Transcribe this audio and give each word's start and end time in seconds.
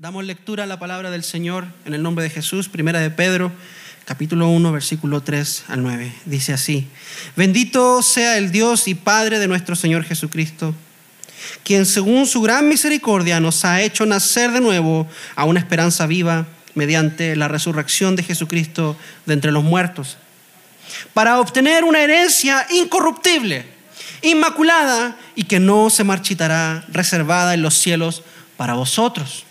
Damos 0.00 0.24
lectura 0.24 0.62
a 0.62 0.66
la 0.68 0.78
palabra 0.78 1.10
del 1.10 1.24
Señor 1.24 1.66
en 1.84 1.92
el 1.92 2.04
nombre 2.04 2.22
de 2.22 2.30
Jesús, 2.30 2.68
primera 2.68 3.00
de 3.00 3.10
Pedro, 3.10 3.50
capítulo 4.04 4.48
1, 4.48 4.70
versículo 4.70 5.24
3 5.24 5.64
al 5.66 5.82
9. 5.82 6.12
Dice 6.24 6.52
así, 6.52 6.86
bendito 7.34 8.00
sea 8.02 8.38
el 8.38 8.52
Dios 8.52 8.86
y 8.86 8.94
Padre 8.94 9.40
de 9.40 9.48
nuestro 9.48 9.74
Señor 9.74 10.04
Jesucristo, 10.04 10.72
quien 11.64 11.84
según 11.84 12.28
su 12.28 12.40
gran 12.40 12.68
misericordia 12.68 13.40
nos 13.40 13.64
ha 13.64 13.82
hecho 13.82 14.06
nacer 14.06 14.52
de 14.52 14.60
nuevo 14.60 15.08
a 15.34 15.44
una 15.44 15.58
esperanza 15.58 16.06
viva 16.06 16.46
mediante 16.76 17.34
la 17.34 17.48
resurrección 17.48 18.14
de 18.14 18.22
Jesucristo 18.22 18.96
de 19.26 19.34
entre 19.34 19.50
los 19.50 19.64
muertos, 19.64 20.16
para 21.12 21.40
obtener 21.40 21.82
una 21.82 22.04
herencia 22.04 22.68
incorruptible, 22.70 23.66
inmaculada 24.22 25.16
y 25.34 25.42
que 25.42 25.58
no 25.58 25.90
se 25.90 26.04
marchitará, 26.04 26.84
reservada 26.86 27.54
en 27.54 27.62
los 27.62 27.74
cielos 27.74 28.22
para 28.56 28.74
vosotros 28.74 29.47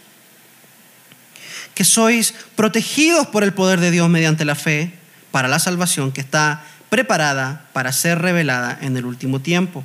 que 1.77 1.85
sois 1.85 2.33
protegidos 2.55 3.27
por 3.27 3.43
el 3.43 3.53
poder 3.53 3.79
de 3.79 3.91
Dios 3.91 4.09
mediante 4.09 4.45
la 4.45 4.55
fe 4.55 4.93
para 5.29 5.47
la 5.47 5.59
salvación 5.59 6.11
que 6.11 6.21
está 6.21 6.65
preparada 6.89 7.67
para 7.71 7.91
ser 7.91 8.17
revelada 8.17 8.79
en 8.81 8.97
el 8.97 9.05
último 9.05 9.41
tiempo. 9.41 9.83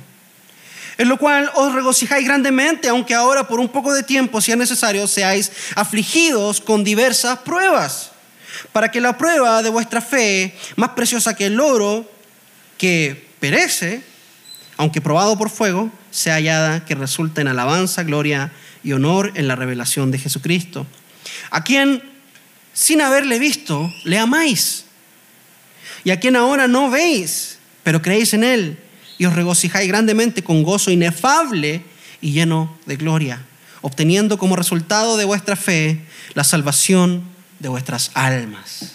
En 0.97 1.07
lo 1.07 1.19
cual 1.19 1.51
os 1.53 1.71
regocijáis 1.71 2.25
grandemente, 2.25 2.89
aunque 2.89 3.13
ahora 3.13 3.47
por 3.47 3.59
un 3.59 3.69
poco 3.69 3.93
de 3.93 4.01
tiempo, 4.01 4.41
si 4.41 4.51
es 4.51 4.57
necesario, 4.57 5.05
seáis 5.05 5.51
afligidos 5.75 6.61
con 6.61 6.83
diversas 6.83 7.37
pruebas, 7.39 8.09
para 8.71 8.89
que 8.89 8.99
la 8.99 9.15
prueba 9.15 9.61
de 9.61 9.69
vuestra 9.69 10.01
fe, 10.01 10.57
más 10.75 10.89
preciosa 10.89 11.35
que 11.35 11.45
el 11.45 11.59
oro, 11.59 12.11
que 12.79 13.27
perece, 13.39 14.01
aunque 14.77 14.99
probado 14.99 15.37
por 15.37 15.51
fuego, 15.51 15.91
sea 16.09 16.33
hallada 16.37 16.85
que 16.85 16.95
resulte 16.95 17.41
en 17.41 17.49
alabanza, 17.49 18.01
gloria 18.01 18.51
y 18.83 18.93
honor 18.93 19.31
en 19.35 19.47
la 19.47 19.55
revelación 19.55 20.09
de 20.09 20.17
Jesucristo 20.17 20.87
a 21.53 21.63
quien 21.63 22.01
sin 22.73 22.99
haberle 22.99 23.37
visto 23.37 23.93
le 24.05 24.17
amáis, 24.17 24.85
y 26.03 26.09
a 26.09 26.19
quien 26.19 26.35
ahora 26.35 26.67
no 26.67 26.89
veis, 26.89 27.59
pero 27.83 28.01
creéis 28.01 28.33
en 28.33 28.43
él, 28.43 28.79
y 29.19 29.25
os 29.25 29.33
regocijáis 29.33 29.87
grandemente 29.87 30.43
con 30.43 30.63
gozo 30.63 30.89
inefable 30.89 31.85
y 32.21 32.31
lleno 32.31 32.75
de 32.87 32.95
gloria, 32.95 33.43
obteniendo 33.81 34.39
como 34.39 34.55
resultado 34.55 35.15
de 35.15 35.25
vuestra 35.25 35.55
fe 35.55 36.01
la 36.33 36.43
salvación 36.43 37.23
de 37.59 37.69
vuestras 37.69 38.09
almas. 38.15 38.93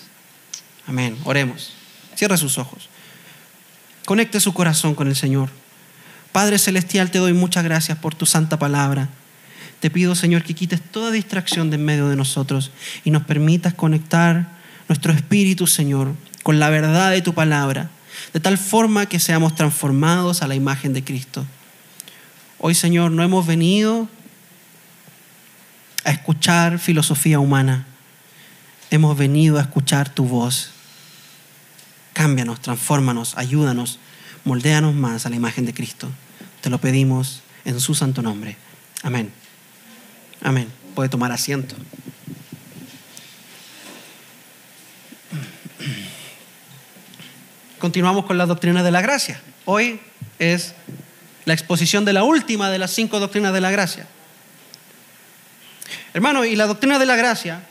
Amén. 0.89 1.17
Oremos. 1.23 1.75
Cierra 2.17 2.37
sus 2.37 2.59
ojos. 2.59 2.89
Conecte 4.05 4.41
su 4.41 4.53
corazón 4.53 4.97
con 4.97 5.07
el 5.07 5.15
Señor. 5.15 5.49
Padre 6.33 6.59
Celestial, 6.59 7.13
te 7.13 7.19
doy 7.19 7.35
muchas 7.35 7.63
gracias 7.63 7.99
por 7.99 8.17
tu 8.17 8.27
santa 8.27 8.59
palabra. 8.59 9.09
Te 9.81 9.91
pido, 9.91 10.15
Señor, 10.15 10.43
que 10.43 10.55
quites 10.55 10.83
toda 10.83 11.11
distracción 11.11 11.71
de 11.71 11.77
en 11.77 11.85
medio 11.85 12.09
de 12.09 12.17
nosotros 12.17 12.73
y 13.05 13.11
nos 13.11 13.23
permitas 13.25 13.75
conectar 13.75 14.49
nuestro 14.89 15.13
espíritu, 15.13 15.67
Señor, 15.67 16.15
con 16.43 16.59
la 16.59 16.71
verdad 16.71 17.13
de 17.13 17.23
tu 17.23 17.35
palabra, 17.35 17.91
de 18.33 18.41
tal 18.41 18.59
forma 18.59 19.07
que 19.07 19.21
seamos 19.21 19.55
transformados 19.55 20.43
a 20.43 20.49
la 20.49 20.57
imagen 20.57 20.93
de 20.95 21.05
Cristo. 21.05 21.47
Hoy, 22.59 22.75
Señor, 22.75 23.13
no 23.13 23.23
hemos 23.23 23.47
venido 23.47 24.09
a 26.05 26.11
escuchar 26.11 26.81
filosofía 26.81 27.39
humana, 27.39 27.87
hemos 28.91 29.17
venido 29.17 29.59
a 29.59 29.63
escuchar 29.63 30.09
tu 30.09 30.25
voz. 30.25 30.71
Cámbianos, 32.15 32.61
transfórmanos, 32.61 33.35
ayúdanos, 33.37 34.01
moldéanos 34.45 34.95
más 34.95 35.25
a 35.25 35.31
la 35.31 35.37
imagen 35.37 35.67
de 35.67 35.75
Cristo. 35.75 36.09
Te 36.63 36.71
lo 36.71 36.79
pedimos 36.79 37.43
en 37.65 37.79
su 37.79 37.95
santo 37.95 38.23
nombre. 38.23 38.57
Amén. 39.03 39.31
Amén. 40.43 40.71
Puede 40.95 41.09
tomar 41.09 41.33
asiento. 41.33 41.75
Continuamos 47.79 48.27
con 48.27 48.37
la 48.39 48.47
doctrina 48.47 48.83
de 48.83 48.91
la 48.91 49.01
gracia. 49.01 49.41
Hoy 49.65 50.01
es 50.39 50.75
la 51.45 51.55
exposición 51.55 52.05
de 52.05 52.13
la 52.13 52.25
última 52.25 52.71
de 52.71 52.79
las 52.79 52.91
cinco 52.91 53.21
doctrinas 53.21 53.53
de 53.53 53.61
la 53.61 53.71
gracia. 53.71 54.07
Hermano, 56.13 56.45
y 56.45 56.57
la 56.57 56.67
doctrina 56.67 56.99
de 56.99 57.07
la 57.07 57.17
gracia, 57.17 57.63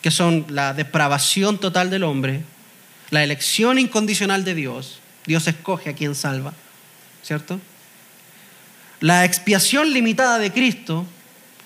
que 0.00 0.10
son 0.10 0.46
la 0.48 0.72
depravación 0.72 1.58
total 1.58 1.90
del 1.90 2.04
hombre, 2.04 2.42
la 3.10 3.24
elección 3.24 3.78
incondicional 3.78 4.44
de 4.44 4.54
Dios, 4.54 5.00
Dios 5.26 5.46
escoge 5.48 5.90
a 5.90 5.94
quien 5.94 6.14
salva, 6.14 6.54
¿cierto? 7.22 7.60
La 9.00 9.24
expiación 9.24 9.92
limitada 9.92 10.38
de 10.38 10.52
Cristo, 10.52 11.06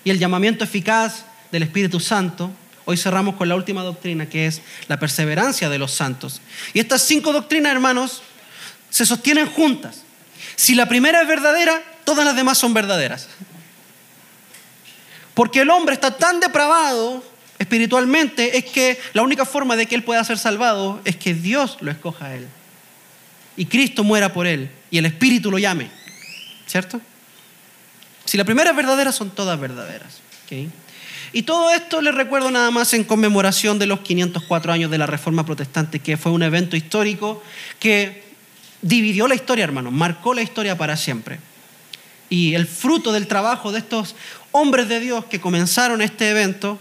y 0.05 0.11
el 0.11 0.19
llamamiento 0.19 0.63
eficaz 0.63 1.25
del 1.51 1.63
Espíritu 1.63 1.99
Santo, 1.99 2.51
hoy 2.85 2.95
cerramos 2.95 3.35
con 3.35 3.49
la 3.49 3.55
última 3.55 3.81
doctrina 3.81 4.29
que 4.29 4.45
es 4.45 4.61
la 4.87 4.99
perseverancia 4.99 5.67
de 5.67 5.79
los 5.79 5.91
santos. 5.91 6.41
Y 6.73 6.79
estas 6.79 7.01
cinco 7.01 7.33
doctrinas, 7.33 7.73
hermanos, 7.73 8.21
se 8.91 9.05
sostienen 9.05 9.47
juntas. 9.47 10.03
Si 10.55 10.75
la 10.75 10.87
primera 10.87 11.21
es 11.21 11.27
verdadera, 11.27 11.81
todas 12.05 12.23
las 12.23 12.35
demás 12.35 12.59
son 12.59 12.73
verdaderas. 12.73 13.27
Porque 15.33 15.61
el 15.61 15.71
hombre 15.71 15.95
está 15.95 16.11
tan 16.11 16.39
depravado 16.39 17.23
espiritualmente, 17.57 18.59
es 18.59 18.65
que 18.65 18.99
la 19.13 19.23
única 19.23 19.43
forma 19.43 19.75
de 19.75 19.87
que 19.87 19.95
él 19.95 20.03
pueda 20.03 20.23
ser 20.23 20.37
salvado 20.37 21.01
es 21.03 21.15
que 21.15 21.33
Dios 21.33 21.77
lo 21.81 21.89
escoja 21.89 22.27
a 22.27 22.35
él. 22.35 22.47
Y 23.57 23.65
Cristo 23.65 24.03
muera 24.03 24.31
por 24.31 24.45
él 24.45 24.69
y 24.91 24.99
el 24.99 25.07
Espíritu 25.07 25.49
lo 25.49 25.57
llame. 25.57 25.89
¿Cierto? 26.67 27.01
Si 28.25 28.37
la 28.37 28.43
primera 28.43 28.71
es 28.71 28.75
verdadera, 28.75 29.11
son 29.11 29.29
todas 29.29 29.59
verdaderas. 29.59 30.19
Y 31.31 31.43
todo 31.43 31.69
esto 31.71 32.01
les 32.01 32.15
recuerdo 32.15 32.51
nada 32.51 32.71
más 32.71 32.93
en 32.93 33.03
conmemoración 33.03 33.79
de 33.79 33.87
los 33.87 34.01
504 34.01 34.71
años 34.71 34.91
de 34.91 34.97
la 34.97 35.05
Reforma 35.05 35.45
Protestante, 35.45 35.99
que 35.99 36.17
fue 36.17 36.31
un 36.31 36.43
evento 36.43 36.75
histórico 36.75 37.43
que 37.79 38.23
dividió 38.81 39.27
la 39.27 39.35
historia, 39.35 39.63
hermanos, 39.63 39.91
marcó 39.91 40.33
la 40.33 40.41
historia 40.41 40.77
para 40.77 40.97
siempre. 40.97 41.39
Y 42.29 42.53
el 42.53 42.67
fruto 42.67 43.11
del 43.11 43.27
trabajo 43.27 43.71
de 43.71 43.79
estos 43.79 44.15
hombres 44.51 44.87
de 44.87 44.99
Dios 44.99 45.25
que 45.25 45.41
comenzaron 45.41 46.01
este 46.01 46.29
evento 46.29 46.79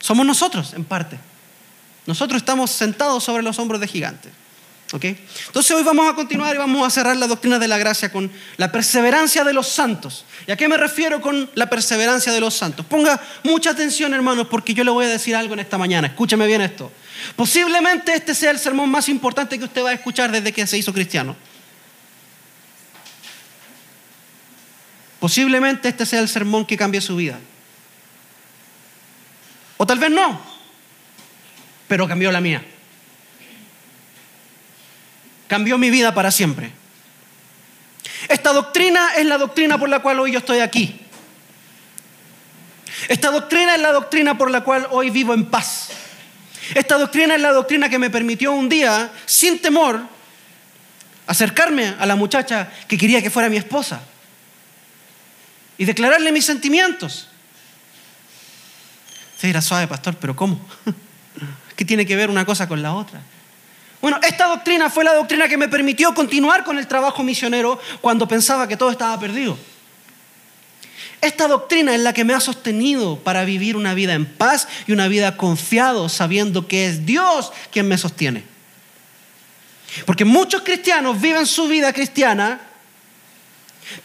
somos 0.00 0.26
nosotros, 0.26 0.74
en 0.74 0.84
parte. 0.84 1.18
Nosotros 2.06 2.40
estamos 2.40 2.70
sentados 2.70 3.24
sobre 3.24 3.42
los 3.42 3.58
hombros 3.58 3.80
de 3.80 3.88
gigantes. 3.88 4.32
Entonces 4.90 5.70
hoy 5.76 5.82
vamos 5.82 6.08
a 6.08 6.14
continuar 6.14 6.54
y 6.54 6.58
vamos 6.58 6.86
a 6.86 6.90
cerrar 6.90 7.16
la 7.16 7.26
doctrina 7.26 7.58
de 7.58 7.68
la 7.68 7.76
gracia 7.76 8.10
con 8.10 8.30
la 8.56 8.72
perseverancia 8.72 9.44
de 9.44 9.52
los 9.52 9.68
santos. 9.68 10.24
¿Y 10.46 10.50
a 10.50 10.56
qué 10.56 10.66
me 10.66 10.78
refiero 10.78 11.20
con 11.20 11.50
la 11.54 11.68
perseverancia 11.68 12.32
de 12.32 12.40
los 12.40 12.54
santos? 12.54 12.86
Ponga 12.86 13.20
mucha 13.44 13.70
atención, 13.70 14.14
hermanos, 14.14 14.46
porque 14.50 14.72
yo 14.72 14.84
le 14.84 14.90
voy 14.90 15.04
a 15.04 15.08
decir 15.08 15.36
algo 15.36 15.52
en 15.52 15.60
esta 15.60 15.76
mañana. 15.76 16.06
Escúcheme 16.06 16.46
bien 16.46 16.62
esto. 16.62 16.90
Posiblemente 17.36 18.14
este 18.14 18.34
sea 18.34 18.50
el 18.50 18.58
sermón 18.58 18.90
más 18.90 19.10
importante 19.10 19.58
que 19.58 19.64
usted 19.64 19.84
va 19.84 19.90
a 19.90 19.94
escuchar 19.94 20.32
desde 20.32 20.52
que 20.52 20.66
se 20.66 20.78
hizo 20.78 20.92
cristiano. 20.94 21.36
Posiblemente 25.20 25.88
este 25.88 26.06
sea 26.06 26.20
el 26.20 26.28
sermón 26.28 26.64
que 26.64 26.78
cambie 26.78 27.02
su 27.02 27.16
vida. 27.16 27.38
O 29.76 29.86
tal 29.86 29.98
vez 29.98 30.10
no, 30.10 30.40
pero 31.88 32.08
cambió 32.08 32.32
la 32.32 32.40
mía 32.40 32.64
cambió 35.48 35.78
mi 35.78 35.90
vida 35.90 36.14
para 36.14 36.30
siempre. 36.30 36.70
Esta 38.28 38.52
doctrina 38.52 39.14
es 39.16 39.26
la 39.26 39.38
doctrina 39.38 39.78
por 39.78 39.88
la 39.88 40.00
cual 40.00 40.20
hoy 40.20 40.32
yo 40.32 40.38
estoy 40.38 40.60
aquí. 40.60 41.00
Esta 43.08 43.30
doctrina 43.30 43.74
es 43.74 43.80
la 43.80 43.92
doctrina 43.92 44.36
por 44.36 44.50
la 44.50 44.62
cual 44.62 44.86
hoy 44.90 45.10
vivo 45.10 45.34
en 45.34 45.46
paz. 45.46 45.88
Esta 46.74 46.98
doctrina 46.98 47.34
es 47.34 47.40
la 47.40 47.52
doctrina 47.52 47.88
que 47.88 47.98
me 47.98 48.10
permitió 48.10 48.52
un 48.52 48.68
día, 48.68 49.10
sin 49.24 49.60
temor, 49.60 50.02
acercarme 51.26 51.94
a 51.98 52.06
la 52.06 52.16
muchacha 52.16 52.70
que 52.86 52.98
quería 52.98 53.22
que 53.22 53.30
fuera 53.30 53.48
mi 53.48 53.56
esposa 53.56 54.02
y 55.78 55.84
declararle 55.84 56.32
mis 56.32 56.44
sentimientos. 56.44 57.28
Se 59.38 59.46
dirá 59.46 59.62
suave, 59.62 59.86
pastor, 59.86 60.16
pero 60.16 60.34
¿cómo? 60.34 60.60
¿Qué 61.76 61.84
tiene 61.84 62.04
que 62.04 62.16
ver 62.16 62.28
una 62.28 62.44
cosa 62.44 62.66
con 62.66 62.82
la 62.82 62.92
otra? 62.94 63.20
Bueno, 64.00 64.20
esta 64.22 64.46
doctrina 64.46 64.90
fue 64.90 65.04
la 65.04 65.14
doctrina 65.14 65.48
que 65.48 65.56
me 65.56 65.68
permitió 65.68 66.14
continuar 66.14 66.62
con 66.64 66.78
el 66.78 66.86
trabajo 66.86 67.22
misionero 67.22 67.80
cuando 68.00 68.28
pensaba 68.28 68.68
que 68.68 68.76
todo 68.76 68.90
estaba 68.90 69.18
perdido. 69.18 69.58
Esta 71.20 71.48
doctrina 71.48 71.94
es 71.94 72.00
la 72.00 72.12
que 72.12 72.24
me 72.24 72.32
ha 72.32 72.40
sostenido 72.40 73.18
para 73.18 73.44
vivir 73.44 73.76
una 73.76 73.94
vida 73.94 74.14
en 74.14 74.24
paz 74.24 74.68
y 74.86 74.92
una 74.92 75.08
vida 75.08 75.36
confiado, 75.36 76.08
sabiendo 76.08 76.68
que 76.68 76.86
es 76.86 77.06
Dios 77.06 77.52
quien 77.72 77.88
me 77.88 77.98
sostiene. 77.98 78.44
Porque 80.06 80.24
muchos 80.24 80.62
cristianos 80.62 81.20
viven 81.20 81.46
su 81.46 81.66
vida 81.66 81.92
cristiana 81.92 82.60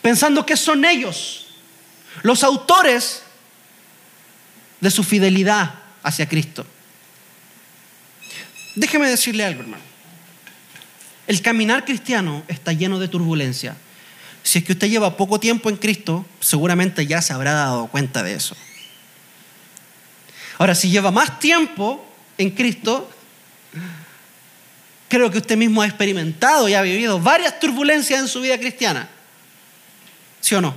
pensando 0.02 0.46
que 0.46 0.58
son 0.58 0.86
ellos 0.86 1.48
los 2.24 2.44
autores 2.44 3.24
de 4.80 4.90
su 4.90 5.04
fidelidad 5.04 5.76
hacia 6.02 6.28
Cristo. 6.28 6.66
Déjeme 8.76 9.10
decirle 9.10 9.46
algo, 9.46 9.62
hermano. 9.62 9.84
El 11.28 11.42
caminar 11.42 11.86
cristiano 11.86 12.44
está 12.48 12.74
lleno 12.74 13.00
de 13.00 13.08
turbulencia. 13.08 13.76
Si 14.44 14.60
es 14.60 14.66
que 14.66 14.74
usted 14.74 14.90
lleva 14.90 15.16
poco 15.16 15.40
tiempo 15.40 15.70
en 15.70 15.78
Cristo, 15.78 16.26
seguramente 16.40 17.08
ya 17.08 17.22
se 17.22 17.34
habrá 17.34 17.54
dado 17.54 17.88
cuenta 17.88 18.24
de 18.24 18.34
eso. 18.34 18.58
Ahora, 20.58 20.76
si 20.76 20.90
lleva 20.90 21.12
más 21.12 21.40
tiempo 21.40 22.06
en 22.38 22.52
Cristo, 22.52 23.10
creo 25.08 25.32
que 25.32 25.38
usted 25.38 25.56
mismo 25.56 25.82
ha 25.82 25.86
experimentado 25.86 26.68
y 26.68 26.74
ha 26.74 26.82
vivido 26.82 27.20
varias 27.20 27.60
turbulencias 27.60 28.20
en 28.20 28.28
su 28.28 28.42
vida 28.42 28.58
cristiana. 28.58 29.08
¿Sí 30.42 30.56
o 30.56 30.62
no? 30.62 30.76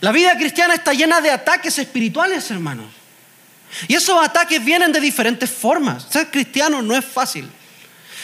La 0.00 0.12
vida 0.12 0.36
cristiana 0.36 0.74
está 0.74 0.92
llena 0.92 1.20
de 1.20 1.30
ataques 1.30 1.78
espirituales, 1.78 2.50
hermanos. 2.50 2.86
Y 3.88 3.94
esos 3.94 4.22
ataques 4.22 4.64
vienen 4.64 4.92
de 4.92 5.00
diferentes 5.00 5.50
formas. 5.50 6.06
Ser 6.10 6.30
cristiano 6.30 6.82
no 6.82 6.96
es 6.96 7.04
fácil. 7.04 7.48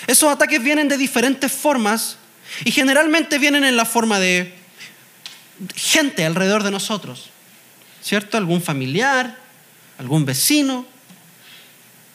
Esos 0.06 0.32
ataques 0.32 0.62
vienen 0.62 0.88
de 0.88 0.96
diferentes 0.96 1.52
formas 1.52 2.16
y 2.64 2.72
generalmente 2.72 3.38
vienen 3.38 3.64
en 3.64 3.76
la 3.76 3.84
forma 3.84 4.18
de 4.18 4.54
gente 5.74 6.24
alrededor 6.24 6.62
de 6.62 6.70
nosotros. 6.70 7.30
¿Cierto? 8.02 8.36
Algún 8.36 8.60
familiar, 8.60 9.38
algún 9.98 10.24
vecino, 10.24 10.84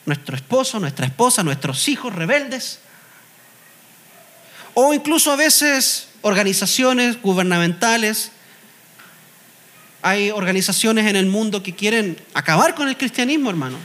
nuestro 0.04 0.36
esposo, 0.36 0.78
nuestra 0.80 1.06
esposa, 1.06 1.42
nuestros 1.42 1.88
hijos 1.88 2.14
rebeldes. 2.14 2.80
O 4.74 4.92
incluso 4.92 5.32
a 5.32 5.36
veces 5.36 6.08
organizaciones 6.22 7.20
gubernamentales. 7.20 8.32
Hay 10.08 10.30
organizaciones 10.30 11.06
en 11.06 11.16
el 11.16 11.26
mundo 11.26 11.62
que 11.62 11.74
quieren 11.74 12.16
acabar 12.32 12.74
con 12.74 12.88
el 12.88 12.96
cristianismo, 12.96 13.50
hermano. 13.50 13.76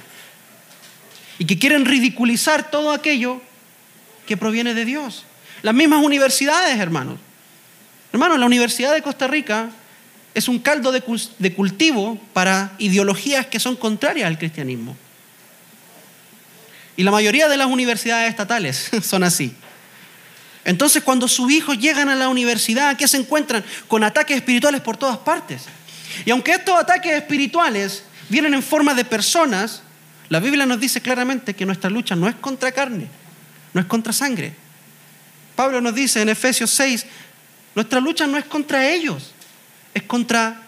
Y 1.37 1.43
que 1.43 1.59
quieren 1.59 1.83
ridiculizar 1.83 2.71
todo 2.71 2.93
aquello 2.93 3.41
que 4.25 4.37
proviene 4.37 4.73
de 4.73 4.85
Dios. 4.85 5.25
Las 5.63 5.75
mismas 5.75 6.01
universidades, 6.01 6.79
hermanos. 6.79 7.19
Hermanos, 8.13 8.39
la 8.39 8.45
Universidad 8.45 8.93
de 8.93 9.01
Costa 9.01 9.27
Rica 9.27 9.69
es 10.33 10.47
un 10.47 10.59
caldo 10.59 10.93
de 10.93 11.53
cultivo 11.53 12.17
para 12.31 12.71
ideologías 12.77 13.47
que 13.47 13.59
son 13.59 13.75
contrarias 13.75 14.27
al 14.27 14.37
cristianismo. 14.37 14.95
Y 16.95 17.03
la 17.03 17.11
mayoría 17.11 17.49
de 17.49 17.57
las 17.57 17.67
universidades 17.67 18.29
estatales 18.29 18.91
son 19.01 19.25
así. 19.25 19.53
Entonces, 20.63 21.03
cuando 21.03 21.27
sus 21.27 21.51
hijos 21.51 21.77
llegan 21.77 22.07
a 22.07 22.15
la 22.15 22.29
universidad, 22.29 22.95
¿qué 22.95 23.09
se 23.09 23.17
encuentran? 23.17 23.65
Con 23.89 24.05
ataques 24.05 24.37
espirituales 24.37 24.79
por 24.79 24.95
todas 24.95 25.17
partes. 25.17 25.63
Y 26.25 26.31
aunque 26.31 26.53
estos 26.53 26.79
ataques 26.79 27.13
espirituales 27.13 28.03
vienen 28.29 28.53
en 28.53 28.63
forma 28.63 28.93
de 28.93 29.05
personas, 29.05 29.81
la 30.29 30.39
Biblia 30.39 30.65
nos 30.65 30.79
dice 30.79 31.01
claramente 31.01 31.53
que 31.53 31.65
nuestra 31.65 31.89
lucha 31.89 32.15
no 32.15 32.27
es 32.27 32.35
contra 32.35 32.71
carne, 32.71 33.07
no 33.73 33.81
es 33.81 33.87
contra 33.87 34.13
sangre. 34.13 34.53
Pablo 35.55 35.81
nos 35.81 35.93
dice 35.93 36.21
en 36.21 36.29
Efesios 36.29 36.71
6, 36.71 37.05
nuestra 37.75 37.99
lucha 37.99 38.25
no 38.27 38.37
es 38.37 38.45
contra 38.45 38.89
ellos, 38.89 39.33
es 39.93 40.03
contra 40.03 40.61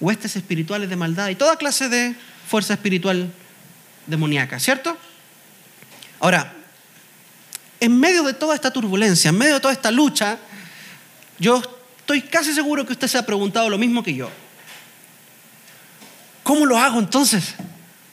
huestes 0.00 0.36
espirituales 0.36 0.88
de 0.88 0.96
maldad 0.96 1.28
y 1.28 1.34
toda 1.34 1.56
clase 1.56 1.88
de 1.88 2.14
fuerza 2.48 2.74
espiritual 2.74 3.30
demoníaca, 4.06 4.58
¿cierto? 4.58 4.96
Ahora, 6.20 6.54
en 7.80 7.98
medio 7.98 8.22
de 8.22 8.34
toda 8.34 8.54
esta 8.54 8.72
turbulencia, 8.72 9.28
en 9.28 9.38
medio 9.38 9.54
de 9.54 9.60
toda 9.60 9.72
esta 9.72 9.90
lucha, 9.90 10.38
yo 11.38 11.62
estoy 11.98 12.22
casi 12.22 12.52
seguro 12.52 12.86
que 12.86 12.92
usted 12.92 13.08
se 13.08 13.18
ha 13.18 13.26
preguntado 13.26 13.68
lo 13.68 13.78
mismo 13.78 14.02
que 14.02 14.14
yo. 14.14 14.30
¿Cómo 16.46 16.64
lo 16.64 16.78
hago 16.78 17.00
entonces 17.00 17.54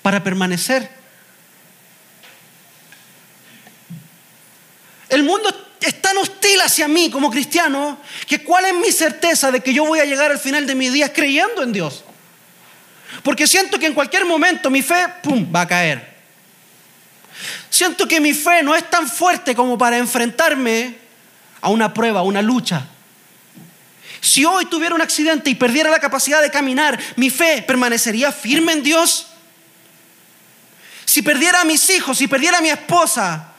para 0.02 0.24
permanecer? 0.24 0.90
El 5.08 5.22
mundo 5.22 5.56
es 5.80 6.02
tan 6.02 6.18
hostil 6.18 6.60
hacia 6.62 6.88
mí 6.88 7.12
como 7.12 7.30
cristiano 7.30 8.00
que 8.28 8.44
cuál 8.44 8.66
es 8.66 8.74
mi 8.74 8.92
certeza 8.92 9.52
de 9.52 9.62
que 9.62 9.72
yo 9.72 9.86
voy 9.86 10.00
a 10.00 10.06
llegar 10.06 10.32
al 10.32 10.40
final 10.40 10.66
de 10.66 10.74
mis 10.74 10.92
días 10.92 11.12
creyendo 11.14 11.62
en 11.62 11.74
Dios. 11.74 12.04
Porque 13.22 13.46
siento 13.46 13.78
que 13.78 13.86
en 13.86 13.94
cualquier 13.94 14.26
momento 14.26 14.72
mi 14.72 14.82
fe, 14.82 15.06
¡pum!, 15.22 15.46
va 15.56 15.62
a 15.62 15.68
caer. 15.68 16.16
Siento 17.70 18.08
que 18.08 18.20
mi 18.20 18.34
fe 18.34 18.64
no 18.64 18.74
es 18.74 18.90
tan 18.90 19.08
fuerte 19.08 19.54
como 19.54 19.78
para 19.78 20.00
enfrentarme 20.00 20.98
a 21.62 21.70
una 21.70 21.94
prueba, 21.94 22.22
a 22.22 22.24
una 22.24 22.42
lucha. 22.42 22.88
Si 24.24 24.46
hoy 24.46 24.68
tuviera 24.68 24.96
un 24.96 25.02
accidente 25.02 25.50
y 25.50 25.56
perdiera 25.56 25.92
la 25.92 26.00
capacidad 26.00 26.42
de 26.42 26.50
caminar, 26.50 26.98
¿mi 27.18 27.30
fe 27.30 27.62
permanecería 27.62 28.32
firme 28.32 28.72
en 28.72 28.82
Dios? 28.82 29.28
Si 31.04 31.22
perdiera 31.22 31.60
a 31.60 31.66
mis 31.66 31.90
hijos, 31.90 32.18
si 32.18 32.30
perdiera 32.30 32.60
a 32.60 32.62
mi 32.62 32.70
esposa, 32.70 33.52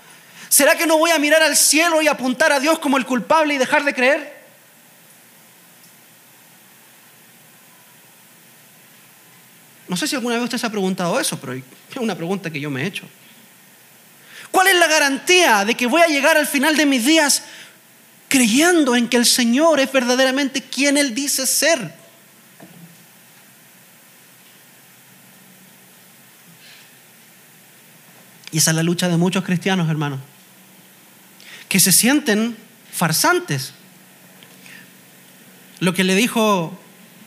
¿será 0.49 0.75
que 0.75 0.87
no 0.87 0.97
voy 0.97 1.11
a 1.11 1.19
mirar 1.19 1.43
al 1.43 1.55
cielo 1.55 2.01
y 2.01 2.09
apuntar 2.09 2.51
a 2.51 2.61
Dios 2.61 2.79
como 2.79 2.97
el 2.97 3.05
culpable 3.05 3.53
y 3.53 3.59
dejar 3.59 3.85
de 3.85 3.93
creer? 3.93 4.43
No 9.87 9.99
sé 9.99 10.09
si 10.09 10.17
alguna 10.17 10.37
vez 10.37 10.45
usted 10.45 10.57
se 10.57 10.67
ha 10.67 10.71
preguntado 10.71 11.21
eso, 11.21 11.39
pero 11.39 11.53
es 11.53 11.63
una 11.97 12.15
pregunta 12.15 12.51
que 12.51 12.59
yo 12.59 12.71
me 12.71 12.85
he 12.85 12.87
hecho. 12.87 13.07
¿Cuál 14.51 14.69
es 14.69 14.77
la 14.77 14.87
garantía 14.87 15.67
de 15.67 15.75
que 15.75 15.87
voy 15.87 16.01
a 16.01 16.07
llegar 16.07 16.39
al 16.39 16.47
final 16.47 16.75
de 16.75 16.87
mis 16.87 17.05
días 17.05 17.43
creyendo 18.35 18.97
en 18.97 19.07
que 19.07 19.17
el 19.17 19.27
Señor 19.27 19.79
es 19.79 19.93
verdaderamente 19.93 20.61
quien 20.61 20.97
Él 20.97 21.15
dice 21.15 21.47
ser? 21.47 21.95
Y 28.51 28.59
esa 28.59 28.73
es 28.73 28.77
la 28.77 28.83
lucha 28.83 29.09
de 29.09 29.17
muchos 29.17 29.45
cristianos, 29.45 29.89
hermanos, 29.89 30.19
que 31.69 31.79
se 31.79 31.93
sienten 31.93 32.57
farsantes. 32.93 33.73
Lo 35.79 35.95
que 35.95 36.03
le 36.03 36.17
dijo 36.17 36.77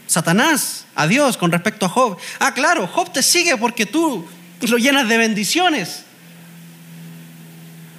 Satanás 0.08 0.88
a 0.94 1.08
Dios 1.08 1.38
con 1.38 1.54
respecto 1.54 1.86
a 1.86 1.90
Job. 1.90 2.18
Ah, 2.40 2.54
claro, 2.54 2.86
Job 2.86 3.14
te 3.14 3.24
sigue 3.24 3.56
porque 3.56 3.86
tú 3.86 4.28
lo 4.60 4.78
llenas 4.78 5.08
de 5.08 5.18
bendiciones. 5.18 6.04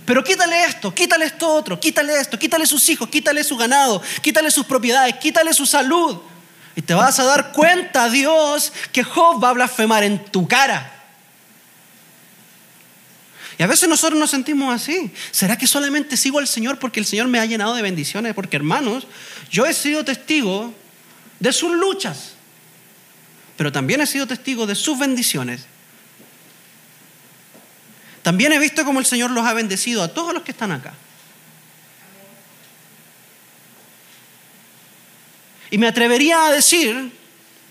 Pero 0.09 0.25
quítale 0.25 0.65
esto, 0.65 0.95
quítale 0.95 1.27
esto 1.27 1.47
otro, 1.47 1.79
quítale 1.79 2.19
esto, 2.19 2.39
quítale 2.39 2.65
sus 2.65 2.89
hijos, 2.89 3.11
quítale 3.11 3.45
su 3.45 3.59
ganado, 3.59 4.01
quítale 4.23 4.51
sus 4.51 4.65
propiedades, 4.65 5.17
quítale 5.17 5.53
su 5.53 5.67
salud. 5.67 6.17
Y 6.75 6.81
te 6.81 6.95
vas 6.95 7.21
a 7.21 7.25
dar 7.25 7.53
cuenta, 7.53 8.09
Dios, 8.09 8.73
que 8.91 9.05
Job 9.05 9.45
va 9.45 9.51
a 9.51 9.53
blasfemar 9.53 10.05
en 10.05 10.25
tu 10.25 10.49
cara. 10.49 10.91
Y 13.59 13.63
a 13.63 13.67
veces 13.67 13.87
nosotros 13.87 14.19
nos 14.19 14.31
sentimos 14.31 14.75
así. 14.75 15.13
¿Será 15.31 15.59
que 15.59 15.67
solamente 15.67 16.17
sigo 16.17 16.39
al 16.39 16.49
Señor 16.49 16.79
porque 16.79 17.01
el 17.01 17.05
Señor 17.05 17.29
me 17.29 17.39
ha 17.39 17.45
llenado 17.45 17.75
de 17.75 17.83
bendiciones? 17.83 18.33
Porque 18.33 18.57
hermanos, 18.57 19.07
yo 19.51 19.67
he 19.67 19.75
sido 19.75 20.07
testigo 20.07 20.73
de 21.39 21.53
sus 21.53 21.73
luchas, 21.73 22.33
pero 23.59 23.71
también 23.73 24.01
he 24.01 24.07
sido 24.07 24.27
testigo 24.27 24.67
de 24.67 24.75
sus 24.75 24.99
bendiciones. 24.99 25.67
También 28.29 28.53
he 28.53 28.59
visto 28.59 28.85
cómo 28.85 29.01
el 29.01 29.07
Señor 29.07 29.31
los 29.31 29.47
ha 29.47 29.55
bendecido 29.55 30.03
a 30.03 30.09
todos 30.09 30.35
los 30.35 30.43
que 30.43 30.51
están 30.51 30.71
acá. 30.71 30.93
Y 35.71 35.79
me 35.79 35.87
atrevería 35.87 36.45
a 36.45 36.53
decir, 36.53 37.11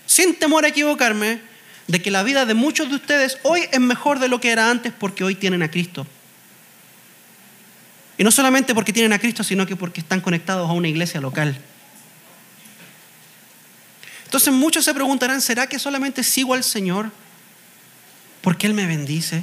sin 0.04 0.34
temor 0.34 0.64
a 0.64 0.68
equivocarme, 0.70 1.40
de 1.86 2.02
que 2.02 2.10
la 2.10 2.24
vida 2.24 2.44
de 2.44 2.54
muchos 2.54 2.88
de 2.88 2.96
ustedes 2.96 3.38
hoy 3.44 3.68
es 3.70 3.78
mejor 3.78 4.18
de 4.18 4.26
lo 4.26 4.40
que 4.40 4.50
era 4.50 4.68
antes 4.68 4.92
porque 4.92 5.22
hoy 5.22 5.36
tienen 5.36 5.62
a 5.62 5.70
Cristo. 5.70 6.08
Y 8.18 8.24
no 8.24 8.32
solamente 8.32 8.74
porque 8.74 8.92
tienen 8.92 9.12
a 9.12 9.20
Cristo, 9.20 9.44
sino 9.44 9.64
que 9.64 9.76
porque 9.76 10.00
están 10.00 10.20
conectados 10.20 10.68
a 10.68 10.72
una 10.72 10.88
iglesia 10.88 11.20
local. 11.20 11.56
Entonces 14.24 14.52
muchos 14.52 14.84
se 14.84 14.92
preguntarán, 14.92 15.40
¿será 15.40 15.68
que 15.68 15.78
solamente 15.78 16.24
sigo 16.24 16.52
al 16.52 16.64
Señor 16.64 17.12
porque 18.40 18.66
Él 18.66 18.74
me 18.74 18.86
bendice? 18.86 19.42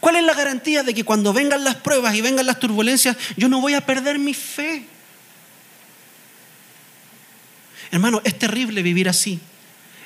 ¿Cuál 0.00 0.16
es 0.16 0.24
la 0.24 0.34
garantía 0.34 0.82
de 0.82 0.94
que 0.94 1.04
cuando 1.04 1.32
vengan 1.32 1.64
las 1.64 1.76
pruebas 1.76 2.14
y 2.14 2.20
vengan 2.20 2.46
las 2.46 2.58
turbulencias, 2.58 3.16
yo 3.36 3.48
no 3.48 3.60
voy 3.60 3.74
a 3.74 3.86
perder 3.86 4.18
mi 4.18 4.34
fe? 4.34 4.86
Hermano, 7.90 8.20
es 8.24 8.38
terrible 8.38 8.82
vivir 8.82 9.08
así. 9.08 9.40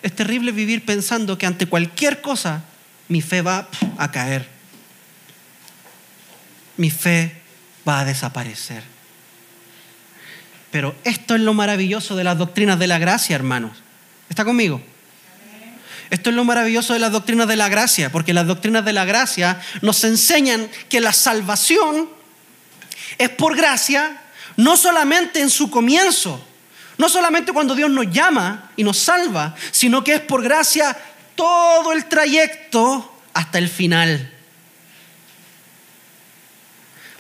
Es 0.03 0.15
terrible 0.15 0.53
vivir 0.53 0.85
pensando 0.85 1.39
que 1.39 1.47
ante 1.47 1.67
cualquier 1.67 2.21
cosa 2.21 2.65
mi 3.09 3.23
fe 3.23 3.43
va 3.43 3.69
a 3.97 4.11
caer. 4.11 4.47
Mi 6.77 6.91
fe 6.91 7.41
va 7.89 8.01
a 8.01 8.05
desaparecer. 8.05 8.83
Pero 10.71 10.95
esto 11.05 11.35
es 11.35 11.41
lo 11.41 11.55
maravilloso 11.55 12.17
de 12.17 12.25
las 12.25 12.37
doctrinas 12.37 12.79
de 12.79 12.87
la 12.87 12.99
gracia, 12.99 13.35
hermanos. 13.35 13.79
¿Está 14.29 14.45
conmigo? 14.45 14.83
Esto 16.11 16.31
es 16.31 16.37
lo 16.37 16.45
maravilloso 16.45 16.93
de 16.93 16.99
las 16.99 17.13
doctrinas 17.13 17.49
de 17.49 17.57
la 17.57 17.69
gracia, 17.69 18.13
porque 18.13 18.35
las 18.35 18.47
doctrinas 18.47 18.85
de 18.85 18.93
la 18.93 19.05
gracia 19.05 19.61
nos 19.83 20.05
enseñan 20.05 20.69
que 20.89 21.01
la 21.01 21.13
salvación 21.13 22.09
es 23.19 23.29
por 23.31 23.57
gracia, 23.57 24.23
no 24.57 24.77
solamente 24.77 25.41
en 25.41 25.51
su 25.51 25.71
comienzo, 25.71 26.45
no 26.99 27.09
solamente 27.09 27.53
cuando 27.53 27.75
Dios 27.75 27.91
nos 27.91 28.11
llama 28.11 28.71
y 28.77 28.85
nos 28.85 28.99
salva, 28.99 29.55
sino 29.71 30.05
que 30.05 30.15
es 30.15 30.21
por 30.21 30.43
gracia 30.43 30.97
todo 31.35 31.93
el 31.93 32.07
trayecto 32.07 33.21
hasta 33.35 33.59
el 33.59 33.69
final. 33.69 34.33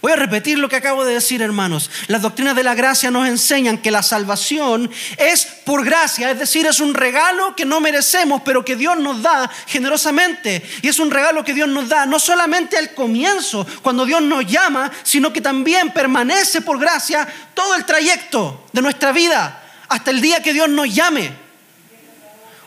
Voy 0.07 0.13
a 0.13 0.17
repetir 0.17 0.57
lo 0.57 0.69
que 0.69 0.77
acabo 0.77 1.05
de 1.05 1.15
decir, 1.15 1.43
hermanos. 1.43 1.91
Las 2.07 2.23
doctrinas 2.23 2.55
de 2.55 2.63
la 2.63 2.77
gracia 2.77 3.11
nos 3.11 3.27
enseñan 3.27 3.79
que 3.79 3.91
la 3.91 4.05
salvación 4.05 4.89
es 5.17 5.45
por 5.65 5.85
gracia, 5.85 6.31
es 6.31 6.39
decir, 6.39 6.65
es 6.65 6.79
un 6.79 6.95
regalo 6.95 7.57
que 7.57 7.65
no 7.65 7.81
merecemos, 7.81 8.43
pero 8.45 8.65
que 8.65 8.77
Dios 8.77 8.97
nos 8.99 9.21
da 9.21 9.51
generosamente. 9.67 10.65
Y 10.81 10.87
es 10.87 11.01
un 11.01 11.11
regalo 11.11 11.43
que 11.43 11.55
Dios 11.55 11.69
nos 11.69 11.89
da 11.89 12.07
no 12.07 12.21
solamente 12.21 12.77
al 12.77 12.95
comienzo, 12.95 13.67
cuando 13.83 14.07
Dios 14.07 14.23
nos 14.23 14.47
llama, 14.47 14.93
sino 15.03 15.33
que 15.33 15.41
también 15.41 15.91
permanece 15.91 16.61
por 16.61 16.79
gracia 16.79 17.27
todo 17.53 17.75
el 17.75 17.85
trayecto 17.85 18.65
de 18.73 18.83
nuestra 18.83 19.11
vida, 19.11 19.61
hasta 19.89 20.13
el 20.13 20.21
día 20.21 20.41
que 20.41 20.53
Dios 20.53 20.69
nos 20.69 20.87
llame, 20.95 21.33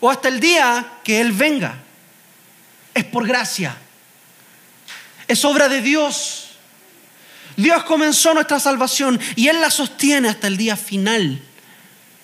o 0.01 0.11
hasta 0.11 0.27
el 0.27 0.41
día 0.41 0.85
que 1.05 1.21
Él 1.21 1.31
venga. 1.31 1.77
Es 2.93 3.05
por 3.05 3.25
gracia. 3.25 3.77
Es 5.25 5.45
obra 5.45 5.69
de 5.69 5.81
Dios. 5.81 6.48
Dios 7.59 7.83
comenzó 7.83 8.33
nuestra 8.33 8.57
salvación 8.57 9.19
y 9.35 9.49
Él 9.49 9.59
la 9.59 9.69
sostiene 9.69 10.29
hasta 10.29 10.47
el 10.47 10.55
día 10.55 10.77
final. 10.77 11.41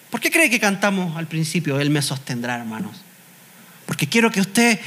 ¿Por 0.09 0.21
qué 0.21 0.31
cree 0.31 0.49
que 0.49 0.61
cantamos 0.61 1.17
al 1.17 1.27
principio? 1.27 1.77
Él 1.77 1.89
me 1.89 2.01
sostendrá, 2.01 2.55
hermanos. 2.55 2.95
Porque 3.85 4.07
quiero 4.07 4.31
que 4.31 4.39
usted 4.39 4.79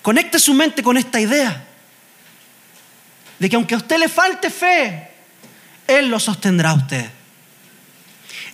conecte 0.00 0.38
su 0.38 0.54
mente 0.54 0.82
con 0.82 0.96
esta 0.96 1.20
idea 1.20 1.66
de 3.38 3.50
que 3.50 3.56
aunque 3.56 3.74
a 3.74 3.76
usted 3.76 3.98
le 3.98 4.08
falte 4.08 4.48
fe, 4.48 5.10
Él 5.86 6.08
lo 6.08 6.18
sostendrá 6.18 6.70
a 6.70 6.74
usted. 6.74 7.10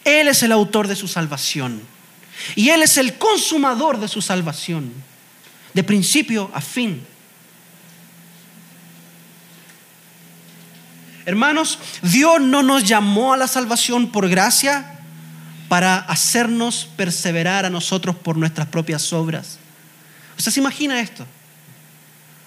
Él 0.02 0.26
es 0.26 0.42
el 0.42 0.50
autor 0.50 0.88
de 0.88 0.96
su 0.96 1.06
salvación 1.06 1.80
y 2.56 2.70
Él 2.70 2.82
es 2.82 2.96
el 2.96 3.18
consumador 3.18 4.00
de 4.00 4.08
su 4.08 4.20
salvación, 4.20 4.92
de 5.74 5.84
principio 5.84 6.50
a 6.52 6.60
fin. 6.60 7.06
Hermanos, 11.30 11.78
Dios 12.02 12.40
no 12.40 12.64
nos 12.64 12.82
llamó 12.82 13.32
a 13.32 13.36
la 13.36 13.46
salvación 13.46 14.10
por 14.10 14.28
gracia 14.28 14.98
para 15.68 15.96
hacernos 15.96 16.88
perseverar 16.96 17.64
a 17.64 17.70
nosotros 17.70 18.16
por 18.16 18.36
nuestras 18.36 18.66
propias 18.66 19.12
obras. 19.12 19.60
¿Usted 20.36 20.50
se 20.50 20.58
imagina 20.58 21.00
esto? 21.00 21.24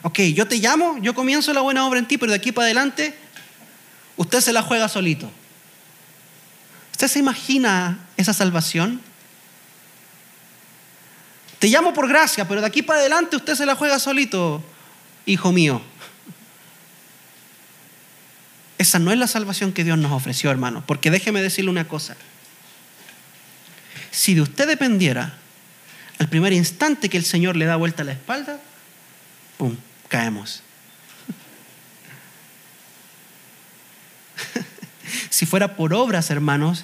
Ok, 0.01 0.19
yo 0.35 0.45
te 0.49 0.57
llamo, 0.57 0.97
yo 0.99 1.15
comienzo 1.15 1.53
la 1.53 1.61
buena 1.61 1.87
obra 1.87 1.97
en 1.97 2.09
ti, 2.09 2.17
pero 2.17 2.33
de 2.33 2.35
aquí 2.35 2.51
para 2.51 2.65
adelante 2.65 3.17
usted 4.17 4.41
se 4.41 4.51
la 4.51 4.61
juega 4.61 4.89
solito. 4.89 5.31
¿Usted 6.91 7.07
se 7.07 7.19
imagina 7.19 7.99
esa 8.17 8.33
salvación? 8.33 8.99
Te 11.57 11.69
llamo 11.69 11.93
por 11.93 12.09
gracia, 12.09 12.45
pero 12.49 12.59
de 12.59 12.67
aquí 12.67 12.81
para 12.81 12.99
adelante 12.99 13.37
usted 13.37 13.55
se 13.55 13.65
la 13.65 13.77
juega 13.77 13.97
solito, 13.97 14.61
hijo 15.25 15.53
mío. 15.53 15.81
Esa 18.83 18.99
no 18.99 19.13
es 19.13 19.17
la 19.17 19.27
salvación 19.27 19.71
que 19.71 19.85
Dios 19.85 19.97
nos 19.97 20.11
ofreció, 20.11 20.51
hermano. 20.51 20.83
Porque 20.85 21.09
déjeme 21.09 21.41
decirle 21.41 21.71
una 21.71 21.87
cosa. 21.87 22.17
Si 24.11 24.33
de 24.33 24.41
usted 24.41 24.67
dependiera, 24.67 25.37
al 26.19 26.27
primer 26.27 26.51
instante 26.51 27.07
que 27.07 27.15
el 27.15 27.23
Señor 27.23 27.55
le 27.55 27.63
da 27.63 27.77
vuelta 27.77 28.03
la 28.03 28.11
espalda, 28.11 28.59
¡pum!, 29.57 29.77
caemos. 30.09 30.63
si 35.29 35.45
fuera 35.45 35.77
por 35.77 35.93
obras, 35.93 36.29
hermanos, 36.29 36.83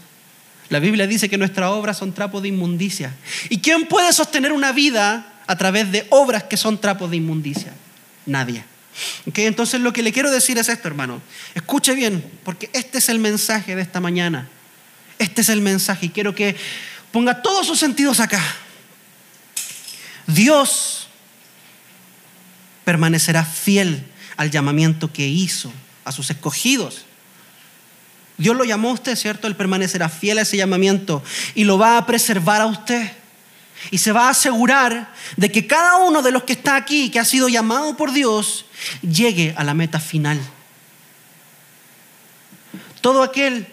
la 0.70 0.80
Biblia 0.80 1.06
dice 1.06 1.28
que 1.28 1.38
nuestras 1.38 1.70
obras 1.72 1.98
son 1.98 2.14
trapos 2.14 2.44
de 2.44 2.48
inmundicia. 2.48 3.14
¿Y 3.50 3.60
quién 3.60 3.90
puede 3.90 4.14
sostener 4.14 4.54
una 4.54 4.72
vida 4.72 5.34
a 5.48 5.58
través 5.58 5.92
de 5.92 6.08
obras 6.12 6.44
que 6.44 6.56
son 6.56 6.80
trapos 6.80 7.12
de 7.12 7.18
inmundicia? 7.18 7.74
Nadie. 8.26 8.64
Entonces 9.36 9.80
lo 9.82 9.94
que 9.94 10.04
le 10.04 10.12
quiero 10.12 10.32
decir 10.32 10.58
es 10.58 10.70
esto, 10.70 10.88
hermano. 10.88 11.22
Escuche 11.56 11.94
bien, 11.94 12.24
porque 12.44 12.70
este 12.74 12.98
es 12.98 13.10
el 13.10 13.20
mensaje 13.20 13.76
de 13.76 13.82
esta 13.82 14.00
mañana. 14.00 14.50
Este 15.18 15.42
es 15.42 15.50
el 15.50 15.62
mensaje 15.62 16.08
y 16.08 16.10
quiero 16.10 16.34
que 16.34 16.56
ponga 17.12 17.42
todos 17.42 17.68
sus 17.68 17.80
sentidos 17.80 18.20
acá. 18.20 18.42
Dios 20.28 21.08
permanecerá 22.86 23.44
fiel 23.44 24.06
al 24.38 24.52
llamamiento 24.52 25.12
que 25.12 25.28
hizo 25.28 25.72
a 26.06 26.12
sus 26.12 26.30
escogidos. 26.30 27.06
Dios 28.38 28.56
lo 28.56 28.64
llamó 28.64 28.90
a 28.90 28.94
usted, 28.94 29.16
¿cierto? 29.18 29.48
Él 29.48 29.56
permanecerá 29.56 30.08
fiel 30.08 30.38
a 30.38 30.44
ese 30.44 30.56
llamamiento 30.56 31.22
y 31.56 31.66
lo 31.66 31.78
va 31.78 31.98
a 31.98 32.06
preservar 32.06 32.62
a 32.62 32.68
usted. 32.68 33.12
Y 33.92 33.98
se 33.98 34.12
va 34.12 34.28
a 34.28 34.32
asegurar 34.32 35.14
de 35.38 35.52
que 35.52 35.68
cada 35.68 35.98
uno 35.98 36.22
de 36.22 36.32
los 36.32 36.44
que 36.44 36.54
está 36.54 36.76
aquí, 36.76 37.10
que 37.10 37.20
ha 37.20 37.26
sido 37.26 37.50
llamado 37.50 37.96
por 37.98 38.12
Dios, 38.12 38.66
llegue 39.02 39.54
a 39.58 39.64
la 39.64 39.74
meta 39.74 40.00
final. 40.00 40.40
Todo 43.02 43.24
aquel 43.24 43.68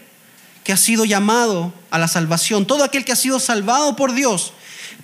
que 0.65 0.73
ha 0.73 0.77
sido 0.77 1.05
llamado 1.05 1.73
a 1.91 1.99
la 1.99 2.09
salvación, 2.09 2.67
todo 2.67 2.85
aquel 2.85 3.05
que 3.05 3.13
ha 3.13 3.17
sido 3.17 3.39
salvado 3.39 3.97
por 3.97 4.13
Dios, 4.13 4.53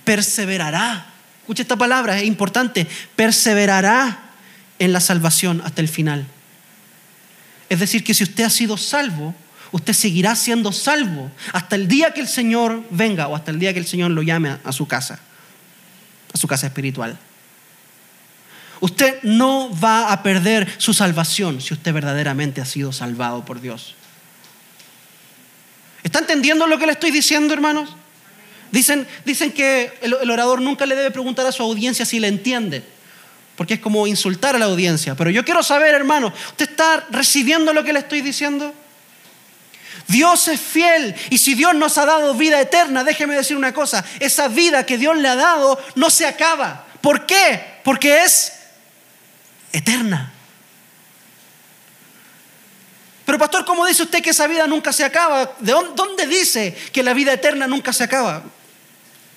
perseverará. 0.03 1.07
Escucha 1.41 1.61
esta 1.61 1.77
palabra, 1.77 2.17
es 2.17 2.25
importante, 2.25 2.87
perseverará 3.15 4.31
en 4.79 4.93
la 4.93 4.99
salvación 4.99 5.61
hasta 5.65 5.81
el 5.81 5.87
final. 5.87 6.25
Es 7.69 7.79
decir, 7.79 8.03
que 8.03 8.13
si 8.13 8.23
usted 8.23 8.43
ha 8.43 8.49
sido 8.49 8.77
salvo, 8.77 9.33
usted 9.73 9.93
seguirá 9.93 10.35
siendo 10.35 10.71
salvo 10.71 11.31
hasta 11.51 11.75
el 11.75 11.87
día 11.87 12.13
que 12.13 12.21
el 12.21 12.27
Señor 12.27 12.83
venga 12.91 13.27
o 13.27 13.35
hasta 13.35 13.51
el 13.51 13.59
día 13.59 13.73
que 13.73 13.79
el 13.79 13.87
Señor 13.87 14.11
lo 14.11 14.21
llame 14.21 14.57
a 14.63 14.71
su 14.71 14.87
casa, 14.87 15.19
a 16.31 16.37
su 16.37 16.47
casa 16.47 16.67
espiritual. 16.67 17.17
Usted 18.79 19.21
no 19.23 19.71
va 19.79 20.13
a 20.13 20.21
perder 20.23 20.71
su 20.77 20.93
salvación 20.93 21.59
si 21.59 21.73
usted 21.73 21.91
verdaderamente 21.91 22.61
ha 22.61 22.65
sido 22.65 22.91
salvado 22.91 23.43
por 23.45 23.61
Dios. 23.61 23.95
¿Está 26.03 26.19
entendiendo 26.19 26.67
lo 26.67 26.77
que 26.77 26.85
le 26.85 26.91
estoy 26.91 27.09
diciendo, 27.09 27.53
hermanos? 27.53 27.95
Dicen, 28.71 29.07
dicen 29.25 29.51
que 29.53 29.97
el, 30.01 30.15
el 30.21 30.29
orador 30.29 30.61
nunca 30.61 30.85
le 30.85 30.95
debe 30.95 31.11
preguntar 31.11 31.47
a 31.47 31.51
su 31.51 31.63
audiencia 31.63 32.05
si 32.05 32.19
le 32.19 32.27
entiende, 32.27 32.83
porque 33.55 33.75
es 33.75 33.79
como 33.79 34.05
insultar 34.05 34.55
a 34.55 34.59
la 34.59 34.65
audiencia. 34.65 35.15
Pero 35.15 35.31
yo 35.31 35.43
quiero 35.43 35.63
saber, 35.63 35.95
hermano, 35.95 36.31
¿usted 36.49 36.69
está 36.69 37.07
recibiendo 37.09 37.73
lo 37.73 37.83
que 37.83 37.93
le 37.93 37.99
estoy 37.99 38.21
diciendo? 38.21 38.73
Dios 40.07 40.47
es 40.47 40.59
fiel 40.59 41.15
y 41.29 41.37
si 41.37 41.53
Dios 41.55 41.73
nos 41.75 41.97
ha 41.97 42.05
dado 42.05 42.33
vida 42.33 42.59
eterna, 42.59 43.03
déjeme 43.03 43.35
decir 43.35 43.55
una 43.55 43.73
cosa, 43.73 44.03
esa 44.19 44.47
vida 44.47 44.85
que 44.85 44.97
Dios 44.97 45.17
le 45.17 45.27
ha 45.27 45.35
dado 45.35 45.81
no 45.95 46.09
se 46.09 46.25
acaba. 46.25 46.85
¿Por 47.01 47.25
qué? 47.25 47.79
Porque 47.83 48.23
es 48.23 48.53
eterna. 49.71 50.31
Pero 53.25 53.37
pastor, 53.37 53.65
¿cómo 53.65 53.85
dice 53.85 54.03
usted 54.03 54.21
que 54.21 54.31
esa 54.31 54.47
vida 54.47 54.67
nunca 54.67 54.91
se 54.91 55.03
acaba? 55.03 55.53
¿De 55.59 55.71
dónde 55.71 56.27
dice 56.27 56.75
que 56.91 57.03
la 57.03 57.13
vida 57.13 57.33
eterna 57.33 57.67
nunca 57.67 57.93
se 57.93 58.03
acaba? 58.03 58.43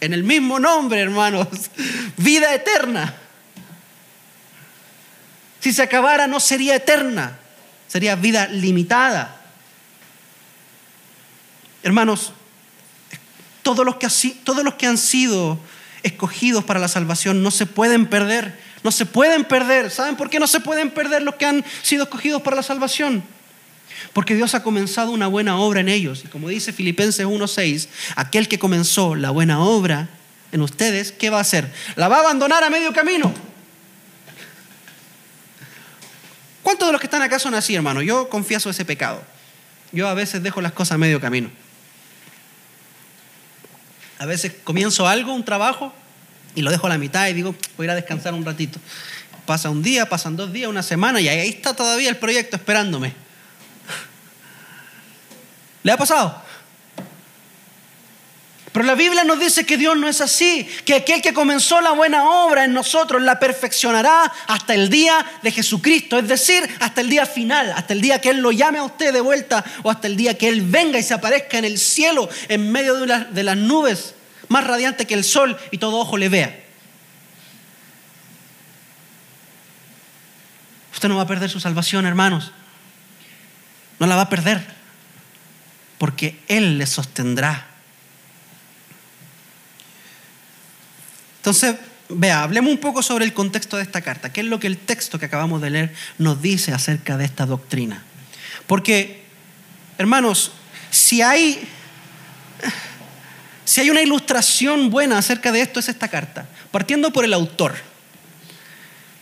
En 0.00 0.12
el 0.12 0.24
mismo 0.24 0.58
nombre, 0.58 1.00
hermanos, 1.00 1.48
vida 2.16 2.52
eterna. 2.52 3.14
Si 5.60 5.72
se 5.72 5.82
acabara 5.82 6.26
no 6.26 6.40
sería 6.40 6.74
eterna, 6.74 7.38
sería 7.88 8.16
vida 8.16 8.46
limitada. 8.48 9.35
Hermanos, 11.86 12.32
todos 13.62 13.86
los, 13.86 13.94
que, 13.94 14.86
han 14.86 14.98
sido 14.98 15.56
escogidos 16.02 16.64
para 16.64 16.80
la 16.80 16.88
salvación 16.88 17.44
no 17.44 17.52
se 17.52 17.64
pueden 17.64 18.06
perder, 18.06 18.58
no 18.82 18.90
se 18.90 19.06
pueden 19.06 19.44
perder. 19.44 19.92
¿Saben 19.92 20.16
por 20.16 20.28
qué 20.28 20.40
no 20.40 20.48
se 20.48 20.58
pueden 20.58 20.90
perder 20.90 21.22
los 21.22 21.36
que 21.36 21.46
han 21.46 21.64
sido 21.82 22.02
escogidos 22.02 22.42
para 22.42 22.56
la 22.56 22.64
salvación? 22.64 23.22
Porque 24.12 24.34
Dios 24.34 24.56
ha 24.56 24.64
comenzado 24.64 25.12
una 25.12 25.28
buena 25.28 25.60
obra 25.60 25.78
en 25.78 25.88
ellos. 25.88 26.22
Y 26.24 26.26
como 26.26 26.48
dice 26.48 26.72
Filipenses 26.72 27.24
1.6, 27.24 27.86
aquel 28.16 28.48
que 28.48 28.58
comenzó 28.58 29.14
la 29.14 29.30
buena 29.30 29.60
obra 29.60 30.08
en 30.50 30.62
ustedes, 30.62 31.12
¿qué 31.12 31.30
va 31.30 31.38
a 31.38 31.42
hacer? 31.42 31.72
La 31.94 32.08
va 32.08 32.16
a 32.16 32.20
abandonar 32.22 32.64
a 32.64 32.68
medio 32.68 32.92
camino. 32.92 33.32
¿Cuántos 36.64 36.88
de 36.88 36.92
los 36.92 37.00
que 37.00 37.06
están 37.06 37.22
acá 37.22 37.38
son 37.38 37.54
así, 37.54 37.76
hermano? 37.76 38.02
Yo 38.02 38.28
confieso 38.28 38.70
ese 38.70 38.84
pecado. 38.84 39.22
Yo 39.92 40.08
a 40.08 40.14
veces 40.14 40.42
dejo 40.42 40.60
las 40.60 40.72
cosas 40.72 40.96
a 40.96 40.98
medio 40.98 41.20
camino. 41.20 41.48
A 44.18 44.26
veces 44.26 44.52
comienzo 44.64 45.06
algo, 45.06 45.34
un 45.34 45.44
trabajo, 45.44 45.92
y 46.54 46.62
lo 46.62 46.70
dejo 46.70 46.86
a 46.86 46.90
la 46.90 46.98
mitad 46.98 47.28
y 47.28 47.34
digo, 47.34 47.54
voy 47.76 47.84
a 47.84 47.86
ir 47.86 47.90
a 47.90 47.94
descansar 47.94 48.34
un 48.34 48.44
ratito. 48.44 48.78
Pasa 49.44 49.70
un 49.70 49.82
día, 49.82 50.08
pasan 50.08 50.36
dos 50.36 50.52
días, 50.52 50.68
una 50.68 50.82
semana, 50.82 51.20
y 51.20 51.28
ahí 51.28 51.48
está 51.48 51.74
todavía 51.74 52.08
el 52.08 52.16
proyecto 52.16 52.56
esperándome. 52.56 53.12
¿Le 55.82 55.92
ha 55.92 55.96
pasado? 55.96 56.42
Pero 58.76 58.88
la 58.88 58.94
Biblia 58.94 59.24
nos 59.24 59.40
dice 59.40 59.64
que 59.64 59.78
Dios 59.78 59.96
no 59.96 60.06
es 60.06 60.20
así, 60.20 60.68
que 60.84 60.96
aquel 60.96 61.22
que 61.22 61.32
comenzó 61.32 61.80
la 61.80 61.92
buena 61.92 62.28
obra 62.28 62.66
en 62.66 62.74
nosotros 62.74 63.22
la 63.22 63.38
perfeccionará 63.38 64.30
hasta 64.48 64.74
el 64.74 64.90
día 64.90 65.24
de 65.42 65.50
Jesucristo, 65.50 66.18
es 66.18 66.28
decir, 66.28 66.62
hasta 66.80 67.00
el 67.00 67.08
día 67.08 67.24
final, 67.24 67.72
hasta 67.72 67.94
el 67.94 68.02
día 68.02 68.20
que 68.20 68.28
Él 68.28 68.40
lo 68.40 68.52
llame 68.52 68.76
a 68.76 68.82
usted 68.82 69.14
de 69.14 69.22
vuelta 69.22 69.64
o 69.82 69.90
hasta 69.90 70.08
el 70.08 70.16
día 70.18 70.36
que 70.36 70.50
Él 70.50 70.60
venga 70.60 70.98
y 70.98 71.02
se 71.02 71.14
aparezca 71.14 71.56
en 71.56 71.64
el 71.64 71.78
cielo 71.78 72.28
en 72.48 72.70
medio 72.70 72.96
de, 72.96 73.24
de 73.30 73.42
las 73.42 73.56
nubes, 73.56 74.14
más 74.48 74.66
radiante 74.66 75.06
que 75.06 75.14
el 75.14 75.24
sol 75.24 75.56
y 75.70 75.78
todo 75.78 75.96
ojo 75.96 76.18
le 76.18 76.28
vea. 76.28 76.62
Usted 80.92 81.08
no 81.08 81.16
va 81.16 81.22
a 81.22 81.26
perder 81.26 81.48
su 81.48 81.60
salvación, 81.60 82.04
hermanos. 82.04 82.52
No 83.98 84.06
la 84.06 84.16
va 84.16 84.22
a 84.22 84.28
perder, 84.28 84.66
porque 85.96 86.38
Él 86.46 86.76
le 86.76 86.84
sostendrá. 86.84 87.68
Entonces, 91.46 91.76
vea, 92.08 92.42
hablemos 92.42 92.72
un 92.72 92.78
poco 92.78 93.04
sobre 93.04 93.24
el 93.24 93.32
contexto 93.32 93.76
de 93.76 93.84
esta 93.84 94.00
carta. 94.00 94.32
¿Qué 94.32 94.40
es 94.40 94.48
lo 94.48 94.58
que 94.58 94.66
el 94.66 94.78
texto 94.78 95.16
que 95.16 95.26
acabamos 95.26 95.62
de 95.62 95.70
leer 95.70 95.94
nos 96.18 96.42
dice 96.42 96.72
acerca 96.72 97.16
de 97.16 97.24
esta 97.24 97.46
doctrina? 97.46 98.02
Porque, 98.66 99.22
hermanos, 99.96 100.50
si 100.90 101.22
hay, 101.22 101.68
si 103.64 103.80
hay 103.80 103.90
una 103.90 104.02
ilustración 104.02 104.90
buena 104.90 105.18
acerca 105.18 105.52
de 105.52 105.60
esto, 105.60 105.78
es 105.78 105.88
esta 105.88 106.08
carta. 106.08 106.48
Partiendo 106.72 107.12
por 107.12 107.24
el 107.24 107.32
autor. 107.32 107.76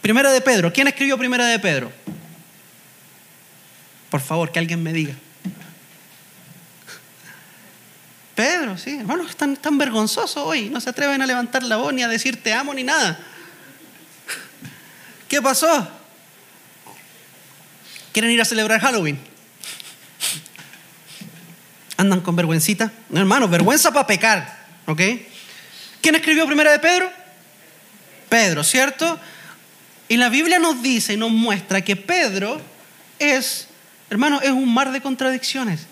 Primera 0.01 0.33
de 0.33 0.41
Pedro. 0.41 0.73
¿Quién 0.73 0.89
escribió 0.89 1.19
Primera 1.19 1.45
de 1.45 1.59
Pedro? 1.59 1.93
Por 4.09 4.23
favor, 4.23 4.51
que 4.51 4.61
alguien 4.61 4.83
me 4.83 4.95
diga. 4.95 5.13
Pedro, 8.35 8.77
sí, 8.77 8.97
hermanos, 8.99 9.31
están 9.31 9.57
tan 9.57 9.79
vergonzosos 9.79 10.37
hoy. 10.37 10.69
No 10.69 10.81
se 10.81 10.91
atreven 10.91 11.23
a 11.23 11.27
levantar 11.27 11.63
la 11.63 11.77
voz 11.77 11.93
ni 11.93 12.03
a 12.03 12.09
decir 12.09 12.43
te 12.43 12.53
amo 12.53 12.75
ni 12.75 12.83
nada. 12.83 13.19
¿Qué 15.29 15.41
pasó? 15.41 15.89
¿Quieren 18.13 18.31
ir 18.31 18.41
a 18.41 18.45
celebrar 18.45 18.81
Halloween? 18.81 19.19
¿Andan 21.97 22.21
con 22.21 22.35
vergüencita? 22.35 22.93
No, 23.09 23.21
hermanos, 23.21 23.51
vergüenza 23.51 23.93
para 23.93 24.07
pecar, 24.07 24.67
¿ok? 24.87 25.01
¿Quién 26.01 26.15
escribió 26.17 26.47
primera 26.47 26.73
de 26.73 26.79
Pedro? 26.81 27.11
Pedro, 28.29 28.65
¿cierto? 28.65 29.19
Y 30.09 30.17
la 30.17 30.29
Biblia 30.29 30.59
nos 30.59 30.83
dice 30.83 31.15
y 31.15 31.17
nos 31.17 31.31
muestra 31.31 31.83
que 31.83 31.97
Pedro 31.97 32.61
es, 33.19 33.69
hermano, 34.11 34.41
es 34.43 34.51
un 34.51 34.73
mar 34.73 34.91
de 34.91 35.01
contradicciones. 35.01 35.87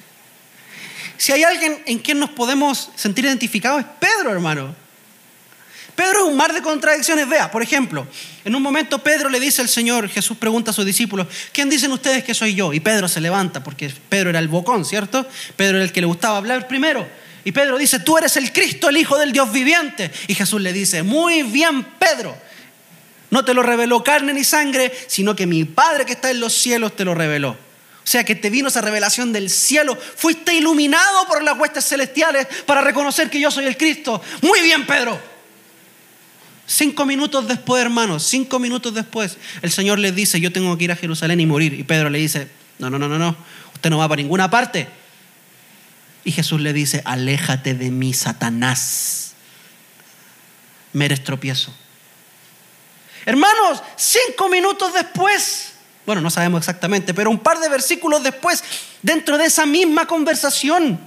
Si 1.16 1.32
hay 1.32 1.42
alguien 1.44 1.82
en 1.86 1.98
quien 1.98 2.18
nos 2.18 2.30
podemos 2.30 2.90
sentir 2.96 3.24
identificados 3.24 3.80
es 3.80 3.86
Pedro, 4.00 4.32
hermano. 4.32 4.74
Pedro 5.94 6.24
es 6.24 6.30
un 6.30 6.36
mar 6.36 6.52
de 6.52 6.62
contradicciones. 6.62 7.28
Vea, 7.28 7.50
por 7.50 7.62
ejemplo, 7.62 8.06
en 8.44 8.54
un 8.54 8.62
momento 8.62 8.98
Pedro 8.98 9.28
le 9.28 9.38
dice 9.38 9.60
al 9.62 9.68
Señor, 9.68 10.08
Jesús 10.08 10.36
pregunta 10.36 10.70
a 10.70 10.74
sus 10.74 10.86
discípulos, 10.86 11.26
¿quién 11.52 11.68
dicen 11.68 11.92
ustedes 11.92 12.24
que 12.24 12.34
soy 12.34 12.54
yo? 12.54 12.72
Y 12.72 12.80
Pedro 12.80 13.08
se 13.08 13.20
levanta, 13.20 13.62
porque 13.62 13.92
Pedro 14.08 14.30
era 14.30 14.38
el 14.38 14.48
bocón, 14.48 14.84
¿cierto? 14.84 15.26
Pedro 15.56 15.76
era 15.76 15.84
el 15.84 15.92
que 15.92 16.00
le 16.00 16.06
gustaba 16.06 16.38
hablar 16.38 16.66
primero. 16.66 17.06
Y 17.44 17.52
Pedro 17.52 17.76
dice, 17.76 18.00
tú 18.00 18.16
eres 18.16 18.36
el 18.36 18.52
Cristo, 18.52 18.88
el 18.88 18.96
Hijo 18.96 19.18
del 19.18 19.32
Dios 19.32 19.52
viviente. 19.52 20.10
Y 20.28 20.34
Jesús 20.34 20.60
le 20.60 20.72
dice, 20.72 21.02
muy 21.02 21.42
bien, 21.42 21.84
Pedro. 21.98 22.36
No 23.30 23.44
te 23.44 23.54
lo 23.54 23.62
reveló 23.62 24.04
carne 24.04 24.32
ni 24.32 24.44
sangre, 24.44 24.92
sino 25.08 25.34
que 25.34 25.46
mi 25.46 25.64
Padre 25.64 26.04
que 26.04 26.12
está 26.12 26.30
en 26.30 26.40
los 26.40 26.52
cielos 26.52 26.94
te 26.94 27.04
lo 27.04 27.14
reveló. 27.14 27.56
O 28.04 28.06
sea 28.06 28.24
que 28.24 28.34
te 28.34 28.50
vino 28.50 28.68
esa 28.68 28.80
revelación 28.80 29.32
del 29.32 29.48
cielo. 29.48 29.96
Fuiste 30.16 30.54
iluminado 30.54 31.26
por 31.28 31.42
las 31.42 31.56
huestes 31.56 31.84
celestiales 31.84 32.46
para 32.66 32.80
reconocer 32.80 33.30
que 33.30 33.40
yo 33.40 33.50
soy 33.50 33.66
el 33.66 33.76
Cristo. 33.76 34.20
Muy 34.40 34.60
bien, 34.60 34.86
Pedro. 34.86 35.20
Cinco 36.66 37.04
minutos 37.04 37.46
después, 37.46 37.82
hermanos, 37.82 38.22
cinco 38.22 38.58
minutos 38.58 38.94
después, 38.94 39.36
el 39.60 39.70
Señor 39.70 39.98
les 39.98 40.14
dice, 40.14 40.40
yo 40.40 40.52
tengo 40.52 40.76
que 40.78 40.84
ir 40.84 40.92
a 40.92 40.96
Jerusalén 40.96 41.38
y 41.40 41.46
morir. 41.46 41.74
Y 41.74 41.82
Pedro 41.82 42.08
le 42.08 42.18
dice, 42.18 42.48
no, 42.78 42.88
no, 42.88 42.98
no, 42.98 43.08
no, 43.08 43.18
no, 43.18 43.36
usted 43.74 43.90
no 43.90 43.98
va 43.98 44.08
para 44.08 44.22
ninguna 44.22 44.50
parte. 44.50 44.88
Y 46.24 46.32
Jesús 46.32 46.60
le 46.60 46.72
dice, 46.72 47.02
aléjate 47.04 47.74
de 47.74 47.90
mí, 47.90 48.14
Satanás. 48.14 49.34
Me 50.92 51.04
eres 51.04 51.22
tropiezo. 51.24 51.74
Hermanos, 53.26 53.82
cinco 53.96 54.48
minutos 54.48 54.94
después, 54.94 55.71
bueno, 56.04 56.20
no 56.20 56.30
sabemos 56.30 56.58
exactamente, 56.58 57.14
pero 57.14 57.30
un 57.30 57.38
par 57.38 57.60
de 57.60 57.68
versículos 57.68 58.22
después, 58.22 58.64
dentro 59.02 59.38
de 59.38 59.46
esa 59.46 59.66
misma 59.66 60.06
conversación, 60.06 60.98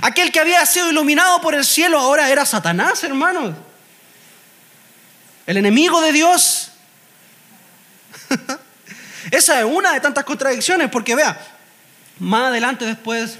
aquel 0.00 0.30
que 0.30 0.40
había 0.40 0.64
sido 0.66 0.90
iluminado 0.90 1.40
por 1.40 1.54
el 1.54 1.64
cielo 1.64 1.98
ahora 1.98 2.30
era 2.30 2.46
Satanás, 2.46 3.02
hermanos. 3.02 3.54
El 5.46 5.56
enemigo 5.56 6.00
de 6.00 6.12
Dios. 6.12 6.70
Esa 9.30 9.60
es 9.60 9.64
una 9.64 9.92
de 9.92 10.00
tantas 10.00 10.24
contradicciones, 10.24 10.88
porque 10.88 11.16
vea, 11.16 11.40
más 12.20 12.48
adelante 12.48 12.84
después, 12.84 13.38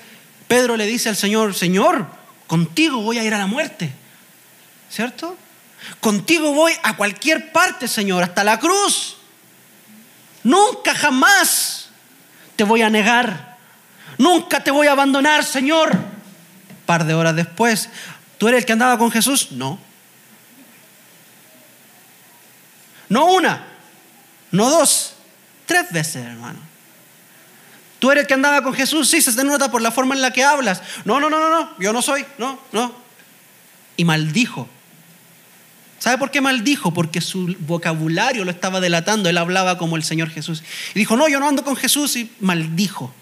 Pedro 0.48 0.76
le 0.76 0.86
dice 0.86 1.08
al 1.08 1.16
Señor, 1.16 1.54
Señor, 1.54 2.06
contigo 2.48 3.00
voy 3.02 3.18
a 3.18 3.24
ir 3.24 3.32
a 3.34 3.38
la 3.38 3.46
muerte. 3.46 3.92
¿Cierto? 4.90 5.36
Contigo 6.00 6.52
voy 6.52 6.72
a 6.82 6.96
cualquier 6.96 7.52
parte, 7.52 7.88
Señor, 7.88 8.22
hasta 8.22 8.44
la 8.44 8.58
cruz. 8.58 9.16
Nunca 10.44 10.94
jamás 10.94 11.88
te 12.56 12.64
voy 12.64 12.82
a 12.82 12.90
negar. 12.90 13.56
Nunca 14.18 14.62
te 14.62 14.70
voy 14.70 14.86
a 14.86 14.92
abandonar, 14.92 15.44
Señor. 15.44 15.92
Un 15.92 16.86
par 16.86 17.04
de 17.04 17.14
horas 17.14 17.34
después, 17.36 17.88
¿tú 18.38 18.48
eres 18.48 18.60
el 18.60 18.66
que 18.66 18.72
andaba 18.72 18.98
con 18.98 19.10
Jesús? 19.10 19.52
No. 19.52 19.78
No 23.08 23.26
una, 23.26 23.66
no 24.52 24.70
dos, 24.70 25.14
tres 25.66 25.92
veces, 25.92 26.24
hermano. 26.24 26.58
¿Tú 27.98 28.10
eres 28.10 28.22
el 28.22 28.26
que 28.26 28.34
andaba 28.34 28.62
con 28.62 28.72
Jesús? 28.72 29.08
Sí, 29.08 29.20
se 29.20 29.32
te 29.32 29.44
nota 29.44 29.70
por 29.70 29.82
la 29.82 29.92
forma 29.92 30.14
en 30.14 30.22
la 30.22 30.32
que 30.32 30.42
hablas. 30.42 30.82
No, 31.04 31.20
no, 31.20 31.28
no, 31.28 31.38
no, 31.38 31.50
no, 31.50 31.78
yo 31.78 31.92
no 31.92 32.00
soy, 32.00 32.24
no, 32.38 32.58
no. 32.72 32.94
Y 33.96 34.04
maldijo 34.04 34.68
¿Sabe 36.02 36.18
por 36.18 36.32
qué 36.32 36.40
maldijo? 36.40 36.92
Porque 36.92 37.20
su 37.20 37.54
vocabulario 37.60 38.44
lo 38.44 38.50
estaba 38.50 38.80
delatando. 38.80 39.28
Él 39.28 39.38
hablaba 39.38 39.78
como 39.78 39.94
el 39.94 40.02
Señor 40.02 40.30
Jesús. 40.30 40.64
Y 40.96 40.98
dijo, 40.98 41.16
no, 41.16 41.28
yo 41.28 41.38
no 41.38 41.46
ando 41.46 41.62
con 41.62 41.76
Jesús. 41.76 42.16
Y 42.16 42.28
maldijo 42.40 43.14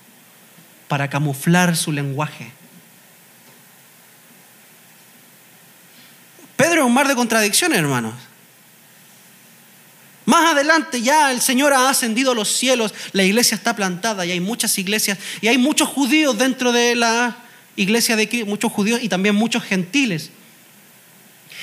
para 0.89 1.11
camuflar 1.11 1.77
su 1.77 1.93
lenguaje. 1.93 2.51
Pedro 6.57 6.81
es 6.81 6.87
un 6.87 6.95
mar 6.95 7.07
de 7.07 7.15
contradicciones, 7.15 7.79
hermanos. 7.79 8.15
Más 10.25 10.55
adelante 10.55 11.03
ya 11.03 11.33
el 11.33 11.43
Señor 11.43 11.75
ha 11.75 11.91
ascendido 11.91 12.33
a 12.33 12.35
los 12.35 12.49
cielos, 12.49 12.95
la 13.13 13.25
iglesia 13.25 13.57
está 13.57 13.77
plantada 13.77 14.25
y 14.25 14.31
hay 14.31 14.41
muchas 14.41 14.79
iglesias 14.79 15.19
y 15.43 15.49
hay 15.49 15.59
muchos 15.59 15.87
judíos 15.87 16.39
dentro 16.39 16.73
de 16.73 16.95
la 16.97 17.37
iglesia 17.77 18.17
de 18.17 18.27
Cristo, 18.27 18.47
muchos 18.47 18.73
judíos 18.73 19.01
y 19.03 19.11
también 19.11 19.35
muchos 19.35 19.65
gentiles. 19.65 20.31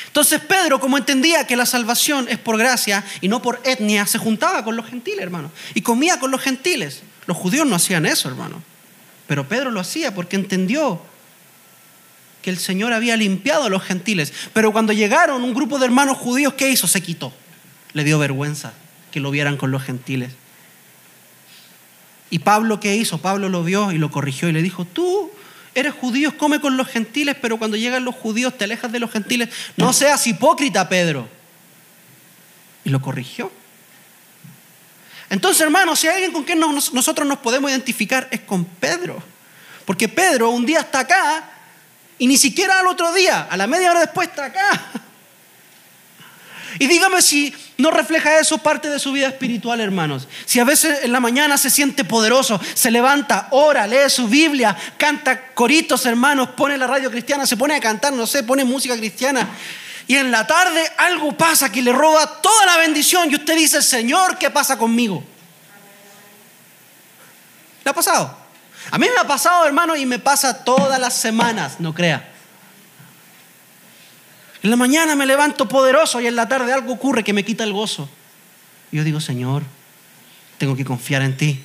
Entonces 0.05 0.39
Pedro, 0.41 0.79
como 0.79 0.97
entendía 0.97 1.47
que 1.47 1.55
la 1.55 1.65
salvación 1.65 2.27
es 2.29 2.37
por 2.37 2.57
gracia 2.57 3.03
y 3.21 3.27
no 3.27 3.41
por 3.41 3.59
etnia, 3.63 4.05
se 4.05 4.17
juntaba 4.17 4.63
con 4.63 4.75
los 4.75 4.85
gentiles, 4.85 5.21
hermano, 5.21 5.51
y 5.73 5.81
comía 5.81 6.19
con 6.19 6.31
los 6.31 6.41
gentiles. 6.41 7.01
Los 7.25 7.35
judíos 7.35 7.67
no 7.67 7.75
hacían 7.75 8.05
eso, 8.05 8.29
hermano. 8.29 8.61
Pero 9.27 9.47
Pedro 9.47 9.71
lo 9.71 9.79
hacía 9.79 10.15
porque 10.15 10.35
entendió 10.35 11.01
que 12.41 12.49
el 12.49 12.57
Señor 12.57 12.93
había 12.93 13.17
limpiado 13.17 13.65
a 13.65 13.69
los 13.69 13.83
gentiles. 13.83 14.31
Pero 14.53 14.71
cuando 14.71 14.93
llegaron 14.93 15.43
un 15.43 15.53
grupo 15.53 15.79
de 15.79 15.85
hermanos 15.85 16.17
judíos, 16.17 16.53
¿qué 16.53 16.69
hizo? 16.69 16.87
Se 16.87 17.01
quitó. 17.01 17.33
Le 17.93 18.03
dio 18.03 18.19
vergüenza 18.19 18.73
que 19.11 19.19
lo 19.19 19.31
vieran 19.31 19.57
con 19.57 19.71
los 19.71 19.83
gentiles. 19.83 20.31
¿Y 22.29 22.39
Pablo 22.39 22.79
qué 22.79 22.95
hizo? 22.95 23.19
Pablo 23.19 23.49
lo 23.49 23.63
vio 23.63 23.91
y 23.91 23.97
lo 23.97 24.11
corrigió 24.11 24.49
y 24.49 24.51
le 24.51 24.61
dijo, 24.61 24.85
tú 24.85 25.31
eres 25.79 25.93
judío, 25.93 26.35
come 26.37 26.59
con 26.59 26.75
los 26.75 26.87
gentiles, 26.87 27.35
pero 27.39 27.57
cuando 27.59 27.77
llegan 27.77 28.03
los 28.03 28.15
judíos 28.15 28.57
te 28.57 28.63
alejas 28.63 28.91
de 28.91 28.99
los 28.99 29.11
gentiles. 29.11 29.49
No 29.75 29.93
seas 29.93 30.25
hipócrita, 30.25 30.89
Pedro. 30.89 31.29
Y 32.83 32.89
lo 32.89 32.99
corrigió. 32.99 33.51
Entonces, 35.29 35.61
hermanos, 35.61 35.99
si 35.99 36.07
hay 36.07 36.15
alguien 36.15 36.31
con 36.31 36.43
quien 36.43 36.59
nosotros 36.59 37.27
nos 37.27 37.37
podemos 37.39 37.69
identificar 37.69 38.27
es 38.31 38.39
con 38.41 38.65
Pedro. 38.65 39.21
Porque 39.85 40.09
Pedro 40.09 40.49
un 40.49 40.65
día 40.65 40.79
está 40.79 40.99
acá 40.99 41.51
y 42.17 42.25
ni 42.25 42.37
siquiera 42.37 42.79
al 42.79 42.87
otro 42.87 43.13
día, 43.13 43.47
a 43.49 43.55
la 43.55 43.67
media 43.67 43.91
hora 43.91 43.99
después 43.99 44.29
está 44.29 44.45
acá. 44.45 44.91
Y 46.79 46.87
dígame 46.87 47.21
si 47.21 47.53
no 47.77 47.91
refleja 47.91 48.39
eso 48.39 48.57
parte 48.57 48.89
de 48.89 48.97
su 48.97 49.11
vida 49.11 49.27
espiritual, 49.27 49.79
hermanos. 49.79 50.27
Si 50.45 50.59
a 50.59 50.63
veces 50.63 51.03
en 51.03 51.11
la 51.11 51.19
mañana 51.19 51.57
se 51.57 51.69
siente 51.69 52.03
poderoso, 52.03 52.59
se 52.73 52.89
levanta, 52.89 53.49
ora, 53.51 53.85
lee 53.85 54.09
su 54.09 54.27
Biblia, 54.27 54.75
canta 54.97 55.53
coritos, 55.53 56.05
hermanos, 56.07 56.49
pone 56.57 56.77
la 56.77 56.87
radio 56.87 57.11
cristiana, 57.11 57.45
se 57.45 57.55
pone 57.55 57.75
a 57.75 57.79
cantar, 57.79 58.13
no 58.13 58.25
sé, 58.25 58.41
pone 58.41 58.65
música 58.65 58.97
cristiana. 58.97 59.47
Y 60.07 60.15
en 60.15 60.31
la 60.31 60.47
tarde 60.47 60.91
algo 60.97 61.33
pasa 61.33 61.71
que 61.71 61.83
le 61.83 61.91
roba 61.91 62.41
toda 62.41 62.65
la 62.65 62.77
bendición 62.77 63.29
y 63.29 63.35
usted 63.35 63.55
dice, 63.55 63.83
Señor, 63.83 64.39
¿qué 64.39 64.49
pasa 64.49 64.77
conmigo? 64.77 65.23
¿Le 67.83 67.91
ha 67.91 67.93
pasado? 67.93 68.35
A 68.89 68.97
mí 68.97 69.05
me 69.13 69.19
ha 69.19 69.27
pasado, 69.27 69.65
hermano, 69.67 69.95
y 69.95 70.05
me 70.05 70.17
pasa 70.17 70.63
todas 70.63 70.99
las 70.99 71.13
semanas, 71.13 71.79
no 71.79 71.93
crea. 71.93 72.36
En 74.63 74.69
la 74.69 74.75
mañana 74.75 75.15
me 75.15 75.25
levanto 75.25 75.67
poderoso 75.67 76.19
y 76.19 76.27
en 76.27 76.35
la 76.35 76.47
tarde 76.47 76.73
algo 76.73 76.93
ocurre 76.93 77.23
que 77.23 77.33
me 77.33 77.45
quita 77.45 77.63
el 77.63 77.73
gozo. 77.73 78.09
Y 78.91 78.97
yo 78.97 79.03
digo, 79.03 79.19
Señor, 79.19 79.63
tengo 80.57 80.75
que 80.75 80.85
confiar 80.85 81.21
en 81.21 81.37
ti. 81.37 81.63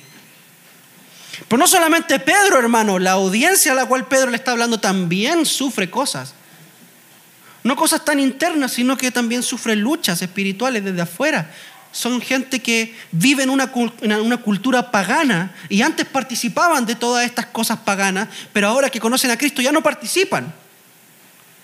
Pero 1.47 1.57
no 1.57 1.67
solamente 1.67 2.19
Pedro, 2.19 2.59
hermano, 2.59 2.99
la 2.99 3.11
audiencia 3.11 3.71
a 3.71 3.75
la 3.75 3.85
cual 3.85 4.05
Pedro 4.05 4.29
le 4.29 4.37
está 4.37 4.51
hablando 4.51 4.79
también 4.79 5.45
sufre 5.45 5.89
cosas. 5.89 6.35
No 7.63 7.75
cosas 7.75 8.03
tan 8.05 8.19
internas, 8.19 8.73
sino 8.73 8.97
que 8.97 9.09
también 9.09 9.41
sufre 9.41 9.75
luchas 9.75 10.21
espirituales 10.21 10.83
desde 10.83 11.01
afuera. 11.01 11.51
son 11.91 12.21
gente 12.21 12.59
que 12.59 12.95
vive 13.11 13.43
en 13.43 13.51
una, 13.51 13.71
en 14.01 14.13
una, 14.13 14.37
cultura 14.37 14.89
pagana 14.89 15.53
y 15.69 15.83
antes 15.83 16.07
participaban 16.07 16.87
de 16.87 16.95
todas 16.95 17.23
estas 17.23 17.45
cosas 17.45 17.77
paganas, 17.79 18.29
pero 18.51 18.67
ahora 18.67 18.89
que 18.89 18.99
conocen 18.99 19.29
a 19.29 19.37
Cristo 19.37 19.61
ya 19.61 19.71
no 19.71 19.83
participan. 19.83 20.51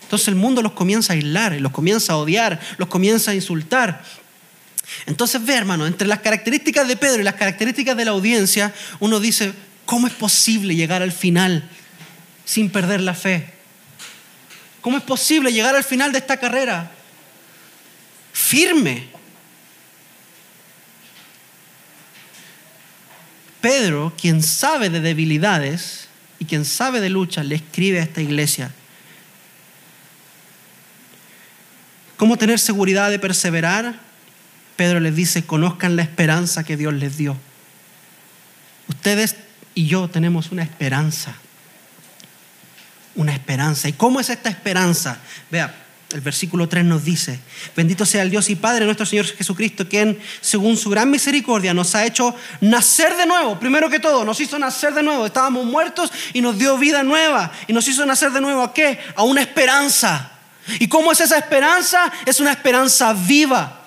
Entonces 0.10 0.30
el 0.30 0.36
mundo 0.36 0.64
los 0.64 0.72
comienza 0.72 1.14
a 1.14 1.18
aislar, 1.18 1.54
los 1.62 1.72
comienza 1.72 2.14
a 2.14 2.18
odiar, 2.18 2.60
los 2.80 2.90
comienza 2.90 3.30
a 3.30 3.36
insultar. 3.36 4.04
Entonces 5.06 5.46
ve, 5.46 5.54
hermano, 5.54 5.86
entre 5.86 6.08
las 6.08 6.18
características 6.18 6.88
de 6.88 6.98
Pedro 6.98 7.22
y 7.22 7.24
las 7.24 7.36
características 7.36 7.96
de 7.96 8.06
la 8.06 8.12
audiencia, 8.12 8.74
uno 9.00 9.20
dice, 9.20 9.54
¿cómo 9.86 10.08
es 10.08 10.14
posible 10.14 10.74
llegar 10.76 11.04
al 11.04 11.12
final 11.12 11.70
sin 12.44 12.72
perder 12.72 13.02
la 13.02 13.14
fe? 13.14 13.54
¿Cómo 14.82 14.98
es 14.98 15.04
posible 15.04 15.54
llegar 15.54 15.76
al 15.76 15.84
final 15.84 16.12
de 16.12 16.18
esta 16.18 16.38
carrera 16.38 16.90
firme? 18.34 19.10
Pedro, 23.62 24.12
quien 24.20 24.42
sabe 24.42 24.90
de 24.90 25.02
debilidades 25.02 26.08
y 26.40 26.46
quien 26.46 26.66
sabe 26.66 27.00
de 27.00 27.10
luchas, 27.12 27.46
le 27.46 27.54
escribe 27.54 28.00
a 28.00 28.04
esta 28.04 28.22
iglesia. 28.22 28.74
¿Cómo 32.20 32.36
tener 32.36 32.60
seguridad 32.60 33.10
de 33.10 33.18
perseverar? 33.18 33.98
Pedro 34.76 35.00
les 35.00 35.16
dice, 35.16 35.46
conozcan 35.46 35.96
la 35.96 36.02
esperanza 36.02 36.66
que 36.66 36.76
Dios 36.76 36.94
les 36.94 37.16
dio. 37.16 37.38
Ustedes 38.90 39.38
y 39.74 39.88
yo 39.88 40.10
tenemos 40.10 40.52
una 40.52 40.64
esperanza. 40.64 41.34
Una 43.16 43.32
esperanza. 43.32 43.88
¿Y 43.88 43.94
cómo 43.94 44.20
es 44.20 44.30
esta 44.30 44.50
esperanza? 44.50 45.18
Vea, 45.50 45.74
el 46.12 46.20
versículo 46.20 46.68
3 46.68 46.84
nos 46.84 47.06
dice, 47.06 47.40
bendito 47.74 48.06
sea 48.06 48.24
el 48.24 48.32
Dios 48.32 48.50
y 48.50 48.58
Padre 48.58 48.84
nuestro 48.84 49.06
Señor 49.06 49.26
Jesucristo, 49.26 49.88
quien 49.88 50.20
según 50.42 50.76
su 50.76 50.90
gran 50.90 51.10
misericordia 51.10 51.74
nos 51.74 51.96
ha 51.96 52.06
hecho 52.06 52.36
nacer 52.60 53.16
de 53.16 53.28
nuevo. 53.28 53.58
Primero 53.58 53.90
que 53.90 54.02
todo, 54.02 54.26
nos 54.26 54.42
hizo 54.42 54.60
nacer 54.60 54.94
de 54.94 55.04
nuevo. 55.04 55.26
Estábamos 55.26 55.66
muertos 55.66 56.12
y 56.34 56.42
nos 56.42 56.60
dio 56.60 56.78
vida 56.78 57.02
nueva. 57.02 57.54
Y 57.68 57.72
nos 57.72 57.88
hizo 57.88 58.06
nacer 58.06 58.32
de 58.32 58.42
nuevo 58.42 58.62
a 58.62 58.74
qué? 58.74 59.00
A 59.16 59.24
una 59.24 59.40
esperanza. 59.40 60.34
¿Y 60.80 60.88
cómo 60.88 61.12
es 61.12 61.22
esa 61.22 61.38
esperanza? 61.38 62.12
Es 62.26 62.40
una 62.40 62.52
esperanza 62.52 63.14
viva. 63.14 63.84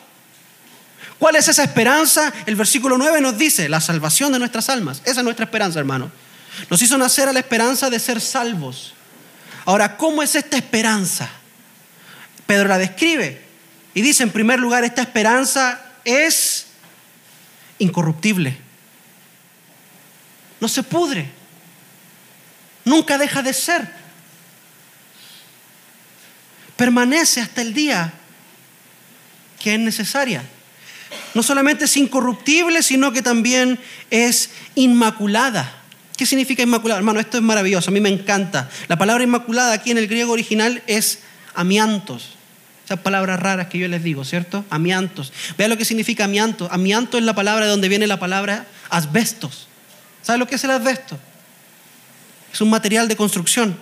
¿Cuál 1.18 1.36
es 1.36 1.46
esa 1.46 1.62
esperanza? 1.62 2.32
El 2.46 2.56
versículo 2.56 2.98
9 2.98 3.20
nos 3.20 3.38
dice, 3.38 3.68
la 3.68 3.80
salvación 3.80 4.32
de 4.32 4.40
nuestras 4.40 4.68
almas. 4.68 5.02
Esa 5.04 5.20
es 5.20 5.24
nuestra 5.24 5.44
esperanza, 5.44 5.78
hermano. 5.78 6.10
Nos 6.68 6.82
hizo 6.82 6.98
nacer 6.98 7.28
a 7.28 7.32
la 7.32 7.38
esperanza 7.38 7.88
de 7.90 7.98
ser 8.00 8.20
salvos. 8.20 8.94
Ahora, 9.64 9.96
¿cómo 9.96 10.22
es 10.22 10.34
esta 10.34 10.56
esperanza? 10.56 11.30
Pedro 12.46 12.68
la 12.68 12.78
describe 12.78 13.40
y 13.94 14.00
dice, 14.00 14.24
en 14.24 14.30
primer 14.30 14.58
lugar, 14.58 14.84
esta 14.84 15.02
esperanza 15.02 15.80
es 16.04 16.66
incorruptible. 17.78 18.56
No 20.60 20.68
se 20.68 20.82
pudre. 20.82 21.30
Nunca 22.84 23.18
deja 23.18 23.42
de 23.42 23.52
ser. 23.52 24.01
Permanece 26.82 27.40
hasta 27.40 27.62
el 27.62 27.74
día 27.74 28.12
que 29.60 29.74
es 29.74 29.78
necesaria 29.78 30.42
no 31.32 31.44
solamente 31.44 31.84
es 31.84 31.96
incorruptible, 31.96 32.82
sino 32.82 33.12
que 33.12 33.22
también 33.22 33.78
es 34.10 34.50
inmaculada. 34.74 35.76
¿Qué 36.16 36.26
significa 36.26 36.64
inmaculada? 36.64 36.98
Hermano, 36.98 37.20
esto 37.20 37.36
es 37.36 37.42
maravilloso, 37.44 37.90
a 37.90 37.94
mí 37.94 38.00
me 38.00 38.08
encanta. 38.08 38.68
La 38.88 38.98
palabra 38.98 39.22
inmaculada 39.22 39.72
aquí 39.74 39.92
en 39.92 39.98
el 39.98 40.08
griego 40.08 40.32
original 40.32 40.82
es 40.88 41.20
amiantos. 41.54 42.30
Esas 42.84 42.98
palabras 42.98 43.38
raras 43.38 43.68
que 43.68 43.78
yo 43.78 43.86
les 43.86 44.02
digo, 44.02 44.24
¿cierto? 44.24 44.64
Amiantos. 44.68 45.32
Vea 45.56 45.68
lo 45.68 45.78
que 45.78 45.84
significa 45.84 46.24
amianto. 46.24 46.68
Amianto 46.72 47.16
es 47.16 47.22
la 47.22 47.36
palabra 47.36 47.66
de 47.66 47.70
donde 47.70 47.88
viene 47.88 48.08
la 48.08 48.18
palabra 48.18 48.66
asbestos. 48.90 49.68
¿Sabe 50.22 50.40
lo 50.40 50.48
que 50.48 50.56
es 50.56 50.64
el 50.64 50.72
asbesto? 50.72 51.16
Es 52.52 52.60
un 52.60 52.70
material 52.70 53.06
de 53.06 53.14
construcción 53.14 53.76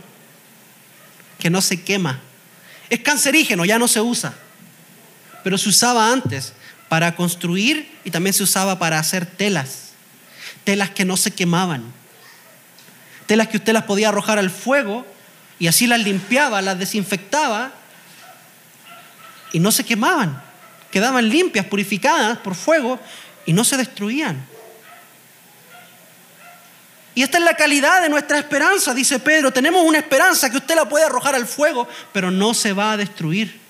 que 1.38 1.48
no 1.48 1.62
se 1.62 1.82
quema. 1.82 2.20
Es 2.90 3.00
cancerígeno, 3.00 3.64
ya 3.64 3.79
no 3.79 3.88
se 3.88 4.00
usa. 4.00 4.35
Pero 5.42 5.57
se 5.57 5.68
usaba 5.68 6.12
antes 6.12 6.53
para 6.88 7.14
construir 7.14 7.90
y 8.05 8.11
también 8.11 8.35
se 8.35 8.42
usaba 8.42 8.79
para 8.79 8.98
hacer 8.98 9.24
telas. 9.24 9.92
Telas 10.64 10.90
que 10.90 11.05
no 11.05 11.16
se 11.16 11.31
quemaban. 11.31 11.85
Telas 13.26 13.48
que 13.48 13.59
usted 13.59 13.72
las 13.72 13.85
podía 13.85 14.09
arrojar 14.09 14.38
al 14.38 14.50
fuego 14.50 15.07
y 15.61 15.68
así 15.68 15.87
las 15.87 16.00
limpiaba, 16.00 16.61
las 16.61 16.79
desinfectaba 16.79 17.72
y 19.53 19.61
no 19.61 19.70
se 19.70 19.85
quemaban. 19.85 20.42
Quedaban 20.90 21.29
limpias, 21.29 21.66
purificadas 21.66 22.38
por 22.38 22.57
fuego 22.57 22.98
y 23.46 23.53
no 23.53 23.62
se 23.62 23.76
destruían. 23.76 24.44
Y 27.14 27.23
esta 27.23 27.38
es 27.38 27.44
la 27.44 27.55
calidad 27.55 28.03
de 28.03 28.09
nuestra 28.09 28.38
esperanza, 28.38 28.94
dice 28.94 29.18
Pedro. 29.18 29.53
Tenemos 29.53 29.85
una 29.85 29.99
esperanza 29.99 30.51
que 30.51 30.59
usted 30.59 30.77
la 30.77 30.88
puede 30.88 31.05
arrojar 31.05 31.35
al 31.35 31.46
fuego, 31.46 31.88
pero 32.12 32.31
no 32.31 32.55
se 32.55 32.73
va 32.73 32.92
a 32.92 32.96
destruir. 32.96 33.61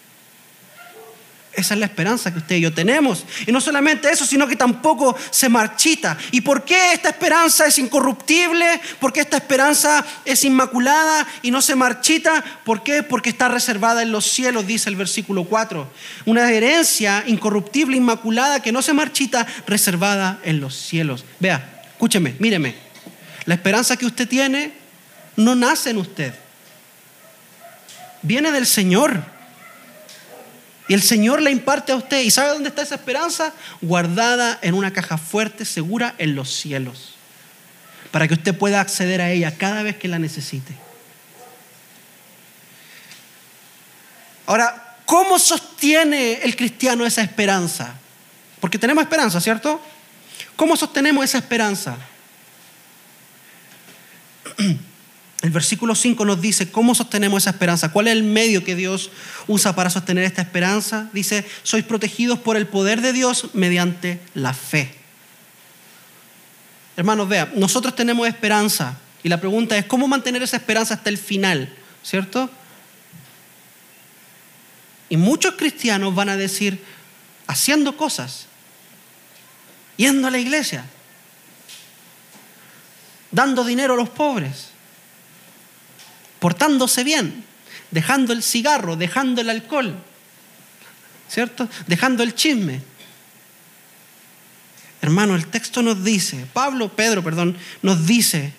Esa 1.53 1.75
es 1.75 1.81
la 1.81 1.87
esperanza 1.87 2.33
que 2.33 2.39
usted 2.39 2.57
y 2.57 2.61
yo 2.61 2.73
tenemos. 2.73 3.25
Y 3.47 3.51
no 3.51 3.61
solamente 3.61 4.11
eso, 4.11 4.25
sino 4.25 4.47
que 4.47 4.55
tampoco 4.55 5.17
se 5.31 5.49
marchita. 5.49 6.17
¿Y 6.31 6.43
por 6.43 6.65
qué 6.65 6.93
esta 6.93 7.09
esperanza 7.09 7.67
es 7.67 7.79
incorruptible? 7.79 8.81
¿Por 9.01 9.13
qué 9.13 9.21
esta 9.21 9.39
esperanza 9.39 10.05
es 10.25 10.45
inmaculada 10.45 11.27
y 11.43 11.51
no 11.51 11.61
se 11.61 11.75
marchita? 11.75 12.45
¿Por 12.65 12.85
qué? 12.85 13.03
Porque 13.03 13.31
está 13.31 13.49
reservada 13.49 14.03
en 14.03 14.13
los 14.13 14.27
cielos, 14.27 14.67
dice 14.67 14.89
el 14.89 14.97
versículo 14.97 15.45
4. 15.45 15.91
Una 16.27 16.51
herencia 16.53 17.25
incorruptible, 17.27 17.97
inmaculada, 17.97 18.63
que 18.63 18.71
no 18.71 18.81
se 18.81 18.93
marchita, 18.93 19.47
reservada 19.67 20.39
en 20.45 20.61
los 20.61 20.77
cielos. 20.77 21.25
Vea, 21.41 21.83
escúcheme, 21.93 22.37
míreme. 22.39 22.90
La 23.51 23.57
esperanza 23.57 23.97
que 23.97 24.07
usted 24.07 24.29
tiene 24.29 24.73
no 25.35 25.57
nace 25.57 25.91
en 25.91 25.97
usted. 25.97 26.33
Viene 28.23 28.53
del 28.53 28.65
Señor. 28.65 29.25
Y 30.87 30.95
el 30.95 31.03
Señor 31.03 31.43
la 31.43 31.51
imparte 31.51 31.91
a 31.91 31.97
usted. 31.97 32.21
¿Y 32.21 32.31
sabe 32.31 32.51
dónde 32.51 32.69
está 32.69 32.83
esa 32.83 32.95
esperanza? 32.95 33.53
Guardada 33.81 34.61
en 34.63 34.75
una 34.75 34.93
caja 34.93 35.19
fuerte, 35.19 35.65
segura 35.65 36.15
en 36.19 36.37
los 36.37 36.49
cielos. 36.55 37.17
Para 38.13 38.29
que 38.29 38.35
usted 38.35 38.57
pueda 38.57 38.81
acceder 38.81 39.21
a 39.21 39.33
ella 39.33 39.59
cada 39.59 39.83
vez 39.83 39.97
que 39.97 40.07
la 40.07 40.21
necesite. 40.21 40.73
Ahora, 44.47 44.95
¿cómo 45.05 45.41
sostiene 45.41 46.35
el 46.45 46.55
cristiano 46.55 47.05
esa 47.05 47.23
esperanza? 47.23 47.95
Porque 48.61 48.79
tenemos 48.79 49.03
esperanza, 49.03 49.41
¿cierto? 49.41 49.83
¿Cómo 50.55 50.77
sostenemos 50.77 51.25
esa 51.25 51.39
esperanza? 51.39 51.99
El 55.43 55.51
versículo 55.51 55.95
5 55.95 56.25
nos 56.27 56.41
dice 56.41 56.71
cómo 56.71 56.95
sostenemos 56.95 57.43
esa 57.43 57.51
esperanza, 57.51 57.93
cuál 57.93 58.09
es 58.09 58.13
el 58.13 58.23
medio 58.23 58.63
que 58.63 58.77
Dios 58.77 59.11
usa 59.47 59.75
para 59.75 59.89
sostener 59.89 60.25
esta 60.25 60.43
esperanza. 60.43 61.09
Dice, 61.15 61.47
sois 61.63 61.83
protegidos 61.83 62.39
por 62.39 62.59
el 62.59 62.67
poder 62.67 63.01
de 63.01 63.15
Dios 63.15 63.49
mediante 63.55 64.21
la 64.35 64.53
fe. 64.53 64.95
Hermanos, 66.97 67.27
vean, 67.27 67.53
nosotros 67.57 67.97
tenemos 67.97 68.29
esperanza 68.29 68.99
y 69.23 69.31
la 69.31 69.41
pregunta 69.41 69.79
es, 69.79 69.87
¿cómo 69.87 70.07
mantener 70.09 70.43
esa 70.43 70.59
esperanza 70.59 70.95
hasta 70.95 71.09
el 71.09 71.17
final? 71.17 71.73
¿Cierto? 72.03 72.51
Y 75.09 75.17
muchos 75.17 75.55
cristianos 75.55 76.15
van 76.15 76.29
a 76.29 76.37
decir, 76.37 76.85
haciendo 77.47 77.97
cosas, 77.97 78.47
yendo 79.97 80.29
a 80.29 80.31
la 80.31 80.39
iglesia, 80.39 80.85
dando 83.31 83.65
dinero 83.65 83.95
a 83.95 83.97
los 83.97 84.09
pobres 84.09 84.71
portándose 86.41 87.05
bien, 87.05 87.45
dejando 87.93 88.33
el 88.33 88.43
cigarro, 88.43 88.97
dejando 88.97 89.41
el 89.43 89.51
alcohol, 89.51 89.95
¿cierto? 91.29 91.69
Dejando 91.87 92.25
el 92.25 92.35
chisme. 92.35 92.81
Hermano, 95.03 95.37
el 95.37 95.47
texto 95.47 95.83
nos 95.83 96.03
dice, 96.03 96.47
Pablo, 96.53 96.89
Pedro, 96.89 97.23
perdón, 97.23 97.57
nos 97.83 98.07
dice, 98.07 98.53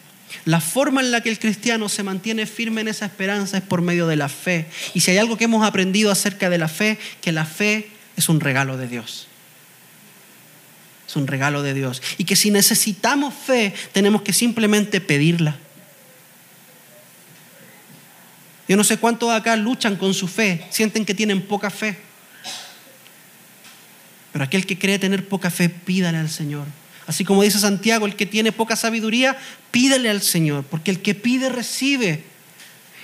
la 0.46 0.62
forma 0.62 1.02
en 1.02 1.12
la 1.12 1.22
que 1.22 1.30
el 1.30 1.40
cristiano 1.40 1.90
se 1.90 2.04
mantiene 2.04 2.46
firme 2.46 2.82
en 2.82 2.88
esa 2.88 3.06
esperanza 3.06 3.58
es 3.58 3.64
por 3.64 3.82
medio 3.82 4.08
de 4.08 4.16
la 4.16 4.30
fe. 4.30 4.68
Y 4.94 5.02
si 5.02 5.12
hay 5.12 5.18
algo 5.18 5.38
que 5.38 5.44
hemos 5.44 5.66
aprendido 5.66 6.12
acerca 6.12 6.50
de 6.50 6.58
la 6.58 6.68
fe, 6.68 6.98
que 7.20 7.32
la 7.32 7.46
fe 7.46 7.90
es 8.16 8.30
un 8.30 8.40
regalo 8.40 8.78
de 8.78 8.88
Dios. 8.88 9.28
Es 11.12 11.18
un 11.18 11.28
regalo 11.28 11.62
de 11.62 11.74
Dios. 11.74 12.02
Y 12.18 12.24
que 12.24 12.38
si 12.38 12.52
necesitamos 12.52 13.34
fe, 13.34 13.74
tenemos 13.92 14.22
que 14.22 14.32
simplemente 14.32 15.02
pedirla. 15.02 15.58
Yo 18.66 18.78
no 18.78 18.86
sé 18.86 18.96
cuántos 18.96 19.30
acá 19.30 19.58
luchan 19.58 19.98
con 19.98 20.14
su 20.14 20.30
fe, 20.30 20.66
sienten 20.70 21.04
que 21.04 21.14
tienen 21.14 21.42
poca 21.42 21.70
fe. 21.70 21.98
Pero 24.32 24.46
aquel 24.46 24.66
que 24.66 24.80
cree 24.80 25.00
tener 25.00 25.28
poca 25.28 25.52
fe, 25.52 25.68
pídale 25.68 26.18
al 26.18 26.30
Señor. 26.30 26.66
Así 27.06 27.26
como 27.26 27.44
dice 27.44 27.60
Santiago, 27.60 28.06
el 28.06 28.16
que 28.16 28.26
tiene 28.26 28.54
poca 28.54 28.78
sabiduría, 28.78 29.38
pídale 29.70 30.10
al 30.10 30.22
Señor, 30.22 30.64
porque 30.64 30.92
el 30.92 31.02
que 31.02 31.14
pide 31.14 31.50
recibe. 31.50 32.24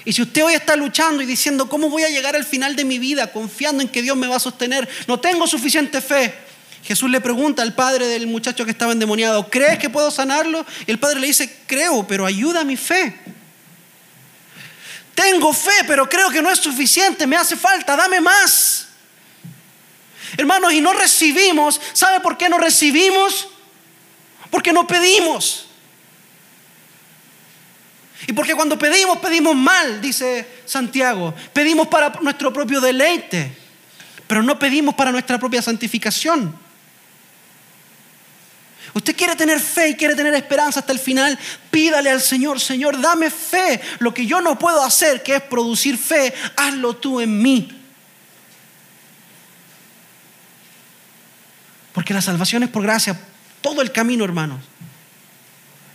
Y 0.05 0.13
si 0.13 0.21
usted 0.21 0.45
hoy 0.45 0.53
está 0.53 0.77
luchando 0.77 1.21
y 1.21 1.25
diciendo, 1.25 1.67
¿cómo 1.67 1.89
voy 1.89 2.03
a 2.03 2.09
llegar 2.09 2.37
al 2.37 2.45
final 2.45 2.77
de 2.77 2.85
mi 2.85 2.99
vida 2.99 3.33
confiando 3.33 3.83
en 3.83 3.89
que 3.89 4.01
Dios 4.01 4.15
me 4.15 4.27
va 4.27 4.37
a 4.37 4.39
sostener? 4.39 4.87
No 5.09 5.19
tengo 5.19 5.45
suficiente 5.45 5.99
fe. 5.99 6.46
Jesús 6.87 7.09
le 7.09 7.19
pregunta 7.19 7.63
al 7.63 7.75
padre 7.75 8.07
del 8.07 8.27
muchacho 8.27 8.63
que 8.63 8.71
estaba 8.71 8.93
endemoniado, 8.93 9.49
¿crees 9.49 9.77
que 9.77 9.89
puedo 9.89 10.09
sanarlo? 10.09 10.65
Y 10.85 10.91
el 10.91 10.97
padre 10.97 11.19
le 11.19 11.27
dice, 11.27 11.63
creo, 11.67 12.07
pero 12.07 12.25
ayuda 12.25 12.61
a 12.61 12.63
mi 12.63 12.77
fe. 12.77 13.13
Tengo 15.13 15.51
fe, 15.51 15.83
pero 15.85 16.07
creo 16.07 16.29
que 16.29 16.41
no 16.41 16.49
es 16.49 16.59
suficiente, 16.59 17.27
me 17.27 17.35
hace 17.35 17.57
falta, 17.57 17.97
dame 17.97 18.21
más. 18.21 18.87
Hermanos, 20.37 20.71
y 20.71 20.79
no 20.79 20.93
recibimos, 20.93 21.81
¿sabe 21.91 22.21
por 22.21 22.37
qué 22.37 22.47
no 22.47 22.57
recibimos? 22.57 23.49
Porque 24.49 24.71
no 24.71 24.87
pedimos. 24.87 25.67
Y 28.27 28.31
porque 28.31 28.55
cuando 28.55 28.79
pedimos, 28.79 29.17
pedimos 29.17 29.57
mal, 29.57 29.99
dice 29.99 30.47
Santiago. 30.63 31.35
Pedimos 31.51 31.89
para 31.89 32.13
nuestro 32.21 32.53
propio 32.53 32.79
deleite, 32.79 33.57
pero 34.25 34.41
no 34.41 34.57
pedimos 34.57 34.95
para 34.95 35.11
nuestra 35.11 35.37
propia 35.37 35.61
santificación. 35.61 36.66
Usted 38.93 39.15
quiere 39.15 39.35
tener 39.35 39.59
fe 39.59 39.89
y 39.89 39.95
quiere 39.95 40.15
tener 40.15 40.33
esperanza 40.33 40.79
hasta 40.79 40.93
el 40.93 40.99
final, 40.99 41.37
pídale 41.69 42.09
al 42.09 42.21
Señor, 42.21 42.59
Señor, 42.59 42.99
dame 42.99 43.29
fe. 43.29 43.79
Lo 43.99 44.13
que 44.13 44.25
yo 44.25 44.41
no 44.41 44.57
puedo 44.57 44.83
hacer, 44.83 45.23
que 45.23 45.35
es 45.35 45.41
producir 45.41 45.97
fe, 45.97 46.33
hazlo 46.55 46.95
tú 46.95 47.19
en 47.19 47.41
mí. 47.41 47.69
Porque 51.93 52.13
la 52.13 52.21
salvación 52.21 52.63
es 52.63 52.69
por 52.69 52.83
gracia, 52.83 53.19
todo 53.61 53.81
el 53.81 53.91
camino, 53.91 54.23
hermanos. 54.23 54.59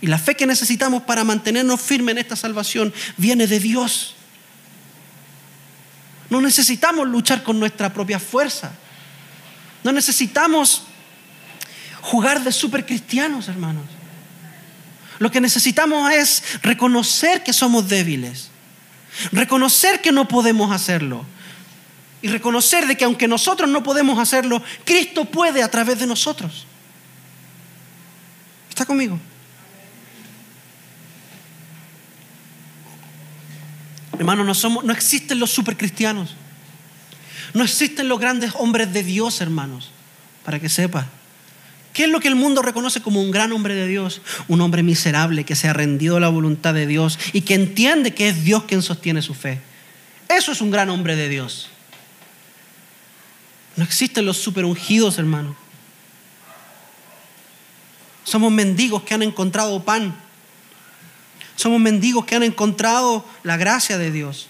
Y 0.00 0.08
la 0.08 0.18
fe 0.18 0.34
que 0.34 0.46
necesitamos 0.46 1.04
para 1.04 1.22
mantenernos 1.22 1.80
firmes 1.80 2.12
en 2.12 2.18
esta 2.18 2.34
salvación 2.34 2.92
viene 3.16 3.46
de 3.46 3.60
Dios. 3.60 4.16
No 6.28 6.40
necesitamos 6.40 7.06
luchar 7.06 7.44
con 7.44 7.60
nuestra 7.60 7.92
propia 7.92 8.18
fuerza. 8.18 8.72
No 9.84 9.92
necesitamos 9.92 10.86
jugar 12.02 12.44
de 12.44 12.52
super 12.52 12.84
cristianos, 12.84 13.48
hermanos. 13.48 13.84
Lo 15.18 15.30
que 15.30 15.40
necesitamos 15.40 16.12
es 16.12 16.42
reconocer 16.62 17.42
que 17.42 17.52
somos 17.52 17.88
débiles, 17.88 18.50
reconocer 19.30 20.02
que 20.02 20.12
no 20.12 20.26
podemos 20.26 20.72
hacerlo 20.72 21.24
y 22.20 22.28
reconocer 22.28 22.86
de 22.86 22.96
que 22.96 23.04
aunque 23.04 23.28
nosotros 23.28 23.70
no 23.70 23.82
podemos 23.82 24.18
hacerlo, 24.18 24.62
Cristo 24.84 25.24
puede 25.24 25.62
a 25.62 25.70
través 25.70 26.00
de 26.00 26.06
nosotros. 26.06 26.66
¿Está 28.68 28.84
conmigo? 28.84 29.18
Hermanos, 34.18 34.46
no, 34.46 34.54
somos, 34.54 34.84
no 34.84 34.92
existen 34.92 35.38
los 35.38 35.50
supercristianos. 35.50 36.34
No 37.54 37.64
existen 37.64 38.08
los 38.08 38.18
grandes 38.18 38.52
hombres 38.56 38.92
de 38.92 39.02
Dios, 39.02 39.40
hermanos, 39.40 39.90
para 40.44 40.58
que 40.58 40.68
sepa. 40.68 41.06
¿Qué 41.92 42.04
es 42.04 42.10
lo 42.10 42.20
que 42.20 42.28
el 42.28 42.34
mundo 42.34 42.62
reconoce 42.62 43.02
como 43.02 43.20
un 43.20 43.30
gran 43.30 43.52
hombre 43.52 43.74
de 43.74 43.86
Dios? 43.86 44.22
Un 44.48 44.60
hombre 44.62 44.82
miserable 44.82 45.44
que 45.44 45.56
se 45.56 45.68
ha 45.68 45.72
rendido 45.72 46.16
a 46.16 46.20
la 46.20 46.28
voluntad 46.28 46.72
de 46.72 46.86
Dios 46.86 47.18
y 47.32 47.42
que 47.42 47.54
entiende 47.54 48.14
que 48.14 48.28
es 48.28 48.44
Dios 48.44 48.64
quien 48.64 48.80
sostiene 48.80 49.20
su 49.20 49.34
fe. 49.34 49.60
Eso 50.28 50.52
es 50.52 50.60
un 50.62 50.70
gran 50.70 50.88
hombre 50.88 51.16
de 51.16 51.28
Dios. 51.28 51.68
No 53.76 53.84
existen 53.84 54.24
los 54.24 54.38
superungidos, 54.38 55.18
hermano. 55.18 55.56
Somos 58.24 58.52
mendigos 58.52 59.02
que 59.02 59.14
han 59.14 59.22
encontrado 59.22 59.84
pan. 59.84 60.14
Somos 61.56 61.80
mendigos 61.80 62.24
que 62.24 62.36
han 62.36 62.42
encontrado 62.42 63.26
la 63.42 63.56
gracia 63.56 63.98
de 63.98 64.10
Dios. 64.10 64.48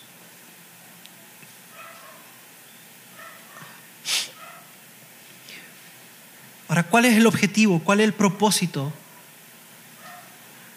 Ahora, 6.72 6.84
¿cuál 6.84 7.04
es 7.04 7.18
el 7.18 7.26
objetivo? 7.26 7.80
¿Cuál 7.80 8.00
es 8.00 8.04
el 8.04 8.14
propósito 8.14 8.90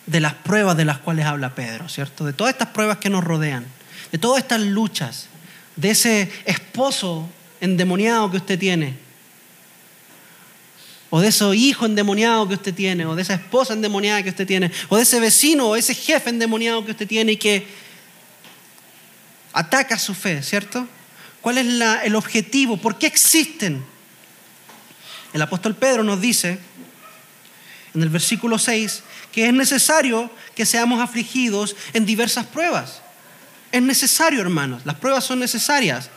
de 0.05 0.19
las 0.19 0.33
pruebas 0.33 0.75
de 0.75 0.83
las 0.83 0.97
cuales 0.97 1.25
habla 1.25 1.55
Pedro, 1.55 1.87
¿cierto? 1.87 2.25
De 2.25 2.33
todas 2.33 2.51
estas 2.51 2.67
pruebas 2.71 2.97
que 2.97 3.09
nos 3.09 3.23
rodean, 3.23 3.65
de 4.11 4.17
todas 4.17 4.43
estas 4.43 4.59
luchas, 4.59 5.27
de 5.77 5.91
ese 5.91 6.29
esposo 6.43 7.29
endemoniado 7.61 8.29
que 8.29 8.35
usted 8.35 8.59
tiene, 8.59 8.97
o 11.11 11.21
de 11.21 11.29
ese 11.29 11.55
hijo 11.55 11.85
endemoniado 11.85 12.45
que 12.45 12.55
usted 12.55 12.73
tiene, 12.73 13.05
o 13.05 13.15
de 13.15 13.21
esa 13.21 13.35
esposa 13.35 13.71
endemoniada 13.71 14.21
que 14.21 14.31
usted 14.31 14.45
tiene, 14.45 14.73
o 14.89 14.97
de 14.97 15.03
ese 15.03 15.21
vecino 15.21 15.69
o 15.69 15.75
ese 15.77 15.95
jefe 15.95 16.29
endemoniado 16.29 16.83
que 16.83 16.91
usted 16.91 17.07
tiene 17.07 17.31
y 17.31 17.37
que 17.37 17.65
ataca 19.53 19.97
su 19.97 20.13
fe, 20.13 20.43
¿cierto? 20.43 20.89
¿Cuál 21.39 21.57
es 21.59 21.67
el 22.03 22.15
objetivo? 22.17 22.75
¿Por 22.75 22.97
qué 22.97 23.07
existen? 23.07 23.94
El 25.35 25.41
apóstol 25.41 25.75
Pedro 25.75 26.01
nos 26.01 26.21
dice 26.21 26.57
en 27.93 28.01
el 28.01 28.07
versículo 28.07 28.57
6 28.57 29.03
que 29.33 29.45
es 29.45 29.53
necesario 29.53 30.31
que 30.55 30.65
seamos 30.65 31.01
afligidos 31.01 31.75
en 31.91 32.05
diversas 32.05 32.45
pruebas. 32.45 33.01
Es 33.73 33.81
necesario, 33.81 34.39
hermanos, 34.39 34.83
las 34.85 34.95
pruebas 34.95 35.25
son 35.25 35.39
necesarias. 35.39 36.09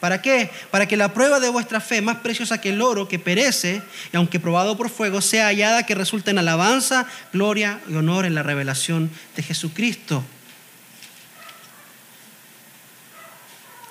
¿Para 0.00 0.20
qué? 0.20 0.50
Para 0.72 0.88
que 0.88 0.96
la 0.96 1.14
prueba 1.14 1.38
de 1.38 1.48
vuestra 1.48 1.80
fe, 1.80 2.00
más 2.02 2.16
preciosa 2.16 2.60
que 2.60 2.70
el 2.70 2.82
oro 2.82 3.06
que 3.06 3.20
perece, 3.20 3.82
y 4.12 4.16
aunque 4.16 4.40
probado 4.40 4.76
por 4.76 4.90
fuego, 4.90 5.20
sea 5.20 5.46
hallada 5.46 5.86
que 5.86 5.94
resulte 5.94 6.32
en 6.32 6.38
alabanza, 6.40 7.06
gloria 7.32 7.78
y 7.88 7.94
honor 7.94 8.26
en 8.26 8.34
la 8.34 8.42
revelación 8.42 9.12
de 9.36 9.44
Jesucristo. 9.44 10.24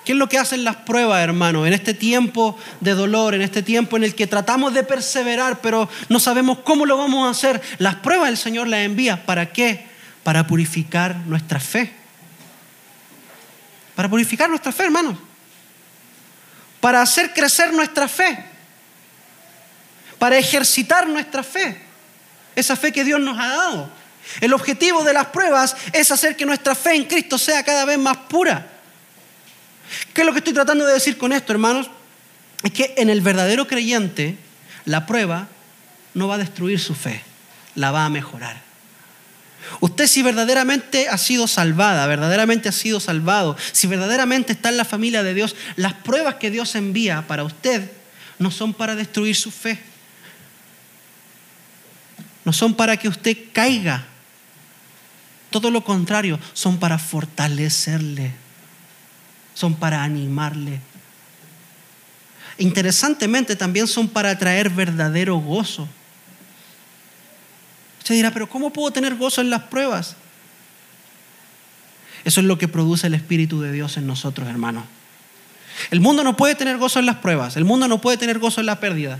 ¿Qué 0.06 0.12
es 0.12 0.18
lo 0.18 0.28
que 0.28 0.38
hacen 0.38 0.62
las 0.62 0.76
pruebas, 0.76 1.20
hermano? 1.20 1.66
En 1.66 1.72
este 1.72 1.92
tiempo 1.92 2.56
de 2.80 2.92
dolor, 2.92 3.34
en 3.34 3.42
este 3.42 3.60
tiempo 3.60 3.96
en 3.96 4.04
el 4.04 4.14
que 4.14 4.28
tratamos 4.28 4.72
de 4.72 4.84
perseverar, 4.84 5.60
pero 5.60 5.88
no 6.08 6.20
sabemos 6.20 6.58
cómo 6.60 6.86
lo 6.86 6.96
vamos 6.96 7.26
a 7.26 7.30
hacer. 7.30 7.60
Las 7.78 7.96
pruebas 7.96 8.28
el 8.28 8.36
Señor 8.36 8.68
las 8.68 8.82
envía. 8.82 9.26
¿Para 9.26 9.52
qué? 9.52 9.84
Para 10.22 10.46
purificar 10.46 11.16
nuestra 11.26 11.58
fe. 11.58 11.92
Para 13.96 14.08
purificar 14.08 14.48
nuestra 14.48 14.70
fe, 14.70 14.84
hermanos. 14.84 15.18
Para 16.80 17.02
hacer 17.02 17.34
crecer 17.34 17.72
nuestra 17.72 18.06
fe. 18.06 18.44
Para 20.20 20.38
ejercitar 20.38 21.08
nuestra 21.08 21.42
fe. 21.42 21.82
Esa 22.54 22.76
fe 22.76 22.92
que 22.92 23.02
Dios 23.02 23.18
nos 23.18 23.36
ha 23.40 23.48
dado. 23.48 23.90
El 24.40 24.52
objetivo 24.54 25.02
de 25.02 25.14
las 25.14 25.26
pruebas 25.26 25.76
es 25.92 26.12
hacer 26.12 26.36
que 26.36 26.46
nuestra 26.46 26.76
fe 26.76 26.94
en 26.94 27.06
Cristo 27.06 27.38
sea 27.38 27.64
cada 27.64 27.84
vez 27.84 27.98
más 27.98 28.16
pura 28.16 28.74
¿Qué 30.12 30.22
es 30.22 30.26
lo 30.26 30.32
que 30.32 30.38
estoy 30.38 30.52
tratando 30.52 30.86
de 30.86 30.94
decir 30.94 31.18
con 31.18 31.32
esto, 31.32 31.52
hermanos? 31.52 31.88
Es 32.62 32.72
que 32.72 32.94
en 32.96 33.10
el 33.10 33.20
verdadero 33.20 33.66
creyente 33.66 34.36
la 34.84 35.06
prueba 35.06 35.48
no 36.14 36.28
va 36.28 36.36
a 36.36 36.38
destruir 36.38 36.80
su 36.80 36.94
fe, 36.94 37.22
la 37.74 37.90
va 37.90 38.06
a 38.06 38.10
mejorar. 38.10 38.64
Usted 39.80 40.06
si 40.06 40.22
verdaderamente 40.22 41.08
ha 41.08 41.18
sido 41.18 41.46
salvada, 41.46 42.06
verdaderamente 42.06 42.68
ha 42.68 42.72
sido 42.72 43.00
salvado, 43.00 43.56
si 43.72 43.86
verdaderamente 43.86 44.52
está 44.52 44.68
en 44.68 44.76
la 44.76 44.84
familia 44.84 45.22
de 45.22 45.34
Dios, 45.34 45.56
las 45.74 45.92
pruebas 45.92 46.36
que 46.36 46.50
Dios 46.50 46.74
envía 46.76 47.26
para 47.26 47.44
usted 47.44 47.90
no 48.38 48.50
son 48.50 48.74
para 48.74 48.94
destruir 48.94 49.34
su 49.34 49.50
fe, 49.50 49.78
no 52.44 52.52
son 52.52 52.74
para 52.74 52.96
que 52.96 53.08
usted 53.08 53.36
caiga, 53.52 54.06
todo 55.50 55.70
lo 55.70 55.82
contrario, 55.82 56.38
son 56.52 56.78
para 56.78 56.98
fortalecerle 56.98 58.45
son 59.56 59.74
para 59.74 60.04
animarle. 60.04 60.80
Interesantemente 62.58 63.56
también 63.56 63.86
son 63.86 64.06
para 64.06 64.38
traer 64.38 64.68
verdadero 64.68 65.38
gozo. 65.38 65.88
Usted 68.00 68.14
dirá, 68.14 68.30
pero 68.30 68.48
¿cómo 68.50 68.70
puedo 68.70 68.90
tener 68.90 69.14
gozo 69.14 69.40
en 69.40 69.48
las 69.48 69.62
pruebas? 69.62 70.14
Eso 72.24 72.40
es 72.40 72.46
lo 72.46 72.58
que 72.58 72.68
produce 72.68 73.06
el 73.06 73.14
Espíritu 73.14 73.62
de 73.62 73.72
Dios 73.72 73.96
en 73.96 74.06
nosotros, 74.06 74.46
hermanos. 74.46 74.84
El 75.90 76.00
mundo 76.00 76.22
no 76.22 76.36
puede 76.36 76.54
tener 76.54 76.76
gozo 76.76 76.98
en 76.98 77.06
las 77.06 77.16
pruebas, 77.16 77.56
el 77.56 77.64
mundo 77.64 77.88
no 77.88 78.00
puede 78.00 78.18
tener 78.18 78.38
gozo 78.38 78.60
en 78.60 78.66
la 78.66 78.78
pérdida. 78.78 79.18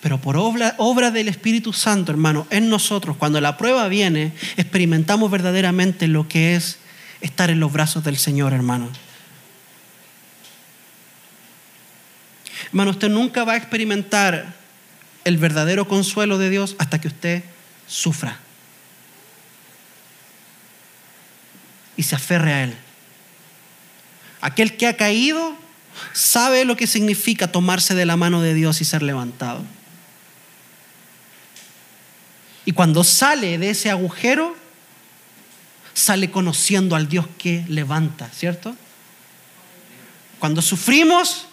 Pero 0.00 0.20
por 0.20 0.36
obra, 0.36 1.10
del 1.10 1.26
Espíritu 1.26 1.72
Santo, 1.72 2.12
hermano, 2.12 2.46
en 2.50 2.68
nosotros, 2.68 3.16
cuando 3.16 3.40
la 3.40 3.56
prueba 3.56 3.88
viene, 3.88 4.32
experimentamos 4.56 5.28
verdaderamente 5.28 6.06
lo 6.06 6.28
que 6.28 6.54
es 6.54 6.78
estar 7.20 7.50
en 7.50 7.60
los 7.60 7.72
brazos 7.72 8.04
del 8.04 8.16
Señor, 8.16 8.52
hermano. 8.52 8.90
Hermano, 12.66 12.90
usted 12.90 13.08
nunca 13.08 13.44
va 13.44 13.54
a 13.54 13.56
experimentar 13.56 14.54
el 15.24 15.38
verdadero 15.38 15.88
consuelo 15.88 16.38
de 16.38 16.50
Dios 16.50 16.76
hasta 16.78 17.00
que 17.00 17.08
usted 17.08 17.42
sufra 17.86 18.38
y 21.96 22.02
se 22.02 22.14
aferre 22.14 22.52
a 22.52 22.64
Él. 22.64 22.74
Aquel 24.40 24.76
que 24.76 24.86
ha 24.86 24.96
caído 24.96 25.56
sabe 26.12 26.64
lo 26.64 26.76
que 26.76 26.86
significa 26.86 27.50
tomarse 27.50 27.94
de 27.94 28.06
la 28.06 28.16
mano 28.16 28.40
de 28.40 28.54
Dios 28.54 28.80
y 28.80 28.84
ser 28.84 29.02
levantado. 29.02 29.64
Y 32.64 32.72
cuando 32.72 33.02
sale 33.02 33.58
de 33.58 33.70
ese 33.70 33.90
agujero, 33.90 34.54
sale 35.98 36.30
conociendo 36.30 36.96
al 36.96 37.08
Dios 37.08 37.26
que 37.38 37.64
levanta, 37.68 38.28
¿cierto? 38.30 38.74
Cuando 40.38 40.62
sufrimos, 40.62 41.46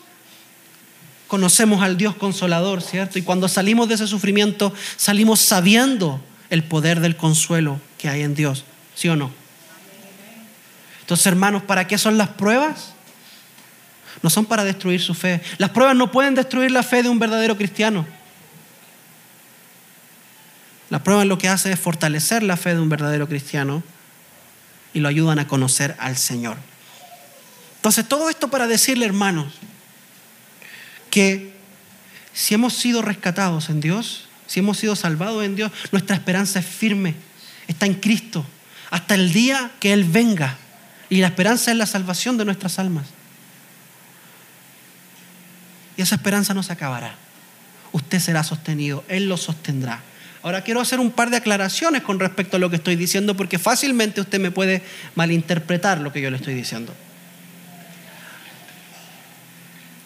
conocemos 1.27 1.81
al 1.81 1.97
Dios 1.97 2.15
consolador, 2.15 2.81
¿cierto? 2.81 3.17
Y 3.17 3.23
cuando 3.23 3.47
salimos 3.47 3.89
de 3.89 3.95
ese 3.95 4.07
sufrimiento, 4.07 4.73
salimos 4.97 5.39
sabiendo 5.39 6.23
el 6.49 6.63
poder 6.63 6.99
del 6.99 7.15
consuelo 7.15 7.81
que 7.97 8.07
hay 8.07 8.21
en 8.21 8.35
Dios, 8.35 8.65
¿sí 8.93 9.09
o 9.09 9.15
no? 9.15 9.31
Entonces, 11.01 11.25
hermanos, 11.25 11.63
¿para 11.63 11.87
qué 11.87 11.97
son 11.97 12.17
las 12.17 12.29
pruebas? 12.29 12.93
No 14.21 14.29
son 14.29 14.45
para 14.45 14.63
destruir 14.63 15.01
su 15.01 15.13
fe. 15.13 15.41
Las 15.57 15.71
pruebas 15.71 15.95
no 15.95 16.11
pueden 16.11 16.35
destruir 16.35 16.71
la 16.71 16.83
fe 16.83 17.03
de 17.03 17.09
un 17.09 17.19
verdadero 17.19 17.57
cristiano. 17.57 18.05
Las 20.89 21.01
pruebas 21.01 21.25
lo 21.25 21.37
que 21.37 21.49
hace 21.49 21.71
es 21.71 21.79
fortalecer 21.79 22.43
la 22.43 22.57
fe 22.57 22.75
de 22.75 22.79
un 22.79 22.89
verdadero 22.89 23.27
cristiano 23.27 23.83
y 24.95 25.01
lo 25.01 25.09
ayudan 25.09 25.37
a 25.39 25.47
conocer 25.47 25.95
al 25.99 26.17
Señor. 26.17 26.57
Entonces, 27.75 28.07
todo 28.07 28.29
esto 28.29 28.47
para 28.47 28.65
decirle, 28.65 29.05
hermanos, 29.05 29.53
que 31.11 31.53
si 32.33 32.53
hemos 32.53 32.73
sido 32.73 33.01
rescatados 33.01 33.69
en 33.69 33.81
Dios, 33.81 34.29
si 34.47 34.61
hemos 34.61 34.77
sido 34.77 34.95
salvados 34.95 35.43
en 35.43 35.57
Dios, 35.57 35.71
nuestra 35.91 36.15
esperanza 36.15 36.59
es 36.59 36.65
firme, 36.65 37.13
está 37.67 37.85
en 37.85 37.95
Cristo, 37.95 38.45
hasta 38.89 39.15
el 39.15 39.33
día 39.33 39.69
que 39.81 39.91
Él 39.91 40.05
venga. 40.05 40.57
Y 41.09 41.17
la 41.17 41.27
esperanza 41.27 41.71
es 41.71 41.77
la 41.77 41.85
salvación 41.85 42.37
de 42.37 42.45
nuestras 42.45 42.79
almas. 42.79 43.07
Y 45.97 46.01
esa 46.01 46.15
esperanza 46.15 46.53
no 46.53 46.63
se 46.63 46.71
acabará. 46.71 47.15
Usted 47.91 48.19
será 48.19 48.45
sostenido, 48.45 49.03
Él 49.09 49.27
lo 49.27 49.35
sostendrá. 49.35 50.01
Ahora 50.45 50.61
quiero 50.61 50.79
hacer 50.79 50.99
un 50.99 51.09
par 51.09 51.31
de 51.31 51.37
aclaraciones 51.37 52.03
con 52.03 52.19
respecto 52.19 52.57
a 52.57 52.59
lo 52.59 52.69
que 52.69 52.75
estoy 52.75 52.95
diciendo 52.95 53.35
porque 53.35 53.57
fácilmente 53.57 54.21
usted 54.21 54.39
me 54.39 54.51
puede 54.51 54.83
malinterpretar 55.15 55.99
lo 56.01 56.13
que 56.13 56.21
yo 56.21 56.29
le 56.29 56.37
estoy 56.37 56.53
diciendo. 56.53 56.93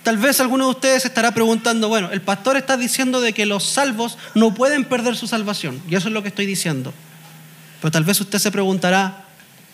Tal 0.02 0.16
vez 0.18 0.40
alguno 0.40 0.64
de 0.64 0.72
ustedes 0.72 1.04
estará 1.04 1.34
preguntando, 1.34 1.90
bueno, 1.90 2.10
el 2.14 2.22
pastor 2.22 2.56
está 2.56 2.78
diciendo 2.78 3.20
de 3.20 3.34
que 3.34 3.46
los 3.46 3.66
salvos 3.66 4.18
no 4.34 4.54
pueden 4.54 4.86
perder 4.86 5.18
su 5.18 5.28
salvación, 5.28 5.84
y 5.90 5.96
eso 5.96 6.08
es 6.08 6.14
lo 6.14 6.22
que 6.22 6.30
estoy 6.30 6.46
diciendo. 6.46 6.94
Pero 7.82 7.92
tal 7.92 8.06
vez 8.06 8.22
usted 8.22 8.40
se 8.40 8.50
preguntará, 8.50 9.26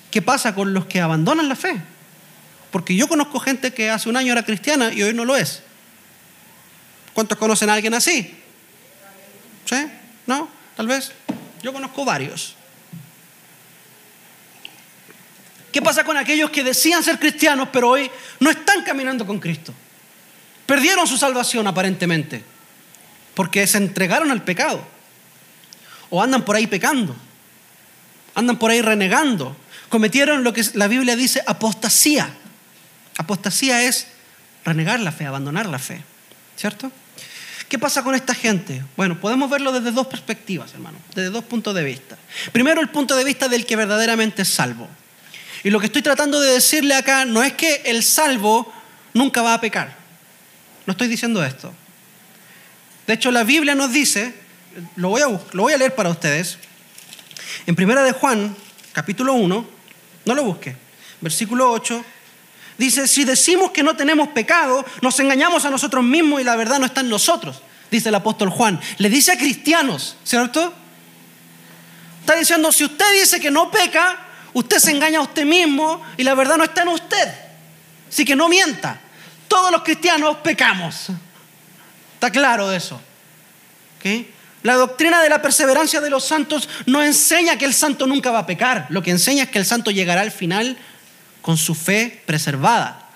¿qué 0.09 0.23
pasa 0.23 0.55
con 0.55 0.73
los 0.73 0.87
que 0.87 0.99
abandonan 0.99 1.47
la 1.47 1.55
fe? 1.55 1.79
Porque 2.71 2.95
yo 2.95 3.07
conozco 3.07 3.39
gente 3.39 3.71
que 3.71 3.91
hace 3.91 4.09
un 4.09 4.17
año 4.17 4.31
era 4.31 4.43
cristiana 4.43 4.91
y 4.91 5.03
hoy 5.03 5.13
no 5.13 5.25
lo 5.25 5.35
es. 5.35 5.61
¿Cuántos 7.13 7.37
conocen 7.37 7.69
a 7.69 7.75
alguien 7.75 7.93
así? 7.93 8.33
¿Sí? 9.65 9.85
¿No? 10.25 10.54
Tal 10.75 10.87
vez. 10.87 11.11
Yo 11.61 11.73
conozco 11.73 12.05
varios. 12.05 12.55
¿Qué 15.71 15.81
pasa 15.81 16.03
con 16.03 16.15
aquellos 16.15 16.51
que 16.51 16.63
decían 16.63 17.03
ser 17.03 17.19
cristianos 17.19 17.69
pero 17.71 17.89
hoy 17.89 18.09
no 18.39 18.49
están 18.49 18.83
caminando 18.83 19.25
con 19.25 19.39
Cristo? 19.39 19.73
Perdieron 20.65 21.05
su 21.07 21.17
salvación 21.17 21.67
aparentemente, 21.67 22.43
porque 23.33 23.67
se 23.67 23.77
entregaron 23.77 24.31
al 24.31 24.43
pecado. 24.43 24.81
O 26.09 26.21
andan 26.21 26.45
por 26.45 26.55
ahí 26.55 26.67
pecando, 26.67 27.15
andan 28.35 28.57
por 28.57 28.71
ahí 28.71 28.81
renegando. 28.81 29.55
Cometieron 29.89 30.43
lo 30.43 30.53
que 30.53 30.63
la 30.75 30.87
Biblia 30.87 31.15
dice 31.15 31.43
apostasía. 31.45 32.29
Apostasía 33.17 33.83
es 33.83 34.07
renegar 34.63 34.99
la 34.99 35.11
fe, 35.11 35.25
abandonar 35.25 35.65
la 35.65 35.79
fe. 35.79 36.03
¿Cierto? 36.55 36.91
¿Qué 37.75 37.79
pasa 37.79 38.05
con 38.05 38.15
esta 38.15 38.33
gente? 38.33 38.81
Bueno, 38.95 39.19
podemos 39.19 39.49
verlo 39.49 39.73
desde 39.73 39.91
dos 39.91 40.07
perspectivas, 40.07 40.73
hermano, 40.73 40.97
desde 41.13 41.29
dos 41.29 41.43
puntos 41.43 41.75
de 41.75 41.83
vista. 41.83 42.17
Primero, 42.53 42.79
el 42.79 42.87
punto 42.87 43.17
de 43.17 43.25
vista 43.25 43.49
del 43.49 43.65
que 43.65 43.75
verdaderamente 43.75 44.43
es 44.43 44.47
salvo. 44.47 44.87
Y 45.61 45.71
lo 45.71 45.81
que 45.81 45.87
estoy 45.87 46.01
tratando 46.01 46.39
de 46.39 46.53
decirle 46.53 46.95
acá 46.95 47.25
no 47.25 47.43
es 47.43 47.51
que 47.51 47.81
el 47.83 48.01
salvo 48.01 48.71
nunca 49.13 49.41
va 49.41 49.55
a 49.55 49.59
pecar. 49.59 49.93
No 50.85 50.91
estoy 50.91 51.09
diciendo 51.09 51.43
esto. 51.43 51.73
De 53.07 53.13
hecho, 53.15 53.29
la 53.29 53.43
Biblia 53.43 53.75
nos 53.75 53.91
dice, 53.91 54.33
lo 54.95 55.09
voy 55.09 55.23
a, 55.23 55.27
lo 55.27 55.63
voy 55.63 55.73
a 55.73 55.77
leer 55.77 55.95
para 55.95 56.11
ustedes, 56.11 56.57
en 57.67 57.75
Primera 57.75 58.03
de 58.03 58.13
Juan, 58.13 58.55
capítulo 58.93 59.33
1, 59.33 59.67
no 60.23 60.33
lo 60.33 60.43
busque, 60.45 60.77
versículo 61.19 61.69
8, 61.73 62.05
dice, 62.77 63.07
si 63.07 63.23
decimos 63.23 63.71
que 63.71 63.83
no 63.83 63.95
tenemos 63.95 64.29
pecado, 64.29 64.85
nos 65.01 65.19
engañamos 65.19 65.65
a 65.65 65.69
nosotros 65.69 66.03
mismos 66.03 66.41
y 66.41 66.43
la 66.43 66.55
verdad 66.55 66.79
no 66.79 66.85
está 66.85 67.01
en 67.01 67.09
nosotros, 67.09 67.61
dice 67.91 68.09
el 68.09 68.15
apóstol 68.15 68.49
Juan. 68.49 68.79
Le 68.97 69.09
dice 69.09 69.31
a 69.31 69.37
cristianos, 69.37 70.17
¿cierto? 70.23 70.73
Está 72.21 72.35
diciendo, 72.35 72.71
si 72.71 72.85
usted 72.85 73.05
dice 73.19 73.39
que 73.39 73.51
no 73.51 73.69
peca, 73.69 74.17
usted 74.53 74.77
se 74.79 74.91
engaña 74.91 75.19
a 75.19 75.23
usted 75.23 75.45
mismo 75.45 76.01
y 76.17 76.23
la 76.23 76.33
verdad 76.33 76.57
no 76.57 76.63
está 76.63 76.81
en 76.81 76.89
usted. 76.89 77.33
Así 78.09 78.25
que 78.25 78.35
no 78.35 78.49
mienta. 78.49 78.99
Todos 79.47 79.71
los 79.71 79.83
cristianos 79.83 80.37
pecamos. 80.37 81.07
Está 82.15 82.31
claro 82.31 82.71
eso. 82.71 82.99
La 84.63 84.75
doctrina 84.75 85.21
de 85.21 85.29
la 85.29 85.41
perseverancia 85.41 86.01
de 86.01 86.09
los 86.09 86.25
santos 86.25 86.69
no 86.85 87.01
enseña 87.03 87.57
que 87.57 87.65
el 87.65 87.73
santo 87.73 88.07
nunca 88.07 88.31
va 88.31 88.39
a 88.39 88.45
pecar. 88.45 88.87
Lo 88.89 89.01
que 89.01 89.11
enseña 89.11 89.43
es 89.43 89.49
que 89.49 89.59
el 89.59 89.65
santo 89.65 89.91
llegará 89.91 90.21
al 90.21 90.31
final 90.31 90.77
con 91.45 91.57
su 91.57 91.75
fe 91.75 92.23
preservada. 92.25 93.07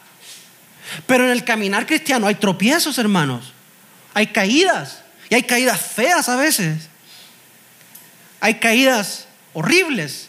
Pero 1.08 1.26
en 1.26 1.32
el 1.32 1.44
caminar 1.44 1.88
cristiano 1.88 2.28
hay 2.28 2.36
tropiezos, 2.36 3.00
hermanos. 3.00 3.54
Hay 4.14 4.28
caídas. 4.28 5.02
Y 5.32 5.34
hay 5.34 5.42
caídas 5.42 5.82
feas 5.82 6.30
a 6.30 6.36
veces. 6.36 6.90
Hay 8.40 8.60
caídas 8.60 9.26
horribles. 9.54 10.28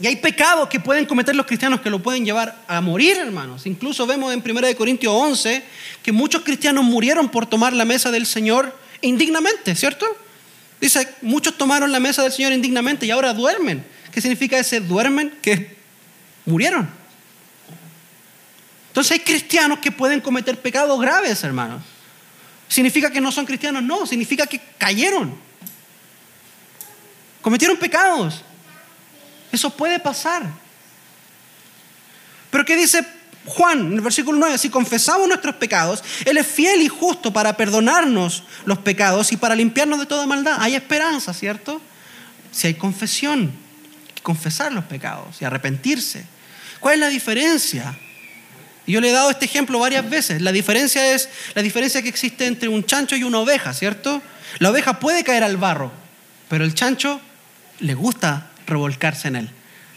Y 0.00 0.06
hay 0.06 0.16
pecados 0.16 0.70
que 0.70 0.80
pueden 0.80 1.04
cometer 1.04 1.36
los 1.36 1.44
cristianos 1.44 1.82
que 1.82 1.90
lo 1.90 2.02
pueden 2.02 2.24
llevar 2.24 2.64
a 2.66 2.80
morir, 2.80 3.18
hermanos. 3.18 3.66
Incluso 3.66 4.06
vemos 4.06 4.32
en 4.32 4.42
1 4.42 4.74
Corintios 4.74 5.12
11 5.12 5.62
que 6.02 6.10
muchos 6.10 6.40
cristianos 6.40 6.84
murieron 6.84 7.28
por 7.28 7.44
tomar 7.44 7.74
la 7.74 7.84
mesa 7.84 8.10
del 8.10 8.24
Señor 8.24 8.74
indignamente, 9.02 9.74
¿cierto? 9.74 10.06
Dice, 10.80 11.06
muchos 11.20 11.58
tomaron 11.58 11.92
la 11.92 12.00
mesa 12.00 12.22
del 12.22 12.32
Señor 12.32 12.54
indignamente 12.54 13.04
y 13.04 13.10
ahora 13.10 13.34
duermen. 13.34 13.84
¿Qué 14.10 14.22
significa 14.22 14.58
ese 14.58 14.80
duermen? 14.80 15.34
Que 15.42 15.81
murieron. 16.44 16.88
Entonces 18.88 19.12
hay 19.12 19.20
cristianos 19.20 19.78
que 19.78 19.90
pueden 19.90 20.20
cometer 20.20 20.60
pecados 20.60 21.00
graves, 21.00 21.42
hermanos. 21.44 21.82
¿Significa 22.68 23.10
que 23.10 23.20
no 23.20 23.32
son 23.32 23.46
cristianos? 23.46 23.82
No, 23.82 24.06
significa 24.06 24.46
que 24.46 24.60
cayeron. 24.78 25.34
Cometieron 27.40 27.76
pecados. 27.76 28.42
Eso 29.50 29.70
puede 29.70 29.98
pasar. 29.98 30.42
Pero 32.50 32.64
¿qué 32.64 32.76
dice 32.76 33.06
Juan 33.46 33.80
en 33.80 33.92
el 33.94 34.00
versículo 34.00 34.38
9? 34.38 34.58
Si 34.58 34.68
confesamos 34.70 35.26
nuestros 35.26 35.54
pecados, 35.56 36.04
Él 36.24 36.36
es 36.36 36.46
fiel 36.46 36.82
y 36.82 36.88
justo 36.88 37.32
para 37.32 37.56
perdonarnos 37.56 38.44
los 38.66 38.78
pecados 38.78 39.32
y 39.32 39.36
para 39.36 39.54
limpiarnos 39.54 39.98
de 39.98 40.06
toda 40.06 40.26
maldad. 40.26 40.56
Hay 40.60 40.74
esperanza, 40.74 41.32
¿cierto? 41.32 41.80
Si 42.50 42.66
hay 42.66 42.74
confesión, 42.74 43.52
confesar 44.22 44.72
los 44.72 44.84
pecados 44.84 45.40
y 45.40 45.44
arrepentirse. 45.44 46.24
¿Cuál 46.80 46.94
es 46.94 47.00
la 47.00 47.08
diferencia? 47.08 47.96
Yo 48.86 49.00
le 49.00 49.10
he 49.10 49.12
dado 49.12 49.30
este 49.30 49.44
ejemplo 49.44 49.78
varias 49.78 50.08
veces. 50.08 50.42
La 50.42 50.52
diferencia 50.52 51.14
es 51.14 51.28
la 51.54 51.62
diferencia 51.62 52.02
que 52.02 52.08
existe 52.08 52.46
entre 52.46 52.68
un 52.68 52.84
chancho 52.84 53.16
y 53.16 53.22
una 53.22 53.38
oveja, 53.38 53.72
¿cierto? 53.72 54.20
La 54.58 54.70
oveja 54.70 54.98
puede 54.98 55.24
caer 55.24 55.44
al 55.44 55.56
barro, 55.56 55.92
pero 56.48 56.64
el 56.64 56.74
chancho 56.74 57.20
le 57.78 57.94
gusta 57.94 58.48
revolcarse 58.66 59.28
en 59.28 59.36
él. 59.36 59.50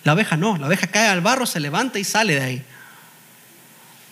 La 0.03 0.13
oveja 0.13 0.37
no, 0.37 0.57
la 0.57 0.67
oveja 0.67 0.87
cae 0.87 1.07
al 1.07 1.21
barro, 1.21 1.45
se 1.45 1.59
levanta 1.59 1.97
y 1.97 2.03
sale 2.03 2.35
de 2.35 2.41
ahí. 2.41 2.63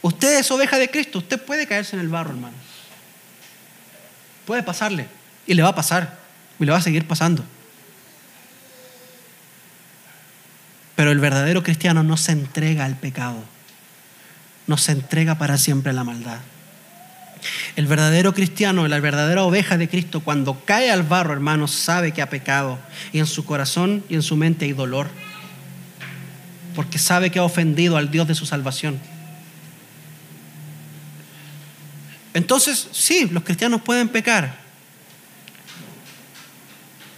Usted 0.02 0.40
es 0.40 0.52
oveja 0.52 0.78
de 0.78 0.90
Cristo, 0.90 1.20
usted 1.20 1.42
puede 1.42 1.68
caerse 1.68 1.96
en 1.96 2.02
el 2.02 2.10
barro, 2.10 2.32
hermano. 2.32 2.56
Puede 4.46 4.64
pasarle 4.64 5.08
y 5.46 5.54
le 5.54 5.62
va 5.62 5.70
a 5.70 5.76
pasar 5.76 6.18
y 6.60 6.66
le 6.66 6.72
va 6.72 6.80
a 6.80 6.82
seguir 6.82 7.08
pasando. 7.08 7.44
Pero 10.96 11.12
el 11.12 11.20
verdadero 11.20 11.64
cristiano 11.64 12.04
no 12.04 12.18
se 12.18 12.32
entrega 12.32 12.86
al 12.86 12.96
pecado, 12.96 13.44
no 14.68 14.78
se 14.78 14.92
entrega 14.92 15.38
para 15.38 15.58
siempre 15.58 15.92
a 15.92 15.94
la 15.94 16.04
maldad. 16.04 16.40
El 17.76 17.88
verdadero 17.88 18.34
cristiano, 18.34 18.88
la 18.88 19.00
verdadera 19.00 19.44
oveja 19.44 19.78
de 19.78 19.90
Cristo, 19.90 20.22
cuando 20.22 20.64
cae 20.66 20.92
al 20.92 21.04
barro, 21.04 21.34
hermano, 21.34 21.68
sabe 21.68 22.12
que 22.12 22.22
ha 22.22 22.30
pecado. 22.30 22.80
Y 23.12 23.20
en 23.20 23.28
su 23.28 23.46
corazón 23.46 24.04
y 24.08 24.16
en 24.16 24.22
su 24.22 24.38
mente 24.38 24.66
hay 24.66 24.74
dolor. 24.74 25.08
Porque 26.76 27.00
sabe 27.00 27.32
que 27.32 27.40
ha 27.40 27.44
ofendido 27.44 27.98
al 27.98 28.12
Dios 28.12 28.28
de 28.28 28.36
su 28.36 28.46
salvación. 28.46 29.00
Entonces, 32.34 32.88
sí, 32.92 33.30
los 33.32 33.44
cristianos 33.44 33.82
pueden 33.82 34.10
pecar. 34.10 34.63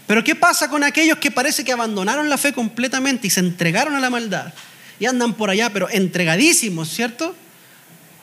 Pero 0.08 0.24
¿qué 0.24 0.36
pasa 0.36 0.70
con 0.70 0.84
aquellos 0.84 1.18
que 1.18 1.32
parece 1.32 1.64
que 1.64 1.72
abandonaron 1.72 2.30
la 2.30 2.38
fe 2.38 2.53
completamente 2.53 3.28
y 3.28 3.30
se 3.30 3.39
entregaron 3.39 3.95
a 3.95 3.99
la 3.99 4.10
maldad? 4.10 4.53
Y 4.99 5.08
andan 5.08 5.34
por 5.34 5.49
allá, 5.49 5.72
pero 5.72 5.89
entregadísimos, 5.89 6.89
¿cierto? 6.89 7.36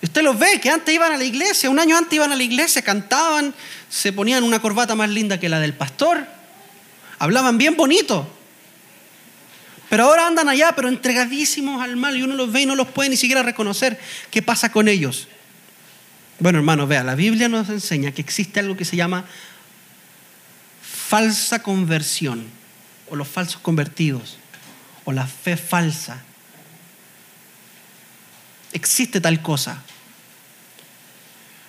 Usted 0.03 0.23
los 0.23 0.39
ve 0.39 0.61
que 0.61 0.71
antes 0.71 0.95
iban 0.95 1.13
a 1.13 1.17
la 1.17 1.25
iglesia, 1.25 1.71
un 1.71 1.79
año 1.79 1.97
antes 1.97 2.15
iban 2.15 2.33
a 2.33 2.37
la 2.37 2.43
iglesia, 2.43 2.83
cantaban, 2.83 3.55
se 3.89 4.13
ponían 4.13 4.43
una 4.43 4.61
corbata 4.61 4.95
más 4.95 5.11
linda 5.11 5.39
que 5.39 5.49
la 5.49 5.61
del 5.61 5.75
pastor, 5.75 6.27
hablaban 7.19 7.59
bien 7.59 7.77
bonito. 7.77 8.29
Pero 9.89 10.05
ahora 10.05 10.27
andan 10.27 10.49
allá, 10.49 10.73
pero 10.75 10.89
entregadísimos 10.89 11.83
al 11.83 11.97
mal 11.97 12.17
y 12.17 12.23
uno 12.23 12.35
los 12.35 12.51
ve 12.51 12.63
y 12.63 12.67
no 12.67 12.75
los 12.75 12.89
puede 12.89 13.11
ni 13.11 13.17
siquiera 13.17 13.43
reconocer. 13.43 14.01
¿Qué 14.31 14.41
pasa 14.41 14.73
con 14.73 14.89
ellos? 14.89 15.29
Bueno, 16.39 16.59
hermanos, 16.59 16.89
vea, 16.89 17.05
la 17.05 17.15
Biblia 17.15 17.49
nos 17.49 17.69
enseña 17.69 18.11
que 18.11 18.23
existe 18.23 18.59
algo 18.59 18.77
que 18.77 18.85
se 18.85 18.97
llama 18.97 19.27
falsa 21.13 21.63
conversión, 21.63 22.43
o 23.11 23.17
los 23.17 23.29
falsos 23.29 23.61
convertidos, 23.61 24.39
o 25.05 25.13
la 25.13 25.27
fe 25.27 25.59
falsa. 25.59 26.23
Existe 28.73 29.21
tal 29.21 29.43
cosa. 29.43 29.83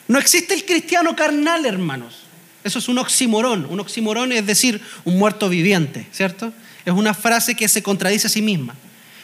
No 0.07 0.17
existe 0.17 0.53
el 0.53 0.63
cristiano 0.63 1.13
carnal, 1.13 1.65
hermanos. 1.65 2.19
Eso 2.63 2.79
es 2.79 2.87
un 2.87 2.99
oximorón. 2.99 3.65
Un 3.69 3.81
oximorón 3.81 4.31
es 4.31 4.45
decir, 4.45 4.81
un 5.03 5.19
muerto 5.19 5.49
viviente, 5.49 6.07
¿cierto? 6.13 6.53
Es 6.85 6.93
una 6.93 7.13
frase 7.13 7.53
que 7.53 7.67
se 7.67 7.83
contradice 7.83 8.27
a 8.27 8.29
sí 8.29 8.41
misma. 8.41 8.75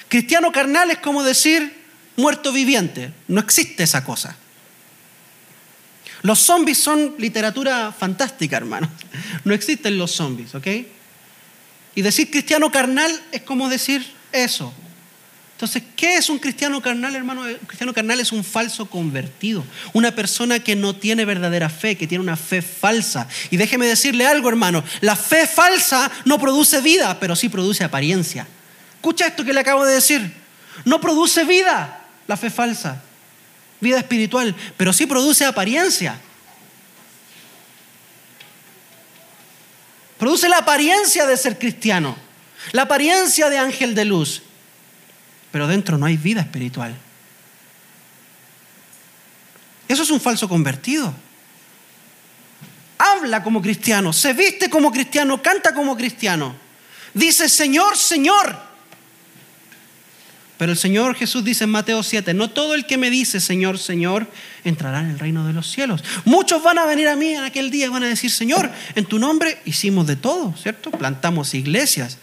Cristiano 0.10 0.52
carnal 0.52 0.92
es 0.92 0.98
como 0.98 1.24
decir 1.24 1.82
muerto 2.18 2.52
viviente. 2.52 3.14
No 3.30 3.40
existe 3.40 3.84
esa 3.84 4.04
cosa. 4.04 4.36
Los 6.22 6.40
zombies 6.40 6.78
son 6.78 7.16
literatura 7.18 7.94
fantástica, 7.98 8.58
hermanos. 8.58 8.90
No 9.46 9.54
existen 9.54 9.98
los 9.98 10.12
zombies, 10.12 10.54
¿ok? 10.56 10.68
Y 11.96 12.02
decir 12.02 12.30
cristiano 12.30 12.72
carnal 12.72 13.12
es 13.32 13.42
como 13.42 13.70
decir 13.70 14.06
eso. 14.32 14.74
Entonces, 15.60 15.84
¿qué 15.98 16.16
es 16.16 16.30
un 16.30 16.40
cristiano 16.40 16.82
carnal, 16.82 17.16
hermano? 17.18 17.42
Un 17.42 17.56
cristiano 17.68 17.94
carnal 17.94 18.22
es 18.22 18.32
un 18.32 18.46
falso 18.46 18.86
convertido, 18.86 19.66
una 19.92 20.16
persona 20.16 20.60
que 20.60 20.78
no 20.78 20.96
tiene 20.96 21.26
verdadera 21.26 21.70
fe, 21.70 21.98
que 21.98 22.08
tiene 22.08 22.24
una 22.24 22.38
fe 22.38 22.62
falsa. 22.62 23.28
Y 23.52 23.58
déjeme 23.58 23.86
decirle 23.86 24.26
algo, 24.26 24.48
hermano, 24.48 24.86
la 25.02 25.18
fe 25.18 25.46
falsa 25.48 26.10
no 26.24 26.40
produce 26.40 26.80
vida, 26.80 27.20
pero 27.20 27.36
sí 27.36 27.50
produce 27.50 27.84
apariencia. 27.84 28.48
Escucha 28.96 29.28
esto 29.28 29.44
que 29.44 29.52
le 29.52 29.60
acabo 29.60 29.86
de 29.86 29.96
decir. 29.96 30.34
No 30.86 31.02
produce 31.02 31.44
vida 31.44 32.06
la 32.28 32.38
fe 32.38 32.50
falsa, 32.50 33.02
vida 33.80 33.98
espiritual, 33.98 34.56
pero 34.78 34.94
sí 34.94 35.06
produce 35.06 35.46
apariencia. 35.46 36.20
Produce 40.18 40.50
la 40.50 40.58
apariencia 40.58 41.26
de 41.26 41.38
ser 41.38 41.58
cristiano, 41.58 42.18
la 42.74 42.84
apariencia 42.84 43.50
de 43.50 43.58
ángel 43.58 43.96
de 43.96 44.06
luz, 44.06 44.42
pero 45.52 45.68
dentro 45.68 45.98
no 45.98 46.06
hay 46.06 46.18
vida 46.18 46.42
espiritual. 46.42 46.94
Eso 49.88 50.04
es 50.04 50.10
un 50.12 50.20
falso 50.22 50.48
convertido. 50.48 51.14
Habla 52.98 53.42
como 53.42 53.62
cristiano, 53.62 54.12
se 54.12 54.34
viste 54.34 54.70
como 54.70 54.92
cristiano, 54.92 55.42
canta 55.42 55.74
como 55.74 55.96
cristiano. 55.96 56.54
Dice, 57.14 57.50
Señor, 57.50 57.98
Señor. 57.98 58.69
Pero 60.60 60.74
el 60.74 60.78
Señor 60.78 61.16
Jesús 61.16 61.46
dice 61.46 61.64
en 61.64 61.70
Mateo 61.70 62.04
7, 62.04 62.34
no 62.34 62.50
todo 62.50 62.76
el 62.76 62.86
que 62.86 62.98
me 62.98 63.10
dice 63.10 63.40
Señor, 63.40 63.80
Señor, 63.80 64.28
entrará 64.66 65.00
en 65.00 65.10
el 65.10 65.18
reino 65.18 65.48
de 65.48 65.54
los 65.54 65.72
cielos. 65.72 66.04
Muchos 66.26 66.62
van 66.62 66.78
a 66.78 66.86
venir 66.86 67.08
a 67.08 67.16
mí 67.16 67.30
en 67.30 67.46
aquel 67.46 67.72
día 67.72 67.86
y 67.86 67.90
van 67.90 68.04
a 68.04 68.08
decir, 68.08 68.30
Señor, 68.30 68.70
en 68.94 69.06
tu 69.06 69.20
nombre 69.20 69.58
hicimos 69.64 70.06
de 70.06 70.18
todo, 70.18 70.54
¿cierto? 70.62 70.92
Plantamos 70.92 71.54
iglesias, 71.54 72.18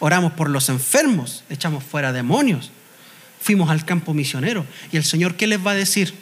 oramos 0.00 0.34
por 0.34 0.50
los 0.50 0.68
enfermos, 0.68 1.44
echamos 1.48 1.82
fuera 1.82 2.12
demonios, 2.12 2.72
fuimos 3.40 3.70
al 3.70 3.86
campo 3.86 4.12
misionero. 4.12 4.66
¿Y 4.92 4.98
el 4.98 5.04
Señor 5.04 5.36
qué 5.36 5.46
les 5.46 5.66
va 5.66 5.70
a 5.70 5.74
decir? 5.74 6.12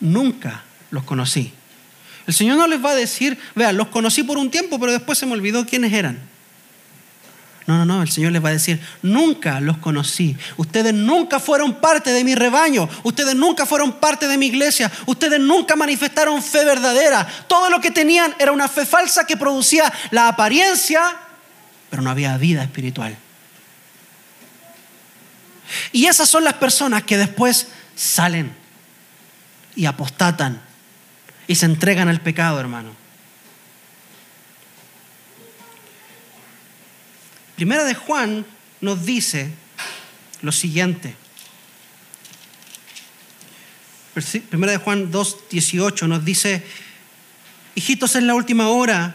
Nunca 0.00 0.64
los 0.90 1.04
conocí. 1.04 1.52
El 2.26 2.34
Señor 2.34 2.56
no 2.56 2.66
les 2.66 2.84
va 2.84 2.90
a 2.90 2.96
decir, 2.96 3.38
vean, 3.54 3.76
los 3.76 3.86
conocí 3.86 4.24
por 4.24 4.36
un 4.36 4.50
tiempo, 4.50 4.80
pero 4.80 4.90
después 4.90 5.16
se 5.16 5.26
me 5.26 5.32
olvidó 5.34 5.64
quiénes 5.64 5.92
eran. 5.92 6.31
No, 7.66 7.78
no, 7.78 7.84
no, 7.84 8.02
el 8.02 8.10
Señor 8.10 8.32
les 8.32 8.44
va 8.44 8.48
a 8.48 8.52
decir, 8.52 8.80
nunca 9.02 9.60
los 9.60 9.78
conocí. 9.78 10.36
Ustedes 10.56 10.92
nunca 10.92 11.38
fueron 11.38 11.74
parte 11.74 12.10
de 12.10 12.24
mi 12.24 12.34
rebaño. 12.34 12.88
Ustedes 13.04 13.36
nunca 13.36 13.66
fueron 13.66 13.92
parte 13.92 14.26
de 14.26 14.36
mi 14.36 14.46
iglesia. 14.46 14.90
Ustedes 15.06 15.38
nunca 15.38 15.76
manifestaron 15.76 16.42
fe 16.42 16.64
verdadera. 16.64 17.26
Todo 17.46 17.70
lo 17.70 17.80
que 17.80 17.90
tenían 17.90 18.34
era 18.38 18.52
una 18.52 18.68
fe 18.68 18.84
falsa 18.84 19.24
que 19.26 19.36
producía 19.36 19.92
la 20.10 20.28
apariencia 20.28 21.02
pero 21.92 22.02
no 22.02 22.08
había 22.08 22.38
vida 22.38 22.62
espiritual. 22.62 23.14
Y 25.92 26.06
esas 26.06 26.26
son 26.26 26.42
las 26.42 26.54
personas 26.54 27.02
que 27.02 27.18
después 27.18 27.68
salen 27.94 28.50
y 29.76 29.84
apostatan 29.84 30.62
y 31.46 31.54
se 31.54 31.66
entregan 31.66 32.08
al 32.08 32.22
pecado, 32.22 32.58
hermano. 32.58 33.01
Primera 37.62 37.84
de 37.84 37.94
Juan 37.94 38.44
nos 38.80 39.06
dice 39.06 39.48
lo 40.40 40.50
siguiente. 40.50 41.14
Primera 44.50 44.72
de 44.72 44.78
Juan 44.78 45.12
2.18 45.12 46.08
nos 46.08 46.24
dice, 46.24 46.64
hijitos 47.76 48.16
en 48.16 48.26
la 48.26 48.34
última 48.34 48.68
hora 48.70 49.14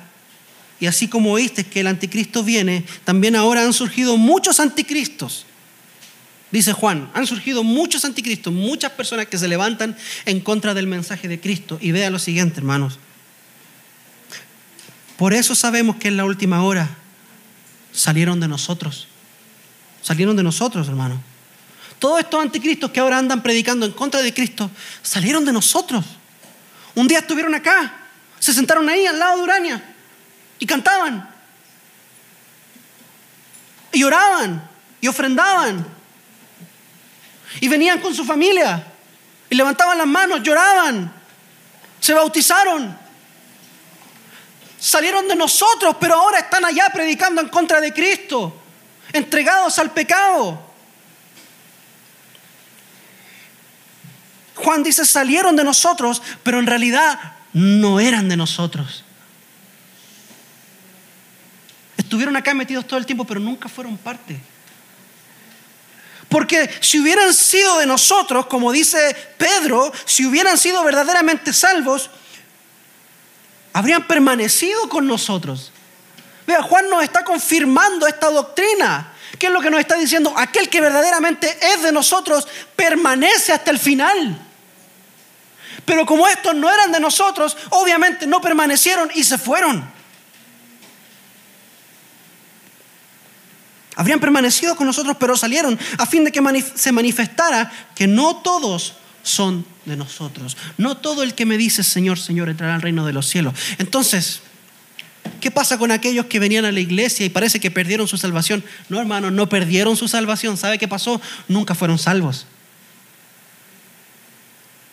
y 0.79 0.85
así 0.85 1.09
como 1.09 1.33
oíste 1.33 1.65
que 1.65 1.81
el 1.81 1.87
anticristo 1.87 2.41
viene, 2.41 2.85
también 3.03 3.35
ahora 3.35 3.65
han 3.65 3.73
surgido 3.73 4.15
muchos 4.15 4.61
anticristos. 4.61 5.45
Dice 6.49 6.71
Juan, 6.71 7.11
han 7.13 7.27
surgido 7.27 7.65
muchos 7.65 8.05
anticristos, 8.05 8.53
muchas 8.53 8.93
personas 8.93 9.25
que 9.25 9.37
se 9.37 9.49
levantan 9.49 9.97
en 10.23 10.39
contra 10.39 10.73
del 10.73 10.87
mensaje 10.87 11.27
de 11.27 11.41
Cristo. 11.41 11.79
Y 11.81 11.91
vea 11.91 12.09
lo 12.09 12.17
siguiente, 12.17 12.61
hermanos. 12.61 12.97
Por 15.17 15.33
eso 15.33 15.53
sabemos 15.53 15.97
que 15.97 16.07
en 16.07 16.15
la 16.15 16.23
última 16.23 16.63
hora 16.63 16.97
salieron 17.97 18.39
de 18.39 18.47
nosotros. 18.47 19.07
Salieron 20.03 20.37
de 20.37 20.43
nosotros, 20.43 20.87
hermano. 20.87 21.19
Todos 21.97 22.19
estos 22.19 22.41
anticristos 22.41 22.91
que 22.91 22.99
ahora 22.99 23.17
andan 23.17 23.41
predicando 23.41 23.85
en 23.85 23.91
contra 23.91 24.21
de 24.21 24.33
Cristo, 24.33 24.69
salieron 25.01 25.43
de 25.43 25.51
nosotros. 25.51 26.05
Un 26.93 27.07
día 27.07 27.19
estuvieron 27.19 27.55
acá, 27.55 27.91
se 28.39 28.53
sentaron 28.53 28.87
ahí 28.87 29.05
al 29.07 29.17
lado 29.17 29.37
de 29.37 29.43
Urania 29.43 29.95
y 30.59 30.65
cantaban. 30.65 31.27
Y 33.91 34.03
oraban 34.03 34.69
y 35.01 35.07
ofrendaban. 35.07 35.85
Y 37.59 37.67
venían 37.67 37.99
con 37.99 38.13
su 38.13 38.23
familia. 38.23 38.85
Y 39.49 39.55
levantaban 39.55 39.97
las 39.97 40.07
manos, 40.07 40.43
lloraban. 40.43 41.11
Se 41.99 42.13
bautizaron. 42.13 43.06
Salieron 44.79 45.27
de 45.27 45.35
nosotros, 45.35 45.95
pero 45.99 46.15
ahora 46.15 46.39
están 46.39 46.63
allá 46.65 46.89
predicando 46.93 47.41
en 47.41 47.49
contra 47.49 47.81
de 47.81 47.93
Cristo. 47.93 48.55
Entregados 49.11 49.79
al 49.79 49.91
pecado. 49.91 50.67
Juan 54.55 54.83
dice, 54.83 55.05
salieron 55.05 55.55
de 55.55 55.63
nosotros, 55.63 56.21
pero 56.43 56.59
en 56.59 56.67
realidad 56.67 57.19
no 57.53 57.99
eran 57.99 58.27
de 58.27 58.37
nosotros. 58.37 59.03
Estuvieron 61.95 62.35
acá 62.35 62.53
metidos 62.53 62.87
todo 62.87 62.99
el 62.99 63.05
tiempo, 63.05 63.25
pero 63.25 63.39
nunca 63.39 63.69
fueron 63.69 63.97
parte. 63.97 64.39
Porque 66.29 66.69
si 66.81 66.99
hubieran 66.99 67.33
sido 67.33 67.79
de 67.79 67.85
nosotros, 67.85 68.47
como 68.47 68.71
dice 68.71 69.15
Pedro, 69.37 69.91
si 70.05 70.25
hubieran 70.25 70.57
sido 70.57 70.83
verdaderamente 70.83 71.53
salvos, 71.53 72.09
habrían 73.77 74.07
permanecido 74.07 74.89
con 74.89 75.05
nosotros. 75.05 75.71
Vea, 76.47 76.63
Juan 76.63 76.89
nos 76.89 77.03
está 77.03 77.23
confirmando 77.23 78.07
esta 78.07 78.31
doctrina. 78.31 79.13
¿Qué 79.37 79.45
es 79.47 79.53
lo 79.53 79.61
que 79.61 79.69
nos 79.69 79.79
está 79.79 79.93
diciendo? 79.93 80.33
Aquel 80.35 80.67
que 80.67 80.81
verdaderamente 80.81 81.55
es 81.61 81.83
de 81.83 81.91
nosotros 81.91 82.47
permanece 82.75 83.53
hasta 83.53 83.69
el 83.69 83.77
final. 83.77 84.35
Pero 85.85 86.07
como 86.07 86.27
estos 86.27 86.55
no 86.55 86.73
eran 86.73 86.91
de 86.91 86.99
nosotros, 86.99 87.55
obviamente 87.69 88.25
no 88.25 88.41
permanecieron 88.41 89.11
y 89.13 89.23
se 89.23 89.37
fueron. 89.37 89.87
Habrían 93.95 94.19
permanecido 94.19 94.75
con 94.75 94.87
nosotros, 94.87 95.17
pero 95.19 95.37
salieron 95.37 95.77
a 95.99 96.07
fin 96.07 96.23
de 96.23 96.31
que 96.31 96.41
se 96.75 96.91
manifestara 96.91 97.71
que 97.93 98.07
no 98.07 98.37
todos 98.37 98.95
son 99.21 99.67
de 99.87 99.97
nosotros. 99.97 100.57
No 100.77 100.97
todo 100.97 101.23
el 101.23 101.33
que 101.33 101.45
me 101.45 101.57
dice 101.57 101.83
Señor, 101.83 102.19
Señor 102.19 102.49
entrará 102.49 102.75
al 102.75 102.81
reino 102.81 103.05
de 103.05 103.13
los 103.13 103.27
cielos. 103.27 103.53
Entonces, 103.77 104.41
¿qué 105.39 105.49
pasa 105.49 105.77
con 105.77 105.91
aquellos 105.91 106.25
que 106.27 106.39
venían 106.39 106.65
a 106.65 106.71
la 106.71 106.79
iglesia 106.79 107.25
y 107.25 107.29
parece 107.29 107.59
que 107.59 107.71
perdieron 107.71 108.07
su 108.07 108.17
salvación? 108.17 108.63
No, 108.89 108.99
hermano, 108.99 109.31
no 109.31 109.49
perdieron 109.49 109.95
su 109.95 110.07
salvación. 110.07 110.57
¿Sabe 110.57 110.77
qué 110.77 110.87
pasó? 110.87 111.21
Nunca 111.47 111.73
fueron 111.73 111.97
salvos. 111.97 112.45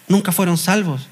Nunca 0.09 0.33
fueron 0.33 0.57
salvos. 0.57 1.09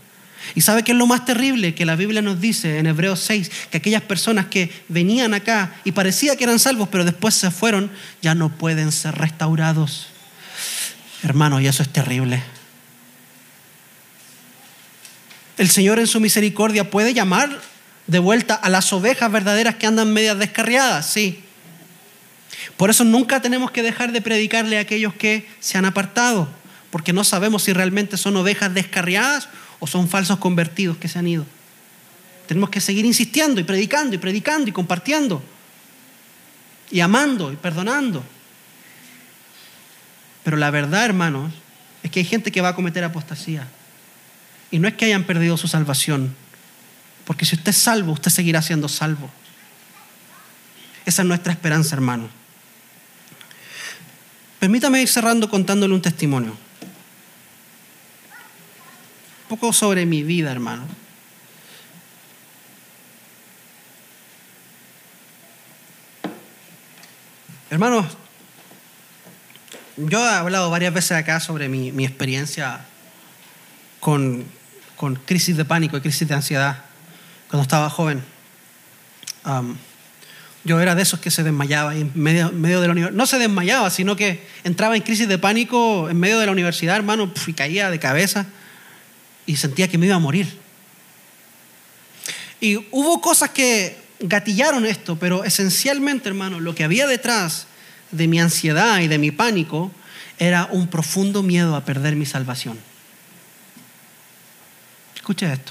¿Y 0.55 0.61
sabe 0.61 0.83
qué 0.83 0.93
es 0.93 0.99
lo 0.99 1.07
más 1.07 1.25
terrible? 1.25 1.75
Que 1.75 1.85
la 1.85 1.97
Biblia 1.97 2.23
nos 2.23 2.41
dice 2.41 2.79
en 2.79 2.87
Hebreos 2.87 3.21
6 3.21 3.51
que 3.71 3.79
aquellas 3.79 4.03
personas 4.03 4.47
que 4.47 4.73
venían 4.89 5.35
acá 5.35 5.75
y 5.85 5.93
parecía 5.93 6.37
que 6.37 6.45
eran 6.45 6.59
salvos, 6.59 6.89
pero 6.91 7.05
después 7.05 7.35
se 7.35 7.51
fueron, 7.51 7.91
ya 8.21 8.35
no 8.35 8.49
pueden 8.49 8.93
ser 8.93 9.15
restaurados. 9.15 10.09
Hermano, 11.23 11.61
y 11.61 11.69
eso 11.69 11.83
es 11.83 11.89
terrible. 11.89 12.43
El 15.59 15.69
Señor 15.69 15.99
en 15.99 16.07
su 16.07 16.21
misericordia 16.21 16.91
puede 16.91 17.15
llamar 17.15 17.61
de 18.07 18.19
vuelta 18.19 18.55
a 18.55 18.69
las 18.69 18.93
ovejas 18.93 19.31
verdaderas 19.31 19.77
que 19.77 19.87
andan 19.87 20.13
medias 20.13 20.39
descarriadas, 20.39 21.07
sí. 21.07 21.43
Por 22.77 22.91
eso 22.91 23.05
nunca 23.05 23.41
tenemos 23.41 23.71
que 23.71 23.83
dejar 23.83 24.13
de 24.13 24.23
predicarle 24.23 24.79
a 24.79 24.81
aquellos 24.81 25.15
que 25.15 25.49
se 25.61 25.79
han 25.79 25.85
apartado 25.85 26.49
porque 26.93 27.15
no 27.15 27.25
sabemos 27.25 27.63
si 27.63 27.73
realmente 27.73 28.19
son 28.19 28.37
ovejas 28.37 28.75
descarriadas 28.75 29.49
o 29.81 29.87
son 29.87 30.11
falsos 30.11 30.39
convertidos 30.39 30.99
que 30.99 31.09
se 31.09 31.19
han 31.19 31.27
ido. 31.27 31.47
Tenemos 32.47 32.69
que 32.69 32.83
seguir 32.83 33.07
insistiendo 33.07 33.63
y 33.63 33.65
predicando 33.65 34.15
y 34.15 34.19
predicando 34.19 34.69
y 34.69 34.73
compartiendo 34.73 35.43
y 36.91 37.01
amando 37.01 37.51
y 37.51 37.57
perdonando. 37.57 38.23
Pero 40.45 40.59
la 40.59 40.71
verdad, 40.71 41.07
hermanos, 41.07 41.51
es 42.03 42.11
que 42.11 42.21
hay 42.21 42.27
gente 42.27 42.53
que 42.53 42.61
va 42.61 42.69
a 42.69 42.75
cometer 42.75 43.03
apostasía. 43.05 43.67
Y 44.73 44.81
no 44.81 44.89
es 44.89 44.95
que 44.95 45.05
hayan 45.05 45.23
perdido 45.23 45.57
su 45.57 45.69
salvación, 45.69 46.35
porque 47.25 47.45
si 47.45 47.55
usted 47.55 47.71
es 47.71 47.77
salvo, 47.77 48.13
usted 48.13 48.33
seguirá 48.33 48.61
siendo 48.61 48.89
salvo. 48.89 49.31
Esa 51.07 51.23
es 51.23 51.29
nuestra 51.29 51.53
esperanza, 51.53 51.95
hermano. 51.95 52.29
Permítame 54.59 55.03
ir 55.03 55.09
cerrando 55.09 55.49
contándole 55.49 55.95
un 55.95 56.03
testimonio. 56.03 56.53
Un 59.43 59.49
poco 59.49 59.73
sobre 59.73 60.07
mi 60.07 60.23
vida, 60.23 60.51
hermano. 60.51 60.87
Hermanos, 67.73 68.07
yo 69.97 70.25
he 70.25 70.29
hablado 70.29 70.71
varias 70.71 70.93
veces 70.93 71.13
acá 71.13 71.41
sobre 71.41 71.69
mi, 71.69 72.05
experiencia 72.05 72.85
con, 73.99 74.45
crisis 75.25 75.57
de 75.57 75.65
pánico 75.65 75.97
y 75.97 76.01
crisis 76.01 76.29
de 76.29 76.35
ansiedad 76.35 76.85
cuando 77.49 77.63
estaba 77.63 77.91
joven. 77.91 78.23
yo 80.65 80.81
era 80.81 80.95
de 80.95 81.03
esos 81.03 81.19
que 81.19 81.31
se 81.31 81.43
desmayaba 81.43 81.97
en 81.97 82.13
medio, 82.15 82.53
medio 82.53 82.81
de 82.81 82.87
la 82.87 82.93
universidad. 82.93 83.17
No 83.17 83.27
se 83.27 83.39
desmayaba, 83.39 83.91
sino 83.91 84.15
que 84.17 84.47
entraba 84.65 84.97
en 84.97 85.03
crisis 85.03 85.29
de 85.29 85.39
pánico 85.39 86.09
en 86.09 86.19
medio 86.19 86.39
de 86.39 86.47
la 86.47 86.53
universidad, 86.53 86.97
hermano, 86.97 87.33
y 87.47 87.53
caía 87.53 87.91
de 87.91 87.99
cabeza 87.99 88.47
y 89.45 89.57
sentía 89.57 89.89
que 89.89 89.99
me 89.99 90.07
iba 90.07 90.15
a 90.15 90.21
morir. 90.21 90.47
Y 92.61 92.77
hubo 92.93 93.21
cosas 93.21 93.51
que 93.51 93.99
gatillaron 94.21 94.87
esto, 94.87 95.19
pero 95.19 95.43
esencialmente, 95.43 96.29
hermano, 96.29 96.61
lo 96.61 96.77
que 96.77 96.85
había 96.85 97.09
detrás 97.09 97.67
de 98.13 98.29
mi 98.29 98.41
ansiedad 98.41 99.01
y 99.01 99.09
de 99.09 99.19
mi 99.19 99.33
pánico 99.33 99.91
era 100.39 100.69
un 100.71 100.87
profundo 100.87 101.43
miedo 101.43 101.75
a 101.75 101.85
perder 101.85 102.15
mi 102.15 102.25
salvación. 102.25 102.79
Escuche 105.23 105.53
esto. 105.53 105.71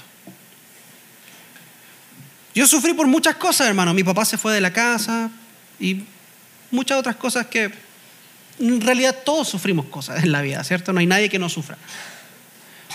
Yo 2.54 2.66
sufrí 2.66 2.94
por 2.94 3.06
muchas 3.06 3.36
cosas, 3.36 3.68
hermano. 3.68 3.92
Mi 3.92 4.02
papá 4.02 4.24
se 4.24 4.38
fue 4.38 4.54
de 4.54 4.62
la 4.62 4.72
casa 4.72 5.30
y 5.78 6.04
muchas 6.70 6.98
otras 6.98 7.16
cosas 7.16 7.48
que 7.48 7.70
en 8.58 8.80
realidad 8.80 9.14
todos 9.26 9.46
sufrimos 9.46 9.84
cosas 9.86 10.24
en 10.24 10.32
la 10.32 10.40
vida, 10.40 10.64
¿cierto? 10.64 10.94
No 10.94 11.00
hay 11.00 11.06
nadie 11.06 11.28
que 11.28 11.38
no 11.38 11.50
sufra. 11.50 11.76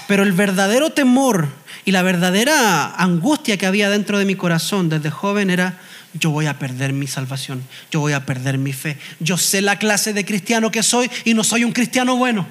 Pero 0.08 0.24
el 0.24 0.32
verdadero 0.32 0.90
temor 0.90 1.48
y 1.86 1.92
la 1.92 2.02
verdadera 2.02 2.96
angustia 2.96 3.58
que 3.58 3.68
había 3.68 3.92
dentro 3.92 4.18
de 4.18 4.26
mi 4.26 4.34
corazón 4.34 4.90
desde 4.90 5.12
joven 5.12 5.52
era, 5.52 5.78
yo 6.16 6.32
voy 6.32 6.48
a 6.48 6.58
perder 6.58 6.92
mi 6.92 7.06
salvación, 7.06 7.64
yo 7.92 8.00
voy 8.00 8.14
a 8.14 8.26
perder 8.26 8.58
mi 8.58 8.74
fe. 8.74 8.98
Yo 9.20 9.38
sé 9.38 9.62
la 9.62 9.78
clase 9.78 10.12
de 10.12 10.26
cristiano 10.26 10.72
que 10.72 10.82
soy 10.82 11.12
y 11.24 11.36
no 11.36 11.44
soy 11.44 11.64
un 11.64 11.72
cristiano 11.72 12.16
bueno. 12.16 12.48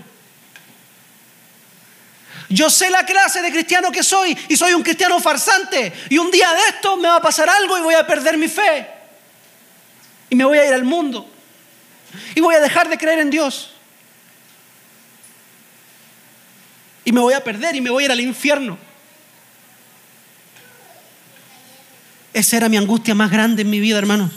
Yo 2.48 2.70
sé 2.70 2.90
la 2.90 3.04
clase 3.04 3.42
de 3.42 3.50
cristiano 3.50 3.90
que 3.90 4.02
soy 4.02 4.36
y 4.48 4.56
soy 4.56 4.72
un 4.72 4.82
cristiano 4.82 5.18
farsante. 5.20 5.92
Y 6.08 6.18
un 6.18 6.30
día 6.30 6.52
de 6.52 6.60
esto 6.68 6.96
me 6.96 7.08
va 7.08 7.16
a 7.16 7.22
pasar 7.22 7.48
algo 7.48 7.76
y 7.78 7.82
voy 7.82 7.94
a 7.94 8.06
perder 8.06 8.38
mi 8.38 8.48
fe. 8.48 8.86
Y 10.30 10.36
me 10.36 10.44
voy 10.44 10.58
a 10.58 10.66
ir 10.66 10.74
al 10.74 10.84
mundo. 10.84 11.28
Y 12.34 12.40
voy 12.40 12.54
a 12.54 12.60
dejar 12.60 12.88
de 12.88 12.98
creer 12.98 13.18
en 13.18 13.30
Dios. 13.30 13.72
Y 17.04 17.12
me 17.12 17.20
voy 17.20 17.34
a 17.34 17.42
perder 17.42 17.74
y 17.76 17.80
me 17.80 17.90
voy 17.90 18.04
a 18.04 18.06
ir 18.06 18.12
al 18.12 18.20
infierno. 18.20 18.78
Esa 22.32 22.56
era 22.58 22.68
mi 22.68 22.76
angustia 22.76 23.14
más 23.14 23.30
grande 23.30 23.62
en 23.62 23.70
mi 23.70 23.80
vida, 23.80 23.98
hermanos. 23.98 24.30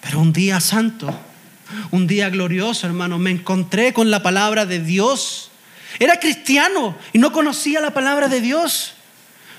Pero 0.00 0.20
un 0.20 0.32
día 0.32 0.60
santo, 0.60 1.12
un 1.90 2.06
día 2.06 2.30
glorioso, 2.30 2.86
hermano, 2.86 3.18
me 3.18 3.30
encontré 3.30 3.92
con 3.92 4.10
la 4.10 4.22
palabra 4.22 4.66
de 4.66 4.80
Dios. 4.80 5.50
Era 5.98 6.18
cristiano 6.18 6.96
y 7.12 7.18
no 7.18 7.32
conocía 7.32 7.80
la 7.80 7.92
palabra 7.92 8.28
de 8.28 8.40
Dios. 8.40 8.94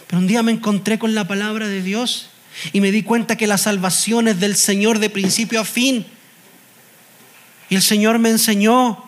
Pero 0.07 0.19
un 0.19 0.27
día 0.27 0.43
me 0.43 0.51
encontré 0.51 0.99
con 0.99 1.15
la 1.15 1.27
palabra 1.27 1.67
de 1.67 1.81
Dios 1.81 2.29
y 2.71 2.81
me 2.81 2.91
di 2.91 3.03
cuenta 3.03 3.35
que 3.35 3.47
la 3.47 3.57
salvación 3.57 4.27
es 4.27 4.39
del 4.39 4.55
Señor 4.55 4.99
de 4.99 5.09
principio 5.09 5.61
a 5.61 5.65
fin. 5.65 6.05
Y 7.69 7.75
el 7.75 7.81
Señor 7.81 8.19
me 8.19 8.29
enseñó 8.29 9.02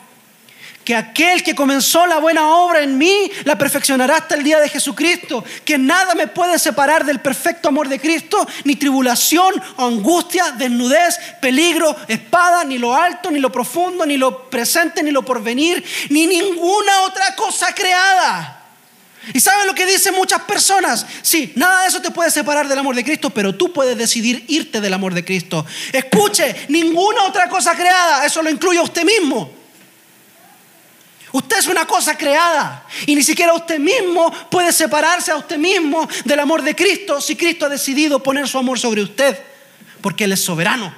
que 0.85 0.95
aquel 0.95 1.41
que 1.41 1.55
comenzó 1.55 2.05
la 2.05 2.19
buena 2.19 2.47
obra 2.47 2.83
en 2.83 2.95
mí 2.97 3.31
la 3.43 3.57
perfeccionará 3.57 4.17
hasta 4.17 4.35
el 4.35 4.43
día 4.43 4.59
de 4.59 4.69
Jesucristo, 4.69 5.43
que 5.65 5.79
nada 5.79 6.13
me 6.13 6.27
puede 6.27 6.59
separar 6.59 7.05
del 7.05 7.19
perfecto 7.19 7.69
amor 7.69 7.89
de 7.89 7.99
Cristo, 7.99 8.47
ni 8.63 8.75
tribulación, 8.75 9.61
angustia, 9.77 10.51
desnudez, 10.51 11.17
peligro, 11.41 11.95
espada, 12.07 12.63
ni 12.63 12.77
lo 12.77 12.95
alto, 12.95 13.31
ni 13.31 13.39
lo 13.39 13.51
profundo, 13.51 14.05
ni 14.05 14.15
lo 14.15 14.47
presente, 14.47 15.01
ni 15.01 15.09
lo 15.09 15.25
porvenir, 15.25 15.83
ni 16.09 16.27
ninguna 16.27 17.01
otra 17.01 17.35
cosa 17.35 17.73
creada. 17.73 18.61
¿Y 19.33 19.39
saben 19.39 19.65
lo 19.65 19.73
que 19.73 19.87
dicen 19.87 20.13
muchas 20.13 20.41
personas? 20.41 21.03
Sí, 21.23 21.51
nada 21.55 21.81
de 21.81 21.87
eso 21.87 21.99
te 21.99 22.11
puede 22.11 22.29
separar 22.29 22.67
del 22.67 22.77
amor 22.77 22.95
de 22.95 23.03
Cristo, 23.03 23.31
pero 23.31 23.55
tú 23.55 23.73
puedes 23.73 23.97
decidir 23.97 24.45
irte 24.49 24.79
del 24.79 24.93
amor 24.93 25.15
de 25.15 25.25
Cristo. 25.25 25.65
Escuche, 25.91 26.67
ninguna 26.69 27.23
otra 27.23 27.49
cosa 27.49 27.75
creada, 27.75 28.23
eso 28.23 28.43
lo 28.43 28.51
incluye 28.51 28.77
a 28.77 28.83
usted 28.83 29.03
mismo. 29.03 29.54
Usted 31.35 31.57
es 31.57 31.67
una 31.67 31.85
cosa 31.85 32.17
creada 32.17 32.85
y 33.05 33.13
ni 33.13 33.21
siquiera 33.21 33.53
usted 33.53 33.77
mismo 33.77 34.31
puede 34.49 34.71
separarse 34.71 35.31
a 35.31 35.35
usted 35.35 35.57
mismo 35.57 36.07
del 36.23 36.39
amor 36.39 36.61
de 36.61 36.73
Cristo 36.73 37.19
si 37.19 37.35
Cristo 37.35 37.65
ha 37.65 37.69
decidido 37.69 38.23
poner 38.23 38.47
su 38.47 38.57
amor 38.57 38.79
sobre 38.79 39.01
usted, 39.01 39.37
porque 39.99 40.23
Él 40.23 40.31
es 40.31 40.39
soberano. 40.39 40.93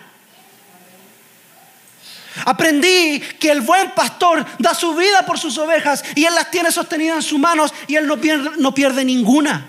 Aprendí 2.46 3.20
que 3.40 3.50
el 3.50 3.62
buen 3.62 3.90
pastor 3.96 4.46
da 4.60 4.76
su 4.76 4.94
vida 4.94 5.26
por 5.26 5.40
sus 5.40 5.58
ovejas 5.58 6.04
y 6.14 6.26
Él 6.26 6.36
las 6.36 6.52
tiene 6.52 6.72
sostenidas 6.72 7.16
en 7.16 7.24
sus 7.24 7.40
manos 7.40 7.74
y 7.88 7.96
Él 7.96 8.06
no 8.06 8.76
pierde, 8.76 9.04
ninguna. 9.04 9.66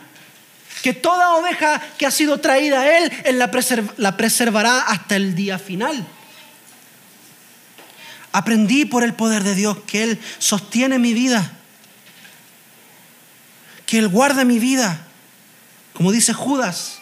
Que 0.82 0.92
toda 0.92 1.36
oveja 1.36 1.80
que 1.96 2.04
ha 2.04 2.10
sido 2.10 2.40
traída 2.40 2.82
a 2.82 2.98
Él, 2.98 3.10
Él 3.24 3.38
la 3.38 4.16
preservará 4.18 4.82
hasta 4.82 5.16
el 5.16 5.34
día 5.34 5.58
final. 5.58 6.04
Aprendí 8.38 8.84
por 8.84 9.02
el 9.02 9.14
poder 9.14 9.42
de 9.42 9.56
Dios 9.56 9.78
que 9.84 10.04
Él 10.04 10.20
sostiene 10.38 11.00
mi 11.00 11.12
vida, 11.12 11.58
que 13.84 13.98
Él 13.98 14.06
guarda 14.06 14.44
mi 14.44 14.60
vida, 14.60 15.06
como 15.92 16.12
dice 16.12 16.32
Judas 16.32 17.00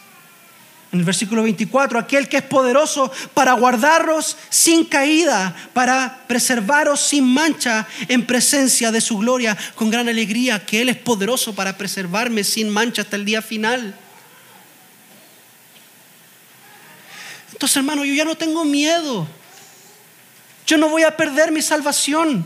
en 0.93 1.01
el 1.01 1.05
versículo 1.05 1.43
24, 1.43 1.99
aquel 1.99 2.27
que 2.27 2.39
es 2.39 2.43
poderoso 2.43 3.13
para 3.35 3.53
guardaros 3.53 4.39
sin 4.49 4.87
caída, 4.87 5.55
para 5.75 6.25
preservaros 6.27 7.03
sin 7.03 7.25
mancha 7.25 7.87
en 8.09 8.27
presencia 8.27 8.91
de 8.91 9.03
su 9.03 9.19
gloria, 9.19 9.59
con 9.75 9.91
gran 9.91 10.09
alegría, 10.09 10.65
que 10.65 10.81
Él 10.81 10.89
es 10.89 10.97
poderoso 10.97 11.55
para 11.55 11.77
preservarme 11.77 12.45
sin 12.45 12.71
mancha 12.71 13.03
hasta 13.03 13.17
el 13.17 13.27
día 13.27 13.43
final. 13.43 13.95
Entonces, 17.53 17.77
hermano, 17.77 18.03
yo 18.07 18.15
ya 18.15 18.25
no 18.25 18.37
tengo 18.37 18.65
miedo 18.65 19.29
yo 20.67 20.77
no 20.79 20.89
voy 20.89 21.05
a 21.05 21.17
perder 21.17 21.53
mi 21.53 21.63
salvación. 21.63 22.45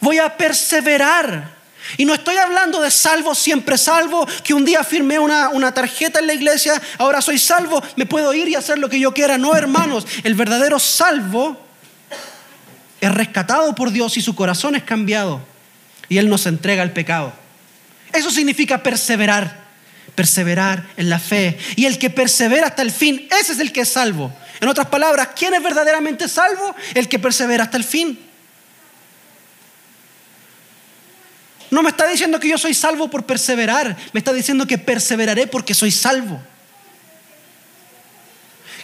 Voy 0.00 0.18
a 0.18 0.36
perseverar. 0.36 1.54
Y 1.96 2.04
no 2.04 2.14
estoy 2.14 2.36
hablando 2.36 2.80
de 2.80 2.90
salvo, 2.90 3.34
siempre 3.34 3.76
salvo, 3.76 4.26
que 4.42 4.54
un 4.54 4.64
día 4.64 4.82
firmé 4.84 5.18
una, 5.18 5.50
una, 5.50 5.72
tarjeta 5.74 6.18
en 6.18 6.26
la 6.26 6.34
iglesia, 6.34 6.80
ahora 6.98 7.20
soy 7.20 7.38
salvo, 7.38 7.82
me 7.96 8.06
puedo 8.06 8.32
ir 8.32 8.48
y 8.48 8.54
hacer 8.54 8.78
lo 8.78 8.88
que 8.88 8.98
yo 8.98 9.12
quiera. 9.12 9.36
No, 9.36 9.54
hermanos, 9.54 10.06
el 10.22 10.34
verdadero 10.34 10.78
salvo 10.78 11.60
es 13.00 13.12
rescatado 13.12 13.74
por 13.74 13.90
Dios 13.90 14.16
y 14.16 14.22
su 14.22 14.34
corazón 14.34 14.76
es 14.76 14.82
cambiado 14.82 15.42
y 16.08 16.18
Él 16.18 16.28
nos 16.28 16.46
entrega 16.46 16.82
el 16.82 16.92
pecado. 16.92 17.32
Eso 18.12 18.30
significa 18.30 18.82
perseverar, 18.82 19.63
perseverar 20.14 20.86
en 20.96 21.10
la 21.10 21.18
fe. 21.18 21.58
Y 21.76 21.86
el 21.86 21.98
que 21.98 22.10
persevera 22.10 22.68
hasta 22.68 22.82
el 22.82 22.90
fin, 22.90 23.28
ese 23.40 23.52
es 23.52 23.58
el 23.58 23.72
que 23.72 23.82
es 23.82 23.88
salvo. 23.88 24.32
En 24.60 24.68
otras 24.68 24.86
palabras, 24.86 25.28
¿quién 25.36 25.54
es 25.54 25.62
verdaderamente 25.62 26.28
salvo? 26.28 26.74
El 26.94 27.08
que 27.08 27.18
persevera 27.18 27.64
hasta 27.64 27.76
el 27.76 27.84
fin. 27.84 28.18
No 31.70 31.82
me 31.82 31.90
está 31.90 32.06
diciendo 32.06 32.38
que 32.38 32.48
yo 32.48 32.56
soy 32.56 32.72
salvo 32.72 33.10
por 33.10 33.26
perseverar, 33.26 33.96
me 34.12 34.18
está 34.18 34.32
diciendo 34.32 34.66
que 34.66 34.78
perseveraré 34.78 35.48
porque 35.48 35.74
soy 35.74 35.90
salvo. 35.90 36.40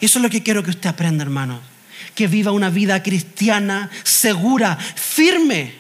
Y 0.01 0.07
eso 0.07 0.19
es 0.19 0.23
lo 0.23 0.31
que 0.31 0.43
quiero 0.43 0.63
que 0.65 0.71
usted 0.71 0.89
aprenda, 0.89 1.23
hermano. 1.23 1.61
Que 2.15 2.27
viva 2.27 2.51
una 2.51 2.71
vida 2.71 3.03
cristiana 3.03 3.91
segura, 4.03 4.77
firme, 4.77 5.80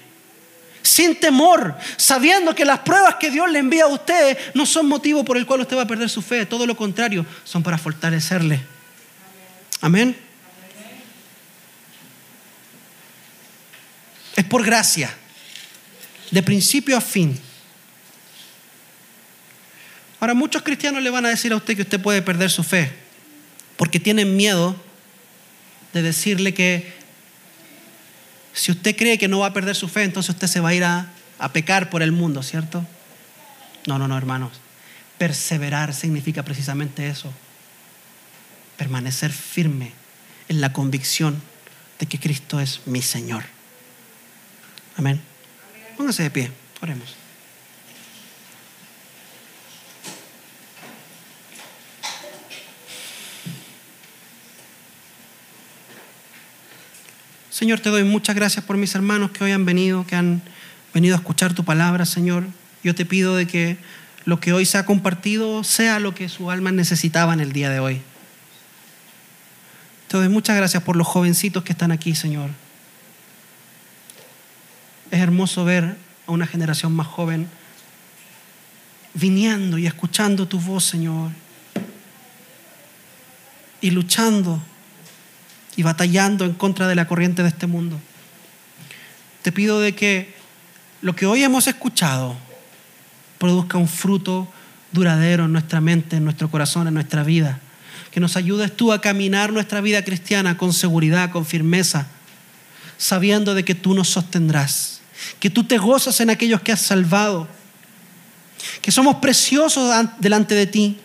sin 0.82 1.16
temor, 1.16 1.76
sabiendo 1.96 2.54
que 2.54 2.64
las 2.64 2.80
pruebas 2.80 3.16
que 3.16 3.30
Dios 3.30 3.50
le 3.50 3.58
envía 3.58 3.84
a 3.84 3.88
usted 3.88 4.36
no 4.54 4.66
son 4.66 4.86
motivo 4.86 5.24
por 5.24 5.36
el 5.36 5.46
cual 5.46 5.60
usted 5.60 5.76
va 5.76 5.82
a 5.82 5.86
perder 5.86 6.08
su 6.08 6.22
fe, 6.22 6.46
todo 6.46 6.66
lo 6.66 6.76
contrario, 6.76 7.26
son 7.44 7.62
para 7.62 7.78
fortalecerle. 7.78 8.60
Amén. 9.80 10.16
Es 14.36 14.44
por 14.44 14.64
gracia, 14.64 15.14
de 16.30 16.42
principio 16.42 16.96
a 16.96 17.00
fin. 17.00 17.38
Ahora, 20.18 20.34
muchos 20.34 20.62
cristianos 20.62 21.02
le 21.02 21.10
van 21.10 21.26
a 21.26 21.30
decir 21.30 21.52
a 21.52 21.56
usted 21.56 21.76
que 21.76 21.82
usted 21.82 22.00
puede 22.00 22.22
perder 22.22 22.50
su 22.50 22.62
fe, 22.62 22.92
porque 23.76 23.98
tienen 23.98 24.36
miedo 24.36 24.76
de 25.92 26.02
decirle 26.02 26.54
que 26.54 26.99
si 28.52 28.72
usted 28.72 28.96
cree 28.96 29.18
que 29.18 29.28
no 29.28 29.40
va 29.40 29.46
a 29.46 29.52
perder 29.52 29.76
su 29.76 29.88
fe, 29.88 30.02
entonces 30.02 30.34
usted 30.34 30.46
se 30.46 30.60
va 30.60 30.70
a 30.70 30.74
ir 30.74 30.84
a, 30.84 31.10
a 31.38 31.52
pecar 31.52 31.90
por 31.90 32.02
el 32.02 32.12
mundo, 32.12 32.42
¿cierto? 32.42 32.84
No, 33.86 33.98
no, 33.98 34.08
no, 34.08 34.16
hermanos. 34.16 34.52
Perseverar 35.18 35.94
significa 35.94 36.42
precisamente 36.42 37.08
eso. 37.08 37.32
Permanecer 38.76 39.32
firme 39.32 39.92
en 40.48 40.60
la 40.60 40.72
convicción 40.72 41.40
de 41.98 42.06
que 42.06 42.18
Cristo 42.18 42.60
es 42.60 42.80
mi 42.86 43.02
Señor. 43.02 43.44
Amén. 44.96 45.20
Póngase 45.96 46.22
de 46.24 46.30
pie, 46.30 46.50
oremos. 46.80 47.19
Señor, 57.60 57.80
te 57.80 57.90
doy 57.90 58.04
muchas 58.04 58.34
gracias 58.34 58.64
por 58.64 58.78
mis 58.78 58.94
hermanos 58.94 59.32
que 59.32 59.44
hoy 59.44 59.52
han 59.52 59.66
venido, 59.66 60.06
que 60.06 60.16
han 60.16 60.40
venido 60.94 61.14
a 61.14 61.18
escuchar 61.18 61.52
tu 61.52 61.62
palabra, 61.62 62.06
Señor. 62.06 62.46
Yo 62.82 62.94
te 62.94 63.04
pido 63.04 63.36
de 63.36 63.46
que 63.46 63.76
lo 64.24 64.40
que 64.40 64.54
hoy 64.54 64.64
se 64.64 64.78
ha 64.78 64.86
compartido 64.86 65.62
sea 65.62 66.00
lo 66.00 66.14
que 66.14 66.30
su 66.30 66.50
alma 66.50 66.72
necesitaba 66.72 67.34
en 67.34 67.40
el 67.40 67.52
día 67.52 67.68
de 67.68 67.78
hoy. 67.78 68.00
Te 70.08 70.16
doy 70.16 70.30
muchas 70.30 70.56
gracias 70.56 70.82
por 70.82 70.96
los 70.96 71.06
jovencitos 71.06 71.62
que 71.62 71.72
están 71.72 71.92
aquí, 71.92 72.14
Señor. 72.14 72.48
Es 75.10 75.20
hermoso 75.20 75.62
ver 75.62 75.98
a 76.26 76.32
una 76.32 76.46
generación 76.46 76.94
más 76.94 77.08
joven 77.08 77.46
viniendo 79.12 79.76
y 79.76 79.86
escuchando 79.86 80.48
tu 80.48 80.58
voz, 80.58 80.86
Señor. 80.86 81.30
Y 83.82 83.90
luchando 83.90 84.62
y 85.80 85.82
batallando 85.82 86.44
en 86.44 86.52
contra 86.52 86.86
de 86.88 86.94
la 86.94 87.06
corriente 87.06 87.40
de 87.42 87.48
este 87.48 87.66
mundo. 87.66 87.98
Te 89.40 89.50
pido 89.50 89.80
de 89.80 89.94
que 89.94 90.34
lo 91.00 91.16
que 91.16 91.24
hoy 91.24 91.42
hemos 91.42 91.66
escuchado 91.68 92.36
produzca 93.38 93.78
un 93.78 93.88
fruto 93.88 94.46
duradero 94.92 95.46
en 95.46 95.52
nuestra 95.54 95.80
mente, 95.80 96.16
en 96.16 96.24
nuestro 96.24 96.50
corazón, 96.50 96.86
en 96.86 96.92
nuestra 96.92 97.22
vida. 97.22 97.60
Que 98.10 98.20
nos 98.20 98.36
ayudes 98.36 98.76
tú 98.76 98.92
a 98.92 99.00
caminar 99.00 99.54
nuestra 99.54 99.80
vida 99.80 100.04
cristiana 100.04 100.58
con 100.58 100.74
seguridad, 100.74 101.30
con 101.30 101.46
firmeza, 101.46 102.08
sabiendo 102.98 103.54
de 103.54 103.64
que 103.64 103.74
tú 103.74 103.94
nos 103.94 104.10
sostendrás, 104.10 105.00
que 105.38 105.48
tú 105.48 105.64
te 105.64 105.78
gozas 105.78 106.20
en 106.20 106.28
aquellos 106.28 106.60
que 106.60 106.72
has 106.72 106.82
salvado, 106.82 107.48
que 108.82 108.92
somos 108.92 109.16
preciosos 109.16 109.90
delante 110.18 110.54
de 110.54 110.66
ti, 110.66 110.98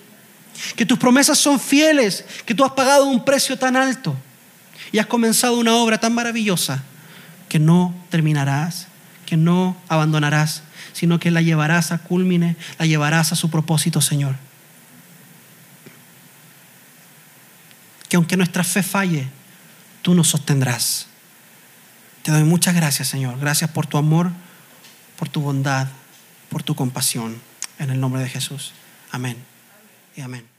que 0.76 0.86
tus 0.86 1.00
promesas 1.00 1.38
son 1.38 1.62
fieles, 1.62 2.26
que 2.46 2.54
tú 2.54 2.66
has 2.66 2.74
pagado 2.74 3.06
un 3.06 3.24
precio 3.24 3.58
tan 3.58 3.78
alto 3.78 4.18
y 4.96 5.00
has 5.00 5.08
comenzado 5.08 5.58
una 5.58 5.76
obra 5.76 5.98
tan 5.98 6.14
maravillosa 6.14 6.82
que 7.50 7.60
no 7.60 7.94
terminarás, 8.10 8.88
que 9.26 9.36
no 9.36 9.76
abandonarás, 9.90 10.64
sino 10.94 11.20
que 11.20 11.32
la 11.32 11.42
llevarás 11.42 11.92
a 11.92 11.98
culmine, 11.98 12.56
la 12.80 12.86
llevarás 12.86 13.34
a 13.34 13.36
su 13.36 13.50
propósito, 13.50 14.00
Señor. 14.00 14.38
Que 18.08 18.16
aunque 18.16 18.38
nuestra 18.38 18.64
fe 18.64 18.84
falle, 18.84 19.28
tú 20.02 20.16
nos 20.16 20.30
sostendrás. 20.30 21.08
Te 22.24 22.32
doy 22.32 22.46
muchas 22.46 22.74
gracias, 22.74 23.10
Señor. 23.10 23.38
Gracias 23.38 23.70
por 23.72 23.88
tu 23.88 23.98
amor, 23.98 24.32
por 25.18 25.28
tu 25.28 25.42
bondad, 25.42 25.90
por 26.48 26.64
tu 26.64 26.74
compasión. 26.74 27.42
En 27.80 27.90
el 27.90 28.00
nombre 28.00 28.22
de 28.22 28.30
Jesús. 28.30 28.72
Amén 29.12 29.36
y 30.16 30.22
amén. 30.22 30.55